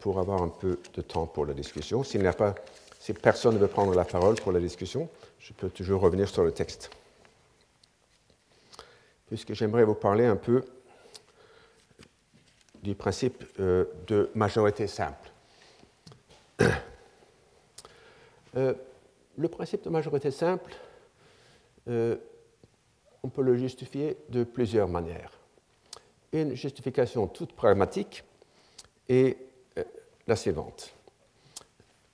pour 0.00 0.18
avoir 0.18 0.42
un 0.42 0.48
peu 0.48 0.78
de 0.94 1.02
temps 1.02 1.26
pour 1.26 1.44
la 1.44 1.54
discussion. 1.54 2.04
S'il 2.04 2.20
n'y 2.20 2.26
a 2.26 2.32
pas, 2.32 2.54
si 3.00 3.12
personne 3.12 3.54
ne 3.54 3.58
veut 3.58 3.68
prendre 3.68 3.94
la 3.94 4.04
parole 4.04 4.36
pour 4.36 4.52
la 4.52 4.60
discussion, 4.60 5.08
je 5.38 5.52
peux 5.52 5.68
toujours 5.68 6.00
revenir 6.00 6.28
sur 6.28 6.44
le 6.44 6.52
texte. 6.52 6.90
Puisque 9.26 9.54
j'aimerais 9.54 9.84
vous 9.84 9.94
parler 9.94 10.24
un 10.24 10.36
peu 10.36 10.64
du 12.84 12.94
principe 12.94 13.42
euh, 13.60 13.86
de 14.06 14.30
majorité 14.34 14.86
simple. 14.86 15.30
Euh, 18.56 18.72
le 19.36 19.48
principe 19.48 19.82
de 19.82 19.90
majorité 19.90 20.30
simple, 20.30 20.72
euh, 21.88 22.14
on 23.24 23.28
peut 23.28 23.42
le 23.42 23.56
justifier 23.56 24.16
de 24.28 24.44
plusieurs 24.44 24.86
manières. 24.86 25.32
Une 26.32 26.54
justification 26.54 27.26
toute 27.26 27.52
pragmatique 27.52 28.22
est 29.08 29.38
la 30.28 30.36
suivante. 30.36 30.94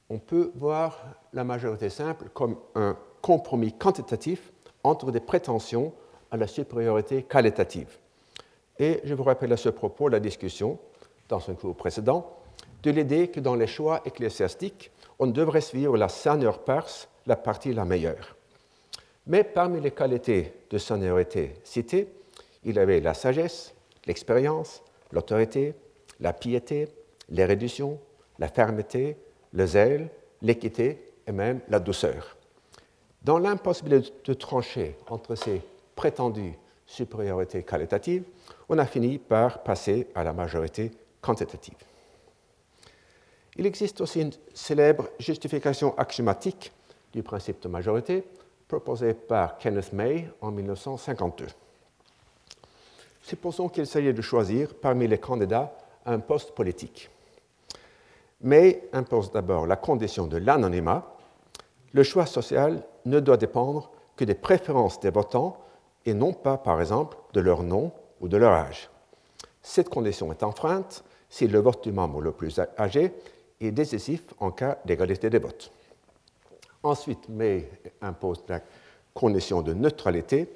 On 0.09 0.19
peut 0.19 0.51
voir 0.55 1.05
la 1.35 1.45
majorité 1.45 1.91
simple 1.91 2.31
comme 2.33 2.57
un 2.75 2.97
compromis 3.21 3.75
quantitatif 3.77 4.51
entre 4.83 5.13
des 5.13 5.21
prétentions 5.21 5.93
à 6.31 6.39
la 6.39 6.47
supériorité 6.47 7.23
qualitative. 7.23 8.00
Et 8.81 8.99
je 9.05 9.13
vous 9.13 9.25
rappelle 9.25 9.53
à 9.53 9.59
ce 9.59 9.69
propos 9.69 10.09
la 10.09 10.21
discussion, 10.21 10.79
dans 11.29 11.51
un 11.51 11.55
cours 11.55 11.77
précédent, 11.77 12.35
de 12.83 12.91
l'idée 12.91 13.29
que 13.29 13.39
dans 13.39 13.55
les 13.55 13.67
choix 13.67 14.01
ecclésiastiques, 14.07 14.91
on 15.19 15.27
devrait 15.27 15.61
suivre 15.61 15.99
la 15.99 16.09
seigneur 16.09 16.61
perse, 16.61 17.07
la 17.27 17.37
partie 17.37 17.75
la 17.75 17.85
meilleure. 17.85 18.37
Mais 19.27 19.45
parmi 19.45 19.83
les 19.83 19.91
qualités 19.91 20.55
de 20.71 20.79
seigneureté 20.79 21.57
citées, 21.63 22.09
il 22.65 22.79
avait 22.79 23.01
la 23.01 23.13
sagesse, 23.13 23.75
l'expérience, 24.07 24.83
l'autorité, 25.13 25.75
la 26.19 26.33
piété, 26.33 26.89
l'érudition, 27.29 27.99
la 28.39 28.49
fermeté, 28.49 29.19
le 29.53 29.67
zèle, 29.67 30.09
l'équité 30.41 31.13
et 31.27 31.33
même 31.33 31.61
la 31.69 31.81
douceur. 31.81 32.39
Dans 33.23 33.39
l'impossibilité 33.39 34.11
de 34.25 34.33
trancher 34.33 34.97
entre 35.11 35.35
ces 35.35 35.61
prétendues 35.95 36.55
supériorités 36.91 37.63
qualitatives, 37.63 38.25
on 38.69 38.79
a 38.79 38.85
fini 38.85 39.19
par 39.19 39.63
passer 39.63 40.09
à 40.15 40.25
la 40.25 40.33
majorité 40.33 40.91
quantitative. 41.21 41.77
Il 43.57 43.65
existe 43.65 44.01
aussi 44.01 44.23
une 44.23 44.33
célèbre 44.53 45.09
justification 45.19 45.97
axiomatique 45.97 46.73
du 47.13 47.23
principe 47.23 47.63
de 47.63 47.69
majorité 47.69 48.25
proposée 48.67 49.15
par 49.15 49.57
Kenneth 49.59 49.93
May 49.93 50.29
en 50.41 50.51
1952. 50.51 51.47
supposons 53.23 53.69
qu'il 53.69 53.87
s'agit 53.87 54.15
de 54.15 54.23
choisir 54.23 54.75
parmi 54.75 55.07
les 55.07 55.19
candidats 55.19 55.73
un 56.07 56.19
poste 56.19 56.53
politique. 56.53 57.11
Mais 58.41 58.89
impose 58.93 59.31
d'abord 59.31 59.67
la 59.67 59.77
condition 59.77 60.27
de 60.27 60.39
l'anonymat. 60.39 61.15
Le 61.93 62.03
choix 62.03 62.27
social 62.27 62.83
ne 63.05 63.21
doit 63.21 63.37
dépendre 63.37 63.93
que 64.17 64.25
des 64.25 64.35
préférences 64.35 64.99
des 64.99 65.11
votants 65.11 65.59
et 66.07 66.15
non 66.15 66.33
pas, 66.33 66.57
par 66.57 66.81
exemple, 66.81 67.17
de 67.33 67.41
leur 67.41 67.63
nom 67.63 67.93
ou 68.21 68.29
de 68.29 68.37
leur 68.37 68.53
âge. 68.53 68.91
Cette 69.63 69.89
condition 69.89 70.33
est 70.33 70.43
enfreinte 70.43 71.05
si 71.29 71.47
le 71.47 71.59
vote 71.59 71.85
du 71.85 71.93
membre 71.93 72.21
le 72.21 72.33
plus 72.33 72.61
âgé 72.79 73.13
est 73.61 73.71
décisif 73.71 74.23
en 74.39 74.51
cas 74.51 74.79
d'égalité 74.85 75.31
des 75.31 75.39
votes. 75.39 75.71
Ensuite, 76.83 77.29
May 77.29 77.71
impose 78.01 78.43
la 78.49 78.61
condition 79.15 79.61
de 79.61 79.75
neutralité 79.75 80.49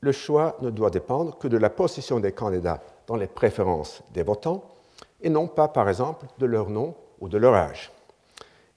le 0.00 0.12
choix 0.12 0.56
ne 0.60 0.70
doit 0.70 0.90
dépendre 0.90 1.38
que 1.38 1.48
de 1.48 1.56
la 1.56 1.70
position 1.70 2.20
des 2.20 2.32
candidats 2.32 2.82
dans 3.06 3.16
les 3.16 3.26
préférences 3.26 4.02
des 4.12 4.22
votants 4.22 4.62
et 5.20 5.28
non 5.28 5.48
pas, 5.48 5.68
par 5.68 5.88
exemple, 5.88 6.26
de 6.38 6.46
leur 6.46 6.68
nom 6.70 6.94
ou 7.20 7.28
de 7.28 7.38
leur 7.38 7.54
âge. 7.54 7.90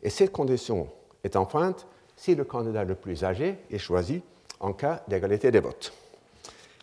Et 0.02 0.10
cette 0.10 0.32
condition 0.32 0.88
est 1.24 1.36
enfreinte 1.36 1.86
si 2.16 2.36
le 2.36 2.46
candidat 2.46 2.84
le 2.84 2.96
plus 2.96 3.24
âgé 3.24 3.58
est 3.70 3.78
choisi 3.78 4.24
en 4.60 4.74
cas 4.74 5.04
d'égalité 5.08 5.52
des 5.52 5.60
votes. 5.60 5.94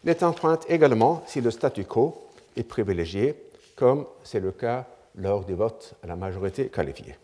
Il 0.05 0.11
est 0.11 0.23
enfreinte 0.23 0.65
également 0.69 1.23
si 1.27 1.41
le 1.41 1.51
statu 1.51 1.85
quo 1.85 2.29
est 2.57 2.63
privilégié, 2.63 3.35
comme 3.75 4.07
c'est 4.23 4.41
le 4.41 4.53
cas 4.53 4.87
lors 5.17 5.45
du 5.45 5.55
vote 5.55 5.95
à 6.03 6.07
la 6.07 6.17
majorité 6.17 6.69
qualifiée. 6.69 7.17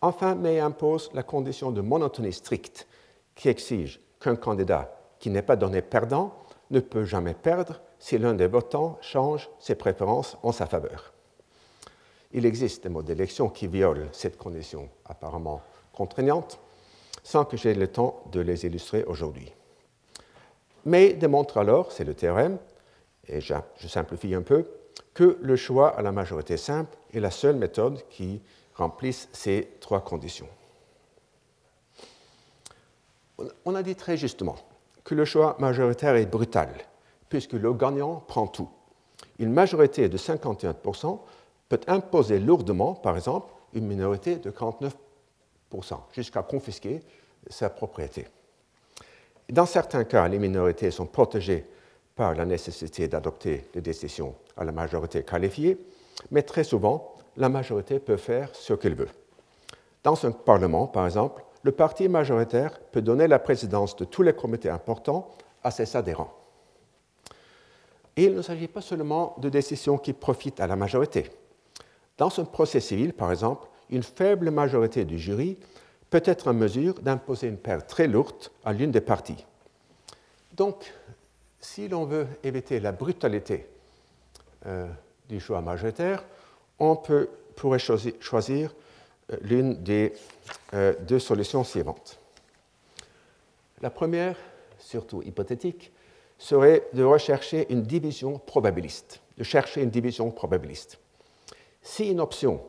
Enfin, 0.00 0.34
May 0.34 0.60
impose 0.60 1.10
la 1.14 1.22
condition 1.22 1.70
de 1.70 1.80
monotonie 1.80 2.32
stricte 2.32 2.86
qui 3.34 3.48
exige 3.48 4.00
qu'un 4.20 4.36
candidat 4.36 4.92
qui 5.18 5.30
n'est 5.30 5.42
pas 5.42 5.56
donné 5.56 5.82
perdant 5.82 6.34
ne 6.70 6.80
peut 6.80 7.04
jamais 7.04 7.34
perdre 7.34 7.80
si 7.98 8.18
l'un 8.18 8.34
des 8.34 8.46
votants 8.46 8.98
change 9.00 9.48
ses 9.58 9.74
préférences 9.74 10.36
en 10.42 10.52
sa 10.52 10.66
faveur. 10.66 11.12
Il 12.32 12.44
existe 12.44 12.82
des 12.82 12.88
modes 12.88 13.06
d'élection 13.06 13.48
qui 13.48 13.66
violent 13.66 14.08
cette 14.12 14.36
condition 14.36 14.88
apparemment 15.06 15.62
contraignante, 15.92 16.58
sans 17.26 17.44
que 17.44 17.56
j'aie 17.56 17.74
le 17.74 17.88
temps 17.88 18.22
de 18.30 18.38
les 18.38 18.66
illustrer 18.66 19.02
aujourd'hui. 19.02 19.52
Mais 20.84 21.12
démontre 21.12 21.58
alors, 21.58 21.90
c'est 21.90 22.04
le 22.04 22.14
théorème, 22.14 22.56
et 23.26 23.40
je 23.40 23.88
simplifie 23.88 24.32
un 24.32 24.42
peu, 24.42 24.64
que 25.12 25.36
le 25.42 25.56
choix 25.56 25.88
à 25.98 26.02
la 26.02 26.12
majorité 26.12 26.56
simple 26.56 26.96
est 27.12 27.18
la 27.18 27.32
seule 27.32 27.56
méthode 27.56 28.00
qui 28.10 28.40
remplisse 28.76 29.28
ces 29.32 29.68
trois 29.80 30.02
conditions. 30.02 30.46
On 33.64 33.74
a 33.74 33.82
dit 33.82 33.96
très 33.96 34.16
justement 34.16 34.54
que 35.02 35.16
le 35.16 35.24
choix 35.24 35.56
majoritaire 35.58 36.14
est 36.14 36.26
brutal, 36.26 36.70
puisque 37.28 37.54
le 37.54 37.72
gagnant 37.72 38.22
prend 38.28 38.46
tout. 38.46 38.68
Une 39.40 39.52
majorité 39.52 40.08
de 40.08 40.16
51% 40.16 41.18
peut 41.70 41.80
imposer 41.88 42.38
lourdement, 42.38 42.94
par 42.94 43.16
exemple, 43.16 43.52
une 43.74 43.88
minorité 43.88 44.36
de 44.36 44.52
49%, 44.52 44.92
jusqu'à 46.12 46.42
confisquer 46.42 47.00
sa 47.48 47.70
propriété. 47.70 48.26
Dans 49.48 49.66
certains 49.66 50.04
cas, 50.04 50.26
les 50.26 50.38
minorités 50.38 50.90
sont 50.90 51.06
protégées 51.06 51.66
par 52.14 52.34
la 52.34 52.44
nécessité 52.44 53.08
d'adopter 53.08 53.68
des 53.72 53.80
décisions 53.80 54.34
à 54.56 54.64
la 54.64 54.72
majorité 54.72 55.22
qualifiée, 55.22 55.78
mais 56.30 56.42
très 56.42 56.64
souvent, 56.64 57.14
la 57.36 57.48
majorité 57.48 57.98
peut 57.98 58.16
faire 58.16 58.50
ce 58.54 58.72
qu'elle 58.72 58.94
veut. 58.94 59.10
Dans 60.02 60.24
un 60.24 60.30
Parlement, 60.30 60.86
par 60.86 61.04
exemple, 61.04 61.44
le 61.62 61.72
parti 61.72 62.08
majoritaire 62.08 62.78
peut 62.92 63.02
donner 63.02 63.26
la 63.26 63.38
présidence 63.38 63.96
de 63.96 64.04
tous 64.04 64.22
les 64.22 64.32
comités 64.32 64.70
importants 64.70 65.30
à 65.62 65.70
ses 65.70 65.96
adhérents. 65.96 66.32
Et 68.16 68.24
il 68.24 68.34
ne 68.34 68.42
s'agit 68.42 68.68
pas 68.68 68.80
seulement 68.80 69.34
de 69.38 69.48
décisions 69.48 69.98
qui 69.98 70.12
profitent 70.12 70.60
à 70.60 70.66
la 70.66 70.76
majorité. 70.76 71.30
Dans 72.16 72.30
un 72.38 72.44
procès 72.44 72.80
civil, 72.80 73.12
par 73.12 73.30
exemple, 73.30 73.68
une 73.90 74.02
faible 74.02 74.50
majorité 74.50 75.04
du 75.04 75.18
jury 75.18 75.58
peut 76.10 76.22
être 76.24 76.48
en 76.48 76.54
mesure 76.54 76.94
d'imposer 77.00 77.48
une 77.48 77.56
perte 77.56 77.88
très 77.88 78.06
lourde 78.06 78.48
à 78.64 78.72
l'une 78.72 78.90
des 78.90 79.00
parties. 79.00 79.44
Donc, 80.54 80.92
si 81.60 81.88
l'on 81.88 82.04
veut 82.04 82.26
éviter 82.44 82.80
la 82.80 82.92
brutalité 82.92 83.66
euh, 84.66 84.86
du 85.28 85.40
choix 85.40 85.60
majoritaire, 85.60 86.24
on 86.78 86.96
peut, 86.96 87.28
pourrait 87.54 87.78
choisir 87.78 88.74
l'une 89.42 89.82
des 89.82 90.12
euh, 90.74 90.94
deux 91.00 91.18
solutions 91.18 91.64
suivantes. 91.64 92.18
La 93.82 93.90
première, 93.90 94.36
surtout 94.78 95.22
hypothétique, 95.22 95.92
serait 96.38 96.86
de 96.92 97.02
rechercher 97.02 97.66
une 97.72 97.82
division 97.82 98.38
probabiliste, 98.38 99.20
de 99.38 99.44
chercher 99.44 99.82
une 99.82 99.90
division 99.90 100.30
probabiliste. 100.30 100.98
Si 101.82 102.10
une 102.10 102.20
option 102.20 102.60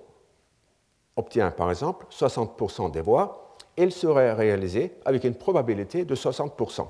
obtient 1.17 1.51
par 1.51 1.69
exemple 1.69 2.05
60% 2.11 2.91
des 2.91 3.01
voix, 3.01 3.55
elle 3.75 3.91
serait 3.91 4.33
réalisée 4.33 4.93
avec 5.05 5.23
une 5.23 5.35
probabilité 5.35 6.05
de 6.05 6.15
60%. 6.15 6.87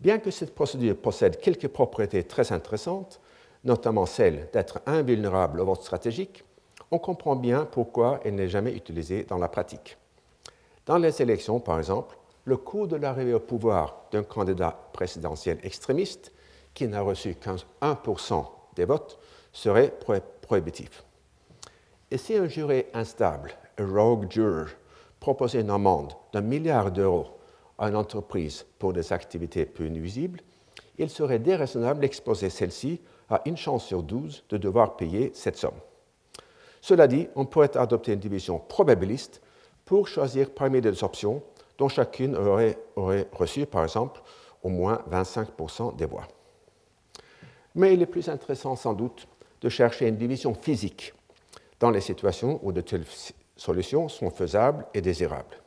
Bien 0.00 0.18
que 0.18 0.30
cette 0.30 0.54
procédure 0.54 0.96
possède 0.96 1.40
quelques 1.40 1.68
propriétés 1.68 2.24
très 2.24 2.52
intéressantes, 2.52 3.20
notamment 3.64 4.06
celle 4.06 4.48
d'être 4.52 4.80
invulnérable 4.86 5.60
au 5.60 5.64
vote 5.64 5.82
stratégique, 5.82 6.44
on 6.90 6.98
comprend 6.98 7.36
bien 7.36 7.64
pourquoi 7.64 8.20
elle 8.24 8.36
n'est 8.36 8.48
jamais 8.48 8.72
utilisée 8.72 9.24
dans 9.24 9.38
la 9.38 9.48
pratique. 9.48 9.98
Dans 10.86 10.96
les 10.96 11.20
élections, 11.20 11.60
par 11.60 11.78
exemple, 11.78 12.16
le 12.44 12.56
coût 12.56 12.86
de 12.86 12.96
l'arrivée 12.96 13.34
au 13.34 13.40
pouvoir 13.40 14.04
d'un 14.10 14.22
candidat 14.22 14.74
présidentiel 14.92 15.58
extrémiste 15.62 16.32
qui 16.72 16.88
n'a 16.88 17.02
reçu 17.02 17.34
qu'un 17.34 17.56
1% 17.82 18.46
des 18.76 18.86
votes 18.86 19.18
serait 19.52 19.92
prohibitif. 20.40 21.04
Et 22.10 22.16
si 22.16 22.34
un 22.36 22.46
juré 22.46 22.88
instable, 22.94 23.52
un 23.76 23.86
rogue 23.86 24.30
juror, 24.30 24.68
proposait 25.20 25.60
une 25.60 25.70
amende 25.70 26.14
d'un 26.32 26.40
milliard 26.40 26.90
d'euros 26.90 27.26
à 27.76 27.88
une 27.88 27.96
entreprise 27.96 28.64
pour 28.78 28.92
des 28.92 29.12
activités 29.12 29.66
peu 29.66 29.86
nuisibles, 29.88 30.40
il 30.96 31.10
serait 31.10 31.38
déraisonnable 31.38 32.00
d'exposer 32.00 32.50
celle-ci 32.50 33.00
à 33.28 33.42
une 33.44 33.56
chance 33.56 33.84
sur 33.84 34.02
douze 34.02 34.42
de 34.48 34.56
devoir 34.56 34.96
payer 34.96 35.30
cette 35.34 35.56
somme. 35.56 35.78
Cela 36.80 37.06
dit, 37.06 37.28
on 37.34 37.44
pourrait 37.44 37.76
adopter 37.76 38.14
une 38.14 38.20
division 38.20 38.58
probabiliste 38.58 39.42
pour 39.84 40.08
choisir 40.08 40.50
parmi 40.50 40.80
les 40.80 41.04
options 41.04 41.42
dont 41.76 41.88
chacune 41.88 42.36
aurait, 42.36 42.78
reçu, 43.32 43.66
par 43.66 43.82
exemple, 43.82 44.22
au 44.62 44.70
moins 44.70 45.02
25% 45.10 45.94
des 45.96 46.06
voix. 46.06 46.26
Mais 47.74 47.94
il 47.94 48.02
est 48.02 48.06
plus 48.06 48.28
intéressant 48.28 48.74
sans 48.76 48.94
doute 48.94 49.28
de 49.60 49.68
chercher 49.68 50.08
une 50.08 50.16
division 50.16 50.54
physique 50.54 51.12
dans 51.80 51.90
les 51.90 52.00
situations 52.00 52.60
où 52.62 52.72
de 52.72 52.80
telles 52.80 53.04
solutions 53.56 54.08
sont 54.08 54.30
faisables 54.30 54.86
et 54.94 55.00
désirables. 55.00 55.62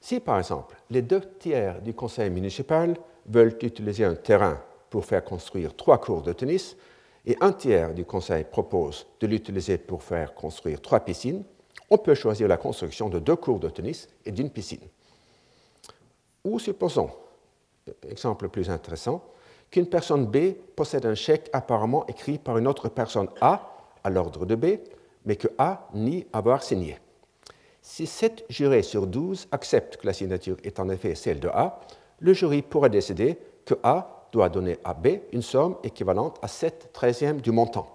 Si, 0.00 0.18
par 0.20 0.38
exemple, 0.38 0.76
les 0.90 1.02
deux 1.02 1.20
tiers 1.38 1.80
du 1.80 1.94
conseil 1.94 2.30
municipal 2.30 2.96
veulent 3.26 3.56
utiliser 3.62 4.04
un 4.04 4.14
terrain 4.14 4.60
pour 4.90 5.04
faire 5.04 5.24
construire 5.24 5.76
trois 5.76 5.98
cours 5.98 6.22
de 6.22 6.32
tennis, 6.32 6.76
et 7.24 7.36
un 7.40 7.52
tiers 7.52 7.94
du 7.94 8.04
conseil 8.04 8.44
propose 8.44 9.06
de 9.20 9.28
l'utiliser 9.28 9.78
pour 9.78 10.02
faire 10.02 10.34
construire 10.34 10.80
trois 10.80 11.00
piscines, 11.00 11.44
on 11.88 11.98
peut 11.98 12.14
choisir 12.14 12.48
la 12.48 12.56
construction 12.56 13.08
de 13.08 13.18
deux 13.18 13.36
cours 13.36 13.60
de 13.60 13.68
tennis 13.68 14.08
et 14.24 14.32
d'une 14.32 14.50
piscine. 14.50 14.80
Ou 16.44 16.58
supposons, 16.58 17.10
exemple 18.08 18.48
plus 18.48 18.68
intéressant, 18.70 19.22
qu'une 19.70 19.86
personne 19.86 20.26
B 20.26 20.54
possède 20.74 21.06
un 21.06 21.14
chèque 21.14 21.48
apparemment 21.52 22.06
écrit 22.06 22.38
par 22.38 22.58
une 22.58 22.66
autre 22.66 22.88
personne 22.88 23.28
A 23.40 23.71
à 24.04 24.10
l'ordre 24.10 24.46
de 24.46 24.54
B, 24.54 24.78
mais 25.24 25.36
que 25.36 25.48
A 25.58 25.88
nie 25.94 26.26
avoir 26.32 26.62
signé. 26.62 26.98
Si 27.80 28.06
7 28.06 28.44
jurés 28.48 28.82
sur 28.82 29.06
12 29.06 29.48
acceptent 29.50 29.96
que 29.96 30.06
la 30.06 30.12
signature 30.12 30.56
est 30.62 30.78
en 30.78 30.88
effet 30.88 31.14
celle 31.14 31.40
de 31.40 31.48
A, 31.48 31.80
le 32.20 32.32
jury 32.32 32.62
pourra 32.62 32.88
décider 32.88 33.38
que 33.64 33.74
A 33.82 34.28
doit 34.32 34.48
donner 34.48 34.78
à 34.84 34.94
B 34.94 35.20
une 35.32 35.42
somme 35.42 35.76
équivalente 35.82 36.38
à 36.42 36.48
7 36.48 36.90
treizièmes 36.92 37.40
du 37.40 37.50
montant. 37.50 37.88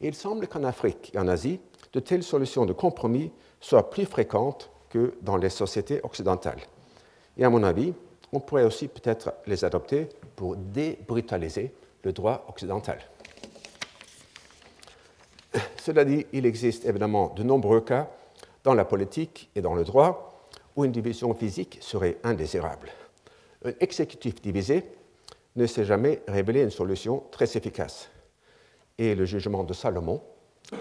il 0.00 0.14
semble 0.14 0.48
qu'en 0.48 0.64
Afrique 0.64 1.12
et 1.14 1.18
en 1.18 1.28
Asie, 1.28 1.60
de 1.92 2.00
telles 2.00 2.22
solutions 2.22 2.66
de 2.66 2.72
compromis 2.72 3.30
soient 3.60 3.90
plus 3.90 4.04
fréquentes 4.04 4.70
que 4.88 5.14
dans 5.22 5.36
les 5.36 5.50
sociétés 5.50 6.00
occidentales. 6.02 6.60
Et 7.36 7.44
à 7.44 7.50
mon 7.50 7.62
avis, 7.62 7.92
on 8.32 8.40
pourrait 8.40 8.64
aussi 8.64 8.88
peut-être 8.88 9.32
les 9.46 9.64
adopter 9.64 10.08
pour 10.36 10.56
débrutaliser 10.56 11.72
le 12.02 12.12
droit 12.12 12.44
occidental. 12.48 12.98
Cela 15.88 16.04
dit, 16.04 16.26
il 16.34 16.44
existe 16.44 16.84
évidemment 16.84 17.32
de 17.34 17.42
nombreux 17.42 17.80
cas 17.80 18.10
dans 18.62 18.74
la 18.74 18.84
politique 18.84 19.48
et 19.54 19.62
dans 19.62 19.74
le 19.74 19.84
droit 19.84 20.46
où 20.76 20.84
une 20.84 20.92
division 20.92 21.32
physique 21.32 21.78
serait 21.80 22.18
indésirable. 22.24 22.90
Un 23.64 23.72
exécutif 23.80 24.42
divisé 24.42 24.84
ne 25.56 25.64
s'est 25.64 25.86
jamais 25.86 26.20
révélé 26.28 26.60
une 26.60 26.70
solution 26.70 27.24
très 27.30 27.56
efficace. 27.56 28.10
Et 28.98 29.14
le 29.14 29.24
jugement 29.24 29.64
de 29.64 29.72
Salomon, 29.72 30.20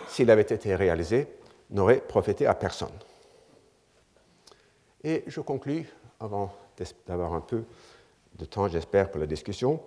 s'il 0.09 0.29
avait 0.29 0.41
été 0.41 0.75
réalisé, 0.75 1.27
n'aurait 1.69 2.01
profité 2.01 2.45
à 2.45 2.53
personne. 2.53 2.99
Et 5.05 5.23
je 5.25 5.39
conclus, 5.39 5.87
avant 6.19 6.51
d'avoir 7.07 7.33
un 7.33 7.39
peu 7.39 7.63
de 8.37 8.43
temps, 8.43 8.67
j'espère, 8.67 9.09
pour 9.09 9.21
la 9.21 9.25
discussion, 9.25 9.79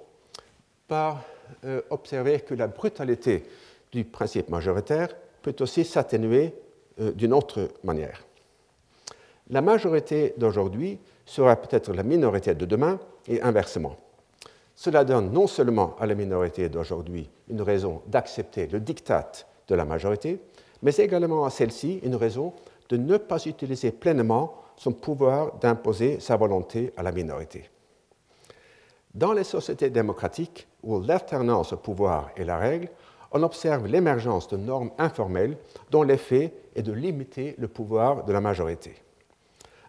par 0.89 1.23
euh, 1.67 1.83
observer 1.91 2.41
que 2.41 2.55
la 2.55 2.69
brutalité 2.69 3.45
du 3.93 4.05
principe 4.05 4.49
majoritaire 4.49 5.09
peut 5.43 5.57
aussi 5.61 5.85
s'atténuer 5.85 6.55
euh, 7.01 7.13
d'une 7.13 7.33
autre 7.33 7.69
manière. 7.85 8.25
La 9.49 9.63
majorité 9.63 10.35
d'aujourd'hui 10.37 10.99
sera 11.27 11.57
peut-être 11.57 11.93
la 11.93 12.03
minorité 12.03 12.55
de 12.55 12.67
demain 12.67 12.99
et 13.27 13.43
inversement. 13.43 13.97
Cela 14.77 15.05
donne 15.05 15.33
non 15.33 15.47
seulement 15.47 15.97
à 15.99 16.07
la 16.07 16.15
minorité 16.15 16.69
d'aujourd'hui 16.69 17.29
une 17.49 17.63
raison 17.63 18.03
d'accepter 18.07 18.67
le 18.67 18.81
diktat 18.81 19.33
de 19.69 19.75
la 19.75 19.85
majorité, 19.85 20.41
mais 20.83 20.95
également 20.97 21.45
à 21.45 21.51
celle-ci 21.51 22.01
une 22.03 22.15
raison 22.15 22.53
de 22.89 22.97
ne 22.97 23.17
pas 23.17 23.45
utiliser 23.45 23.93
pleinement 23.93 24.55
son 24.77 24.93
pouvoir 24.93 25.57
d'imposer 25.59 26.21
sa 26.21 26.37
volonté 26.37 26.93
à 26.97 27.03
la 27.03 27.13
minorité. 27.13 27.69
Dans 29.15 29.33
les 29.33 29.45
sociétés 29.45 29.91
démocratiques, 29.91 30.67
où 30.83 31.01
l'alternance 31.01 31.73
au 31.73 31.77
pouvoir 31.77 32.31
est 32.37 32.45
la 32.45 32.57
règle, 32.57 32.89
on 33.33 33.43
observe 33.43 33.87
l'émergence 33.87 34.49
de 34.49 34.57
normes 34.57 34.91
informelles 34.99 35.57
dont 35.91 36.03
l'effet 36.03 36.53
est 36.75 36.83
de 36.83 36.93
limiter 36.93 37.55
le 37.59 37.69
pouvoir 37.69 38.25
de 38.25 38.33
la 38.33 38.41
majorité. 38.41 38.95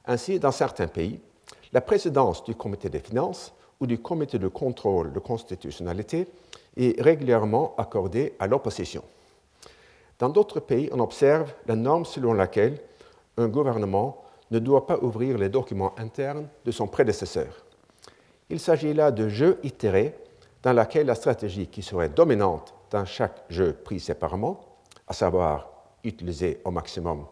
Ainsi, 0.05 0.39
dans 0.39 0.51
certains 0.51 0.87
pays, 0.87 1.19
la 1.73 1.81
présidence 1.81 2.43
du 2.43 2.55
comité 2.55 2.89
des 2.89 2.99
finances 2.99 3.53
ou 3.79 3.87
du 3.87 3.99
comité 3.99 4.37
de 4.37 4.47
contrôle 4.47 5.13
de 5.13 5.19
constitutionnalité 5.19 6.27
est 6.77 7.01
régulièrement 7.01 7.73
accordée 7.77 8.33
à 8.39 8.47
l'opposition. 8.47 9.03
Dans 10.19 10.29
d'autres 10.29 10.59
pays, 10.59 10.89
on 10.91 10.99
observe 10.99 11.51
la 11.65 11.75
norme 11.75 12.05
selon 12.05 12.33
laquelle 12.33 12.77
un 13.37 13.47
gouvernement 13.47 14.23
ne 14.51 14.59
doit 14.59 14.85
pas 14.85 14.99
ouvrir 14.99 15.37
les 15.37 15.49
documents 15.49 15.97
internes 15.97 16.47
de 16.65 16.71
son 16.71 16.87
prédécesseur. 16.87 17.65
Il 18.49 18.59
s'agit 18.59 18.93
là 18.93 19.11
de 19.11 19.29
jeux 19.29 19.59
itérés 19.63 20.13
dans 20.61 20.73
lesquels 20.73 21.07
la 21.07 21.15
stratégie 21.15 21.67
qui 21.67 21.81
serait 21.81 22.09
dominante 22.09 22.73
dans 22.91 23.05
chaque 23.05 23.43
jeu 23.49 23.73
pris 23.73 23.99
séparément, 23.99 24.59
à 25.07 25.13
savoir 25.13 25.67
utiliser 26.03 26.61
au 26.63 26.71
maximum 26.71 27.25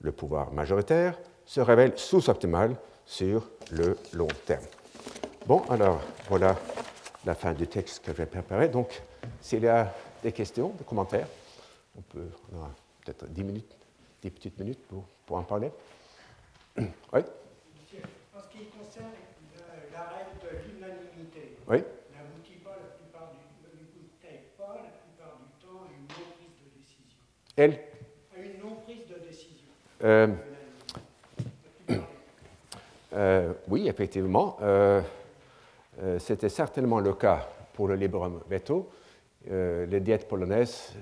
le 0.00 0.10
pouvoir 0.12 0.52
majoritaire, 0.52 1.18
se 1.44 1.60
révèle 1.60 1.92
sous-optimale 1.96 2.76
sur 3.04 3.48
le 3.70 3.96
long 4.14 4.28
terme. 4.46 4.64
Bon, 5.46 5.62
alors 5.68 6.00
voilà 6.28 6.56
la 7.24 7.34
fin 7.34 7.52
du 7.52 7.66
texte 7.66 8.04
que 8.04 8.14
j'ai 8.14 8.26
préparé. 8.26 8.68
Donc, 8.68 9.02
s'il 9.40 9.62
y 9.62 9.68
a 9.68 9.92
des 10.22 10.32
questions, 10.32 10.70
des 10.70 10.84
commentaires, 10.84 11.28
on 11.96 12.00
peut, 12.02 12.28
on 12.52 12.58
peut-être 13.04 13.26
10 13.26 13.44
minutes, 13.44 13.76
10 14.22 14.30
petites 14.30 14.58
minutes 14.58 14.86
pour, 14.86 15.04
pour 15.26 15.36
en 15.36 15.42
parler. 15.42 15.70
Oui 16.78 16.84
En 17.14 18.40
ce 18.40 18.48
qui 18.48 18.66
concerne 18.66 19.10
la 19.92 20.02
règle 20.04 20.40
de 20.40 20.72
l'unanimité, 20.72 21.58
Oui 21.68 21.84
n'aboutit 22.14 22.58
pas 22.64 22.76
la 22.80 22.96
plupart 22.96 23.30
du, 23.30 23.38
n'aboutit 23.62 24.08
pas 24.56 24.74
la 24.74 24.90
plupart 24.90 25.36
du 25.38 25.50
temps 25.60 25.84
à 25.84 25.92
une 25.92 26.06
non-prise 26.06 26.56
de 26.56 27.51
une 27.66 28.60
non-prise 28.62 29.06
de 29.08 29.26
décision. 29.26 30.36
oui, 33.68 33.88
effectivement. 33.88 34.56
Euh, 34.62 35.00
euh, 36.02 36.18
C'était 36.18 36.48
certainement 36.48 37.00
le 37.00 37.12
cas 37.14 37.48
pour 37.74 37.88
le 37.88 37.94
libre 37.94 38.42
veto. 38.48 38.90
Euh, 39.50 39.86
les 39.86 40.00
diètes 40.00 40.28
polonaises 40.28 40.94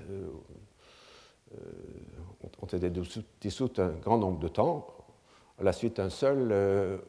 ont 2.62 2.66
été 2.66 2.90
dissou- 2.90 3.24
dissoutes 3.40 3.78
un 3.78 3.90
grand 3.92 4.18
nombre 4.18 4.38
de 4.40 4.48
temps, 4.48 4.86
à 5.58 5.62
la 5.62 5.72
suite 5.72 5.96
d'un 5.96 6.10
seul 6.10 7.00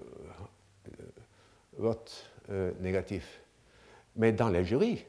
vote 1.78 2.32
négatif. 2.80 3.41
Mais 4.16 4.32
dans 4.34 4.49
les 4.49 4.64
jurys, 4.66 5.06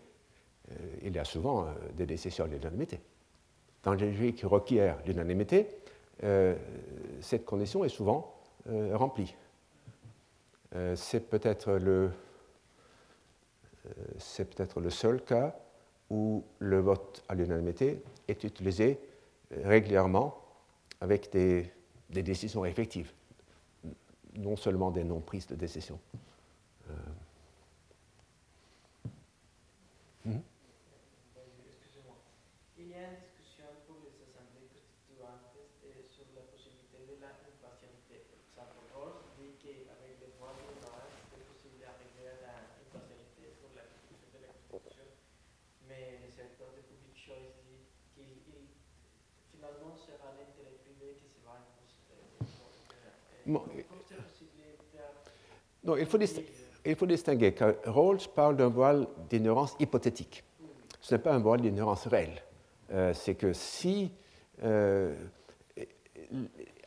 il 1.02 1.14
y 1.14 1.18
a 1.18 1.24
souvent 1.24 1.66
des 1.94 2.06
décisions 2.06 2.44
à 2.44 2.48
l'unanimité. 2.48 3.00
Dans 3.82 3.96
jurys 3.98 4.34
qui 4.34 4.46
requièrent 4.46 4.98
l'unanimité, 5.06 5.66
euh, 6.22 6.56
cette 7.20 7.44
condition 7.44 7.84
est 7.84 7.88
souvent 7.88 8.34
euh, 8.68 8.96
remplie. 8.96 9.34
Euh, 10.74 10.94
c'est 10.96 11.28
peut-être 11.28 11.72
le, 11.72 12.10
peut-être 14.44 14.80
le 14.80 14.90
seul 14.90 15.20
cas 15.22 15.56
où 16.10 16.44
le 16.60 16.78
vote 16.78 17.24
à 17.28 17.34
l'unanimité 17.34 18.02
est 18.28 18.44
utilisé 18.44 19.00
régulièrement 19.64 20.38
avec 21.00 21.30
des, 21.32 21.70
des 22.10 22.22
décisions 22.22 22.64
effectives, 22.64 23.12
non 24.36 24.54
seulement 24.56 24.90
des 24.92 25.02
non-prises 25.04 25.48
de 25.48 25.56
décision. 25.56 25.98
Euh, 26.88 26.94
Excusez-moi. 31.66 32.14
Il 32.78 32.88
y 32.88 32.94
a 32.94 33.10
une 33.10 33.18
discussion 33.18 33.66
pour 33.90 33.98
les 34.06 34.14
assemblées 34.22 34.70
constituantes 34.70 35.50
eh, 35.82 36.06
sur 36.08 36.24
la 36.38 36.46
possibilité 36.46 37.02
de 37.10 37.18
la 37.18 37.34
impartialité. 37.42 38.22
Salvador 38.54 39.26
dit 39.36 39.58
qu'avec 39.58 40.22
les 40.22 40.30
voix 40.38 40.54
de 40.54 40.62
l'ignorance, 40.62 41.10
c'est 41.34 41.42
possible 41.42 41.82
d'arriver 41.82 42.30
à 42.30 42.38
la 42.46 42.54
impartialité 42.70 43.58
pour 43.58 43.74
la 43.74 43.82
constitution 43.90 44.38
de 44.38 44.46
la 44.46 44.54
Constitution. 44.70 45.10
Mais 45.90 46.22
le 46.22 46.30
secteur 46.30 46.70
de 46.78 46.86
public 46.86 47.18
choice 47.18 47.50
dit 47.66 47.82
qu'il 48.14 48.30
il- 48.46 48.70
finalement 49.50 49.98
sera 49.98 50.30
l'intérêt 50.38 50.78
privé 50.86 51.18
qui 51.18 51.26
se 51.34 51.42
va 51.42 51.58
imposer. 51.58 51.98
Non, 55.84 55.96
il 55.96 56.06
faut, 56.06 56.18
il 56.84 56.96
faut 56.96 57.06
distinguer 57.06 57.52
que 57.52 57.76
Rawls 57.86 58.28
parle 58.34 58.56
d'un 58.56 58.68
voile 58.68 59.06
d'ignorance 59.28 59.74
hypothétique. 59.80 60.44
Ce 61.00 61.14
n'est 61.14 61.20
pas 61.20 61.32
un 61.34 61.40
voile 61.40 61.60
d'ignorance 61.60 62.06
réelle. 62.06 62.42
Euh, 62.92 63.12
c'est 63.14 63.34
que 63.34 63.52
si. 63.52 64.12
euh, 64.62 65.14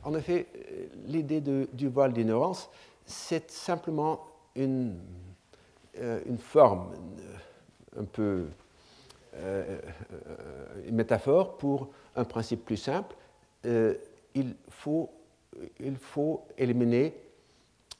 en 0.03 0.15
effet, 0.15 0.47
l'idée 1.07 1.41
du 1.41 1.87
voile 1.87 2.13
d'ignorance, 2.13 2.69
c'est 3.05 3.49
simplement 3.51 4.21
une, 4.55 4.99
euh, 5.99 6.21
une 6.25 6.37
forme 6.37 6.93
euh, 7.19 8.01
un 8.01 8.05
peu. 8.05 8.45
une 10.87 10.95
métaphore 10.95 11.57
pour 11.57 11.89
un 12.15 12.23
principe 12.23 12.63
plus 12.63 12.77
simple. 12.77 13.15
Il, 13.65 14.55
faut, 14.69 15.09
il 15.79 15.95
faut 15.95 16.45
éliminer 16.57 17.13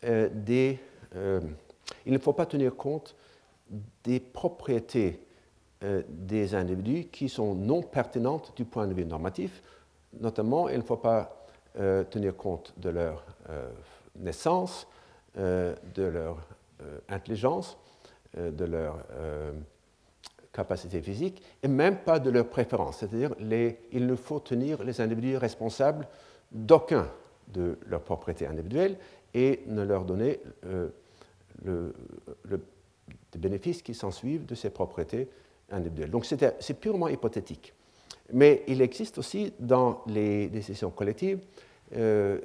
euh, 0.04 0.30
des. 0.32 0.80
euh, 1.16 1.40
ne 2.06 2.18
faut 2.18 2.34
pas 2.34 2.46
tenir 2.46 2.76
compte 2.76 3.16
des 4.04 4.20
propriétés 4.20 5.20
euh, 5.84 6.04
des 6.08 6.56
individus 6.56 7.06
qui 7.06 7.30
sont 7.30 7.56
non 7.56 7.82
pertinentes 7.82 8.54
du 8.56 8.66
point 8.66 8.88
de 8.88 8.94
vue 8.94 9.06
normatif. 9.06 9.62
Notamment, 10.20 10.70
il 10.70 10.78
ne 10.78 10.84
faut 10.84 10.98
pas 10.98 11.46
euh, 11.78 12.04
tenir 12.04 12.36
compte 12.36 12.74
de 12.78 12.90
leur 12.90 13.26
euh, 13.50 13.70
naissance, 14.16 14.88
euh, 15.38 15.76
de 15.94 16.04
leur 16.04 16.38
euh, 16.82 17.00
intelligence, 17.10 17.78
euh, 18.38 18.52
de 18.52 18.66
leur 18.66 19.00
euh, 19.12 19.52
capacité 20.54 21.02
physique, 21.02 21.44
et 21.62 21.68
même 21.68 21.98
pas 21.98 22.20
de 22.20 22.30
leurs 22.30 22.48
préférences. 22.48 23.00
C'est-à-dire, 23.00 23.36
il 23.92 24.08
ne 24.08 24.16
faut 24.16 24.40
tenir 24.40 24.84
les 24.84 25.02
individus 25.02 25.36
responsables 25.38 26.08
d'aucun 26.52 27.10
de 27.48 27.78
leurs 27.88 28.02
propriétés 28.02 28.48
individuelles 28.48 28.98
et 29.34 29.62
ne 29.68 29.84
leur 29.84 30.06
donner 30.06 30.40
euh, 30.66 30.90
le, 31.64 31.94
le- 32.44 32.62
des 33.32 33.40
bénéfices 33.40 33.82
qui 33.82 33.94
s'ensuivent 33.94 34.46
de 34.46 34.56
ces 34.56 34.70
propriétés 34.70 35.28
individuelles. 35.70 36.10
Donc 36.12 36.26
c'est 36.26 36.80
purement 36.80 37.08
hypothétique. 37.08 37.74
Mais 38.34 38.64
il 38.68 38.82
existe 38.82 39.18
aussi 39.18 39.54
dans 39.60 40.02
les 40.08 40.48
décisions 40.48 40.90
collectives 40.90 41.40
euh, 41.96 42.40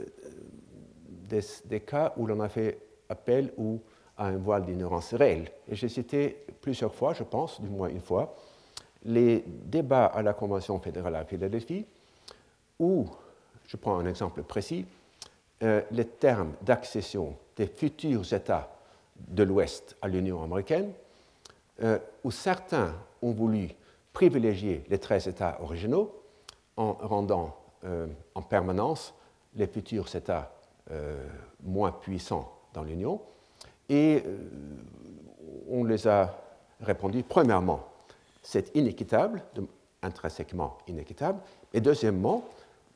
des, 1.08 1.40
des 1.64 1.80
cas 1.80 2.12
où 2.16 2.26
l'on 2.26 2.40
a 2.40 2.48
fait 2.48 2.78
appel 3.08 3.52
ou 3.56 3.80
à 4.16 4.26
un 4.26 4.36
voile 4.36 4.66
d'ignorance 4.66 5.14
réelle. 5.14 5.50
Et 5.68 5.74
j'ai 5.74 5.88
cité 5.88 6.44
plusieurs 6.60 6.94
fois, 6.94 7.14
je 7.14 7.22
pense, 7.22 7.60
du 7.60 7.68
moins 7.68 7.88
une 7.88 8.00
fois, 8.00 8.36
les 9.04 9.42
débats 9.46 10.06
à 10.06 10.22
la 10.22 10.34
Convention 10.34 10.78
fédérale 10.78 11.16
à 11.16 11.24
Philadelphie, 11.24 11.86
où, 12.78 13.06
je 13.70 13.76
prends 13.76 13.98
un 13.98 14.06
exemple 14.06 14.42
précis, 14.42 14.84
euh, 15.62 15.80
les 15.92 16.04
termes 16.04 16.54
d'accession 16.62 17.36
des 17.56 17.68
futurs 17.68 18.32
États 18.32 18.68
de 19.16 19.44
l'Ouest 19.44 19.96
à 20.02 20.08
l'Union 20.08 20.42
américaine, 20.42 20.92
euh, 21.82 21.98
où 22.24 22.32
certains 22.32 22.92
ont 23.22 23.30
voulu 23.30 23.68
privilégier 24.12 24.84
les 24.88 24.98
13 24.98 25.28
États 25.28 25.62
originaux 25.62 26.20
en 26.76 26.94
rendant 26.94 27.56
euh, 27.84 28.08
en 28.34 28.42
permanence 28.42 29.14
les 29.54 29.66
futurs 29.66 30.14
États 30.14 30.52
moins 31.62 31.92
puissants 31.92 32.52
dans 32.74 32.82
l'Union. 32.82 33.20
Et 33.88 34.24
on 35.68 35.84
les 35.84 36.08
a 36.08 36.36
répondu, 36.80 37.22
premièrement, 37.22 37.86
c'est 38.42 38.74
inéquitable, 38.74 39.40
intrinsèquement 40.02 40.78
inéquitable, 40.88 41.38
et 41.72 41.80
deuxièmement, 41.80 42.44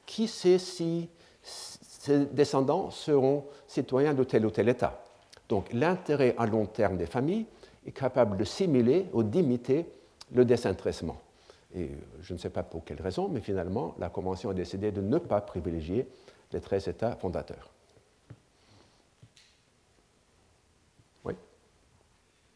qui 0.06 0.28
sait 0.28 0.58
si 0.58 1.08
ces 1.42 2.26
descendants 2.26 2.90
seront 2.90 3.44
citoyens 3.66 4.14
de 4.14 4.24
tel 4.24 4.44
ou 4.46 4.50
tel 4.50 4.68
État? 4.68 5.02
Donc 5.48 5.72
l'intérêt 5.72 6.34
à 6.38 6.46
long 6.46 6.66
terme 6.66 6.96
des 6.96 7.06
familles 7.06 7.46
est 7.86 7.92
capable 7.92 8.36
de 8.36 8.44
simuler 8.44 9.06
ou 9.12 9.22
d'imiter 9.22 9.86
le 10.32 10.44
désintéressement. 10.44 11.20
Et 11.74 11.90
je 12.22 12.32
ne 12.32 12.38
sais 12.38 12.50
pas 12.50 12.62
pour 12.62 12.84
quelle 12.84 13.02
raison, 13.02 13.28
mais 13.28 13.40
finalement, 13.40 13.94
la 13.98 14.08
Convention 14.08 14.50
a 14.50 14.54
décidé 14.54 14.92
de 14.92 15.00
ne 15.00 15.18
pas 15.18 15.40
privilégier 15.40 16.06
les 16.52 16.60
13 16.60 16.88
États 16.88 17.16
fondateurs. 17.16 17.70
Oui. 21.24 21.34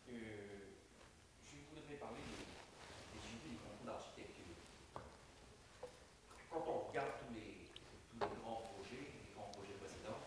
Euh, 0.08 0.14
je 1.44 1.56
voudrais 1.74 1.98
parler 1.98 2.22
des, 2.30 3.18
des 3.18 3.22
jurys 3.26 3.50
du 3.50 3.58
concours 3.58 3.84
d'architecture. 3.84 4.54
Quand 6.52 6.62
on 6.68 6.88
regarde 6.88 7.10
tous 7.26 7.34
les, 7.34 7.66
tous 8.14 8.22
les 8.22 8.38
grands 8.38 8.62
projets, 8.70 9.02
les 9.02 9.34
grands 9.34 9.50
projets 9.50 9.74
précédents, 9.82 10.22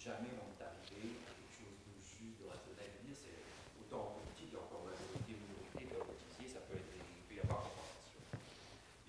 jamais 0.00 0.32
on 0.40 0.48
est 0.48 0.64
arrivé 0.64 1.12
à 1.28 1.36
quelque 1.36 1.52
chose 1.60 1.76
de 1.84 1.92
juste, 2.00 2.40
de 2.40 2.48
rationnel. 2.48 2.88
Je 2.88 3.04
veux 3.04 3.06
dire, 3.12 3.20
c'est 3.20 3.36
autant 3.84 4.16
en 4.16 4.16
politique, 4.16 4.56
encore 4.56 4.80
majorité 4.88 5.36
ou 5.36 5.44
minorité, 5.44 5.92
comme 5.92 6.08
vous 6.08 6.16
disiez, 6.24 6.48
ça 6.48 6.64
peut, 6.64 6.80
être, 6.80 6.88
il 6.88 7.20
peut 7.28 7.36
y 7.36 7.42
avoir 7.44 7.68
compensation. 7.68 8.24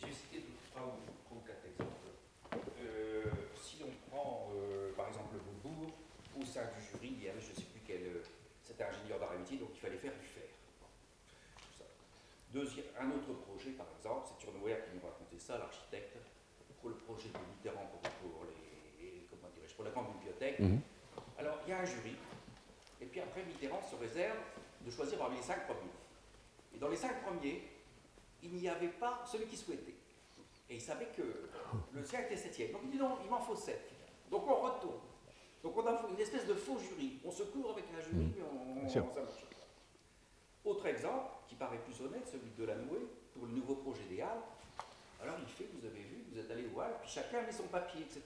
J'ai 0.04 0.12
cité 0.12 0.44
deux, 0.44 0.60
trois 0.68 0.84
ou 0.84 1.00
trois 1.24 1.40
ou 1.40 1.44
quatre 1.48 1.64
exemples. 1.64 2.12
Euh, 2.82 3.30
si 3.62 3.84
on 3.86 3.92
prend 4.10 4.50
euh, 4.56 4.92
par 4.98 5.08
exemple 5.08 5.36
le 5.38 5.42
Beaubourg, 5.62 5.92
au 6.39 6.39
sein 6.50 6.66
du 6.76 6.82
jury, 6.82 7.16
il 7.18 7.24
y 7.24 7.30
avait 7.30 7.40
je 7.42 7.50
ne 7.52 7.56
sais 7.56 7.64
plus 7.64 7.82
quel. 7.86 8.02
euh, 8.04 8.24
C'était 8.64 8.84
ingénieur 8.84 9.20
métier, 9.38 9.58
donc 9.58 9.70
il 9.74 9.80
fallait 9.80 9.98
faire 9.98 10.14
du 10.14 10.26
fer. 10.26 10.44
Deuxième, 12.52 12.86
un 13.00 13.10
autre 13.12 13.34
projet, 13.46 13.72
par 13.72 13.86
exemple, 13.98 14.28
c'est 14.28 14.44
Turnouer 14.44 14.76
qui 14.86 14.96
nous 14.98 15.06
racontait 15.06 15.38
ça, 15.38 15.58
l'architecte, 15.60 16.18
pour 16.82 16.90
le 16.90 16.96
projet 16.96 17.30
de 17.30 17.38
Mitterrand 17.38 17.86
pour, 17.88 18.00
pour 18.02 18.46
les, 18.46 19.28
comment 19.30 19.52
pour 19.76 19.86
la 19.86 19.92
grande 19.92 20.14
bibliothèque. 20.14 20.60
Mhm. 20.60 20.82
Alors, 21.38 21.60
il 21.66 21.70
y 21.70 21.74
a 21.74 21.80
un 21.80 21.86
jury, 21.86 22.16
et 23.02 23.06
puis 23.06 23.20
après, 23.22 23.44
Mitterrand 23.44 23.82
se 23.84 23.96
réserve 23.96 24.38
de 24.82 24.90
choisir 24.92 25.20
parmi 25.20 25.38
les 25.38 25.44
cinq 25.44 25.66
premiers. 25.68 25.92
Et 26.74 26.78
dans 26.80 26.90
les 26.90 26.96
cinq 26.98 27.22
premiers, 27.24 27.64
il 28.42 28.52
n'y 28.54 28.68
avait 28.68 28.88
pas 28.88 29.24
celui 29.26 29.46
qui 29.46 29.58
souhaitait. 29.58 29.96
Et 30.70 30.76
il 30.76 30.82
savait 30.82 31.10
que 31.16 31.50
le 31.94 32.04
sien 32.04 32.22
était 32.22 32.38
septième. 32.38 32.72
Donc 32.72 32.82
il 32.86 32.92
dit 32.92 32.98
non, 32.98 33.18
il 33.24 33.30
m'en 33.30 33.42
faut 33.42 33.56
sept. 33.56 33.92
Donc 34.30 34.48
on 34.48 34.56
retourne. 34.62 35.02
Donc 35.64 35.78
on 35.78 35.86
a 35.86 36.02
une 36.10 36.20
espèce 36.20 36.46
de 36.48 36.54
faux 36.54 36.78
jury. 36.80 37.20
On 37.26 37.32
se 37.32 37.44
court 37.44 37.72
avec 37.72 37.86
un 37.98 38.02
jury, 38.02 38.32
mais 38.36 38.44
on, 38.44 38.80
Bien 38.82 38.90
sûr. 38.90 39.06
ça 39.14 39.22
marche. 39.22 39.44
Autre 40.66 40.86
exemple, 40.88 41.26
qui 41.48 41.56
paraît 41.56 41.80
plus 41.80 42.00
honnête, 42.06 42.28
celui 42.28 42.52
de 42.58 42.66
Lanoué, 42.66 43.00
pour 43.34 43.46
le 43.46 43.52
nouveau 43.54 43.76
projet 43.76 44.04
des 44.10 44.22
Halles. 44.22 44.42
Alors 45.22 45.36
il 45.40 45.48
fait, 45.48 45.68
vous 45.74 45.86
avez 45.86 46.00
vu, 46.02 46.24
vous 46.32 46.40
êtes 46.40 46.50
allé 46.52 46.68
au 46.74 46.80
Halles, 46.80 46.96
puis 47.02 47.10
chacun 47.10 47.42
met 47.42 47.52
son 47.52 47.64
papier, 47.68 48.02
etc. 48.02 48.22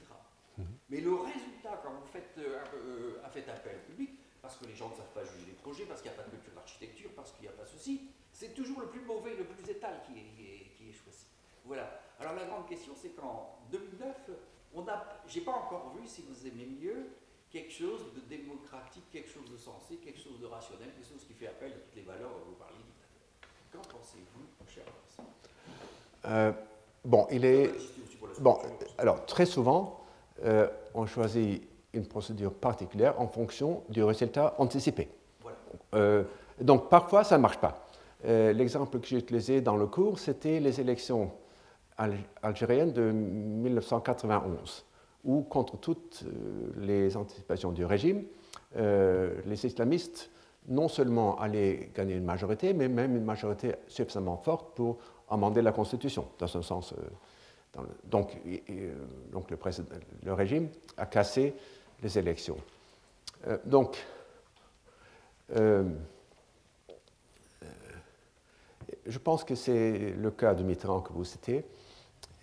Mais 0.90 1.02
le 1.02 1.14
résultat, 1.16 1.80
quand 1.84 1.92
vous 1.94 2.06
faites, 2.12 2.36
euh, 2.38 2.60
euh, 2.76 3.22
a 3.26 3.30
fait 3.30 3.48
appel 3.50 3.78
au 3.78 3.92
public, 3.92 4.12
parce 4.42 4.56
que 4.58 4.66
les 4.66 4.76
gens 4.76 4.90
ne 4.90 4.96
savent 4.96 5.14
pas 5.14 5.24
juger 5.24 5.48
les 5.48 5.54
projets, 5.54 5.86
parce 5.86 6.02
qu'il 6.02 6.12
n'y 6.12 6.18
a 6.18 6.22
pas 6.22 6.26
de 6.30 6.36
culture 6.36 6.54
d'architecture, 6.54 7.10
parce 7.16 7.32
qu'il 7.32 7.44
n'y 7.44 7.48
a 7.48 7.52
pas 7.58 7.66
ceci, 7.66 8.02
c'est 8.32 8.54
toujours 8.54 8.82
le 8.82 8.88
plus 8.88 9.02
mauvais, 9.02 9.36
le 9.36 9.46
plus 9.46 9.68
étal 9.72 10.02
qui 10.06 10.12
est, 10.20 10.24
qui 10.36 10.44
est- 10.46 10.70
qui 10.78 10.90
est 10.90 10.94
choisi. 10.94 11.26
Voilà. 11.66 12.00
Alors 12.20 12.34
la 12.36 12.46
grande 12.46 12.68
question, 12.68 12.94
c'est 12.96 13.10
qu'en 13.16 13.58
2009, 13.72 14.16
on 14.76 14.88
a, 14.88 15.04
j'ai 15.28 15.42
pas 15.42 15.52
encore 15.54 15.96
vu, 15.98 16.08
si 16.08 16.22
vous 16.28 16.46
aimez 16.48 16.66
mieux, 16.66 17.08
quelque 17.54 17.72
chose 17.72 18.02
de 18.16 18.36
démocratique, 18.36 19.04
quelque 19.12 19.30
chose 19.30 19.50
de 19.52 19.58
sensé, 19.58 19.96
quelque 20.04 20.20
chose 20.20 20.40
de 20.42 20.48
rationnel, 20.48 20.88
quelque 20.96 21.08
chose 21.08 21.24
qui 21.26 21.34
fait 21.34 21.48
appel 21.48 21.72
à 21.72 21.76
toutes 21.76 21.96
les 21.96 22.02
valeurs 22.02 22.30
dont 22.32 22.50
vous 22.50 22.56
l'heure. 22.60 22.74
Qu'en 23.72 23.98
pensez-vous, 23.98 24.46
cher 24.68 24.84
Euh, 26.26 26.52
bon, 27.06 27.28
il 27.32 27.46
est. 27.46 27.72
Bon, 28.40 28.56
structure. 28.56 28.88
alors 28.98 29.26
très 29.28 29.46
souvent, 29.46 30.00
euh, 30.44 30.68
on 30.96 31.06
choisit 31.06 31.62
une 31.94 32.08
procédure 32.08 32.54
particulière 32.54 33.20
en 33.22 33.28
fonction 33.28 33.84
du 33.90 34.04
résultat 34.04 34.56
anticipé. 34.58 35.08
Voilà. 35.42 35.58
Euh, 35.94 36.24
donc 36.60 36.90
parfois, 36.90 37.24
ça 37.24 37.38
ne 37.38 37.42
marche 37.44 37.60
pas. 37.60 37.86
Euh, 38.26 38.52
L'exemple 38.54 39.00
que 39.00 39.06
j'ai 39.06 39.18
utilisé 39.20 39.62
dans 39.62 39.76
le 39.76 39.86
cours, 39.86 40.18
c'était 40.18 40.60
les 40.60 40.80
élections 40.82 41.32
al- 41.98 42.18
algériennes 42.42 42.94
de 42.94 43.12
1991, 43.12 44.86
où, 45.24 45.42
contre 45.44 45.78
toutes 45.78 46.24
euh, 46.26 46.72
les 46.78 47.16
anticipations 47.16 47.72
du 47.72 47.86
régime, 47.86 48.24
euh, 48.76 49.40
les 49.46 49.66
islamistes 49.66 50.30
non 50.68 50.88
seulement 50.88 51.40
allaient 51.40 51.92
gagner 51.94 52.16
une 52.16 52.24
majorité, 52.26 52.74
mais 52.74 52.88
même 52.88 53.16
une 53.16 53.24
majorité 53.26 53.76
suffisamment 53.88 54.38
forte 54.38 54.76
pour 54.76 54.98
amender 55.30 55.62
la 55.62 55.72
Constitution, 55.72 56.28
dans 56.40 56.58
un 56.58 56.62
sens. 56.62 56.94
euh, 56.94 57.82
le- 57.82 57.88
donc, 58.10 58.38
donc 59.32 59.50
le, 59.50 60.34
régime 60.34 60.70
a 60.98 61.06
cassé 61.08 61.56
les 62.04 62.18
élections. 62.20 62.58
Donc, 63.66 63.98
je 65.50 65.84
pense 69.18 69.44
que 69.44 69.56
c'est 69.56 70.12
le 70.12 70.30
cas 70.32 70.54
de 70.54 70.62
Mitterrand 70.64 71.02
que 71.02 71.12
vous 71.14 71.26
citez. 71.26 71.66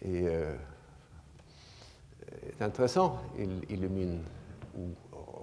Et 0.05 0.27
est 2.49 2.63
intéressant, 2.63 3.19
il 3.39 3.63
illumine 3.71 4.23
ou 4.77 4.89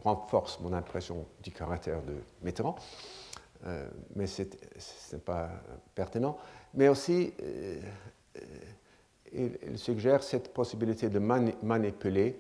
renforce 0.04 0.60
mon 0.62 0.74
impression 0.74 1.26
du 1.44 1.52
caractère 1.52 2.02
de 2.04 2.16
Mitterrand, 2.44 2.76
Euh, 3.66 3.90
mais 4.16 4.28
ce 4.28 4.44
n'est 5.14 5.20
pas 5.26 5.50
pertinent. 5.96 6.38
Mais 6.76 6.90
aussi, 6.90 7.34
euh, 7.42 7.80
euh, 9.34 9.50
il, 9.68 9.78
suggère 9.80 10.22
cette 10.22 10.54
possibilité 10.54 11.10
de 11.10 11.18
mani- 11.18 11.56
manipuler 11.64 12.40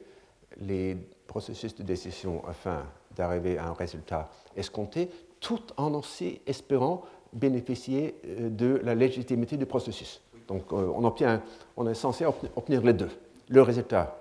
les 0.59 0.95
processus 1.25 1.73
de 1.73 1.81
décision 1.81 2.45
afin 2.47 2.83
d'arriver 3.15 3.57
à 3.57 3.65
un 3.65 3.73
résultat 3.73 4.29
escompté, 4.55 5.09
tout 5.39 5.63
en 5.75 5.95
aussi 5.95 6.39
espérant 6.45 7.01
bénéficier 7.33 8.13
de 8.37 8.79
la 8.83 8.93
légitimité 8.93 9.57
du 9.57 9.65
processus. 9.65 10.21
Donc 10.47 10.71
on, 10.71 11.03
obtient, 11.03 11.41
on 11.75 11.87
est 11.87 11.95
censé 11.95 12.25
obten- 12.25 12.51
obtenir 12.55 12.83
les 12.83 12.93
deux, 12.93 13.09
le 13.49 13.61
résultat 13.63 14.15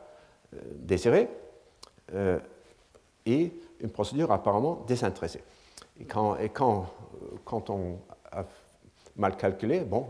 euh, 0.56 0.60
désiré 0.74 1.28
euh, 2.14 2.38
et 3.24 3.52
une 3.80 3.90
procédure 3.90 4.30
apparemment 4.32 4.84
désintéressée. 4.86 5.42
Et 6.00 6.04
quand, 6.04 6.36
euh, 6.36 6.48
quand 7.44 7.70
on 7.70 7.98
a 8.30 8.44
mal 9.16 9.36
calculé, 9.36 9.80
bon, 9.80 10.06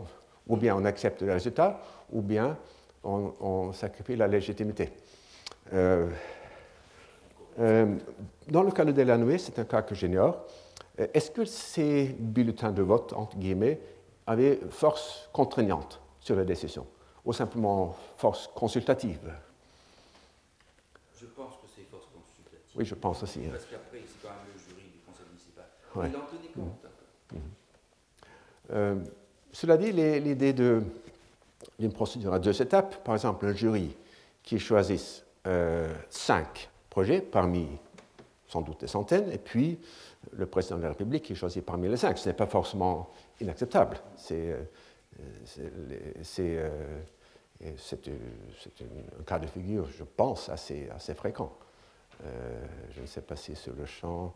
ou 0.47 0.57
bien 0.57 0.75
on 0.75 0.85
accepte 0.85 1.21
le 1.21 1.33
résultat, 1.33 1.79
ou 2.11 2.21
bien 2.21 2.57
on, 3.03 3.71
sacrifie 3.73 4.15
la 4.15 4.27
légitimité. 4.27 4.91
Dans 5.71 6.09
le 7.57 8.71
cas 8.71 8.83
de 8.83 8.91
Delanoë, 8.91 9.37
c'est 9.37 9.59
un 9.59 9.63
cas 9.63 9.81
que 9.81 9.95
j'ignore. 9.95 10.45
Est-ce 10.97 11.31
que 11.31 11.45
ces 11.45 12.15
bulletins 12.19 12.71
de 12.71 12.81
vote, 12.81 13.13
entre 13.13 13.37
guillemets, 13.37 13.79
avaient 14.25 14.59
force 14.69 15.29
contraignante 15.31 16.01
sur 16.19 16.35
la 16.35 16.43
décision, 16.43 16.85
ou 17.23 17.31
simplement 17.31 17.95
force 18.17 18.47
consultative? 18.47 19.31
Je 21.19 21.25
pense 21.25 21.55
que 21.55 21.67
c'est 21.75 21.83
force 21.89 22.05
consultative. 22.05 22.75
Oui, 22.75 22.85
je 22.85 22.95
pense 22.95 23.23
aussi. 23.23 23.39
hein. 23.39 23.49
Parce 23.51 23.65
qu'après, 23.65 24.01
c'est 24.05 24.21
quand 24.21 24.29
même 24.29 24.47
le 24.53 24.59
jury 24.59 24.83
du 24.91 24.99
conseil 25.05 25.25
municipal. 25.29 25.65
Ouais. 25.95 26.09
Il 26.09 26.15
en 26.15 26.25
tenait 26.25 26.51
compte 26.53 26.85
un 26.85 26.89
peu. 27.27 27.37
Euh, 28.71 28.95
cela 29.51 29.77
dit, 29.77 29.91
l'idée 29.91 30.53
d'une 30.53 31.93
procédure 31.93 32.33
à 32.33 32.39
deux 32.39 32.61
étapes, 32.61 33.03
par 33.03 33.15
exemple 33.15 33.45
un 33.45 33.53
jury 33.53 33.95
qui 34.43 34.59
choisisse 34.59 35.25
euh, 35.47 35.91
cinq 36.09 36.69
projets 36.89 37.21
parmi 37.21 37.67
sans 38.47 38.61
doute 38.61 38.81
des 38.81 38.87
centaines, 38.87 39.31
et 39.31 39.37
puis 39.37 39.79
le 40.33 40.45
président 40.45 40.77
de 40.77 40.83
la 40.83 40.89
République 40.89 41.23
qui 41.23 41.35
choisit 41.35 41.65
parmi 41.65 41.87
les 41.89 41.97
cinq, 41.97 42.17
ce 42.17 42.29
n'est 42.29 42.35
pas 42.35 42.47
forcément 42.47 43.09
inacceptable. 43.41 43.97
C'est 44.15 44.55
euh, 46.39 46.99
c'est- 47.77 48.07
euh, 48.07 48.17
un 49.19 49.23
cas 49.23 49.39
de 49.39 49.47
figure, 49.47 49.87
je 49.89 50.03
pense, 50.03 50.49
assez, 50.49 50.89
assez 50.89 51.13
fréquent. 51.13 51.51
Euh, 52.23 52.65
je 52.91 53.01
ne 53.01 53.05
sais 53.05 53.21
pas 53.21 53.35
si 53.35 53.55
sur 53.55 53.73
le 53.73 53.85
champ, 53.85 54.33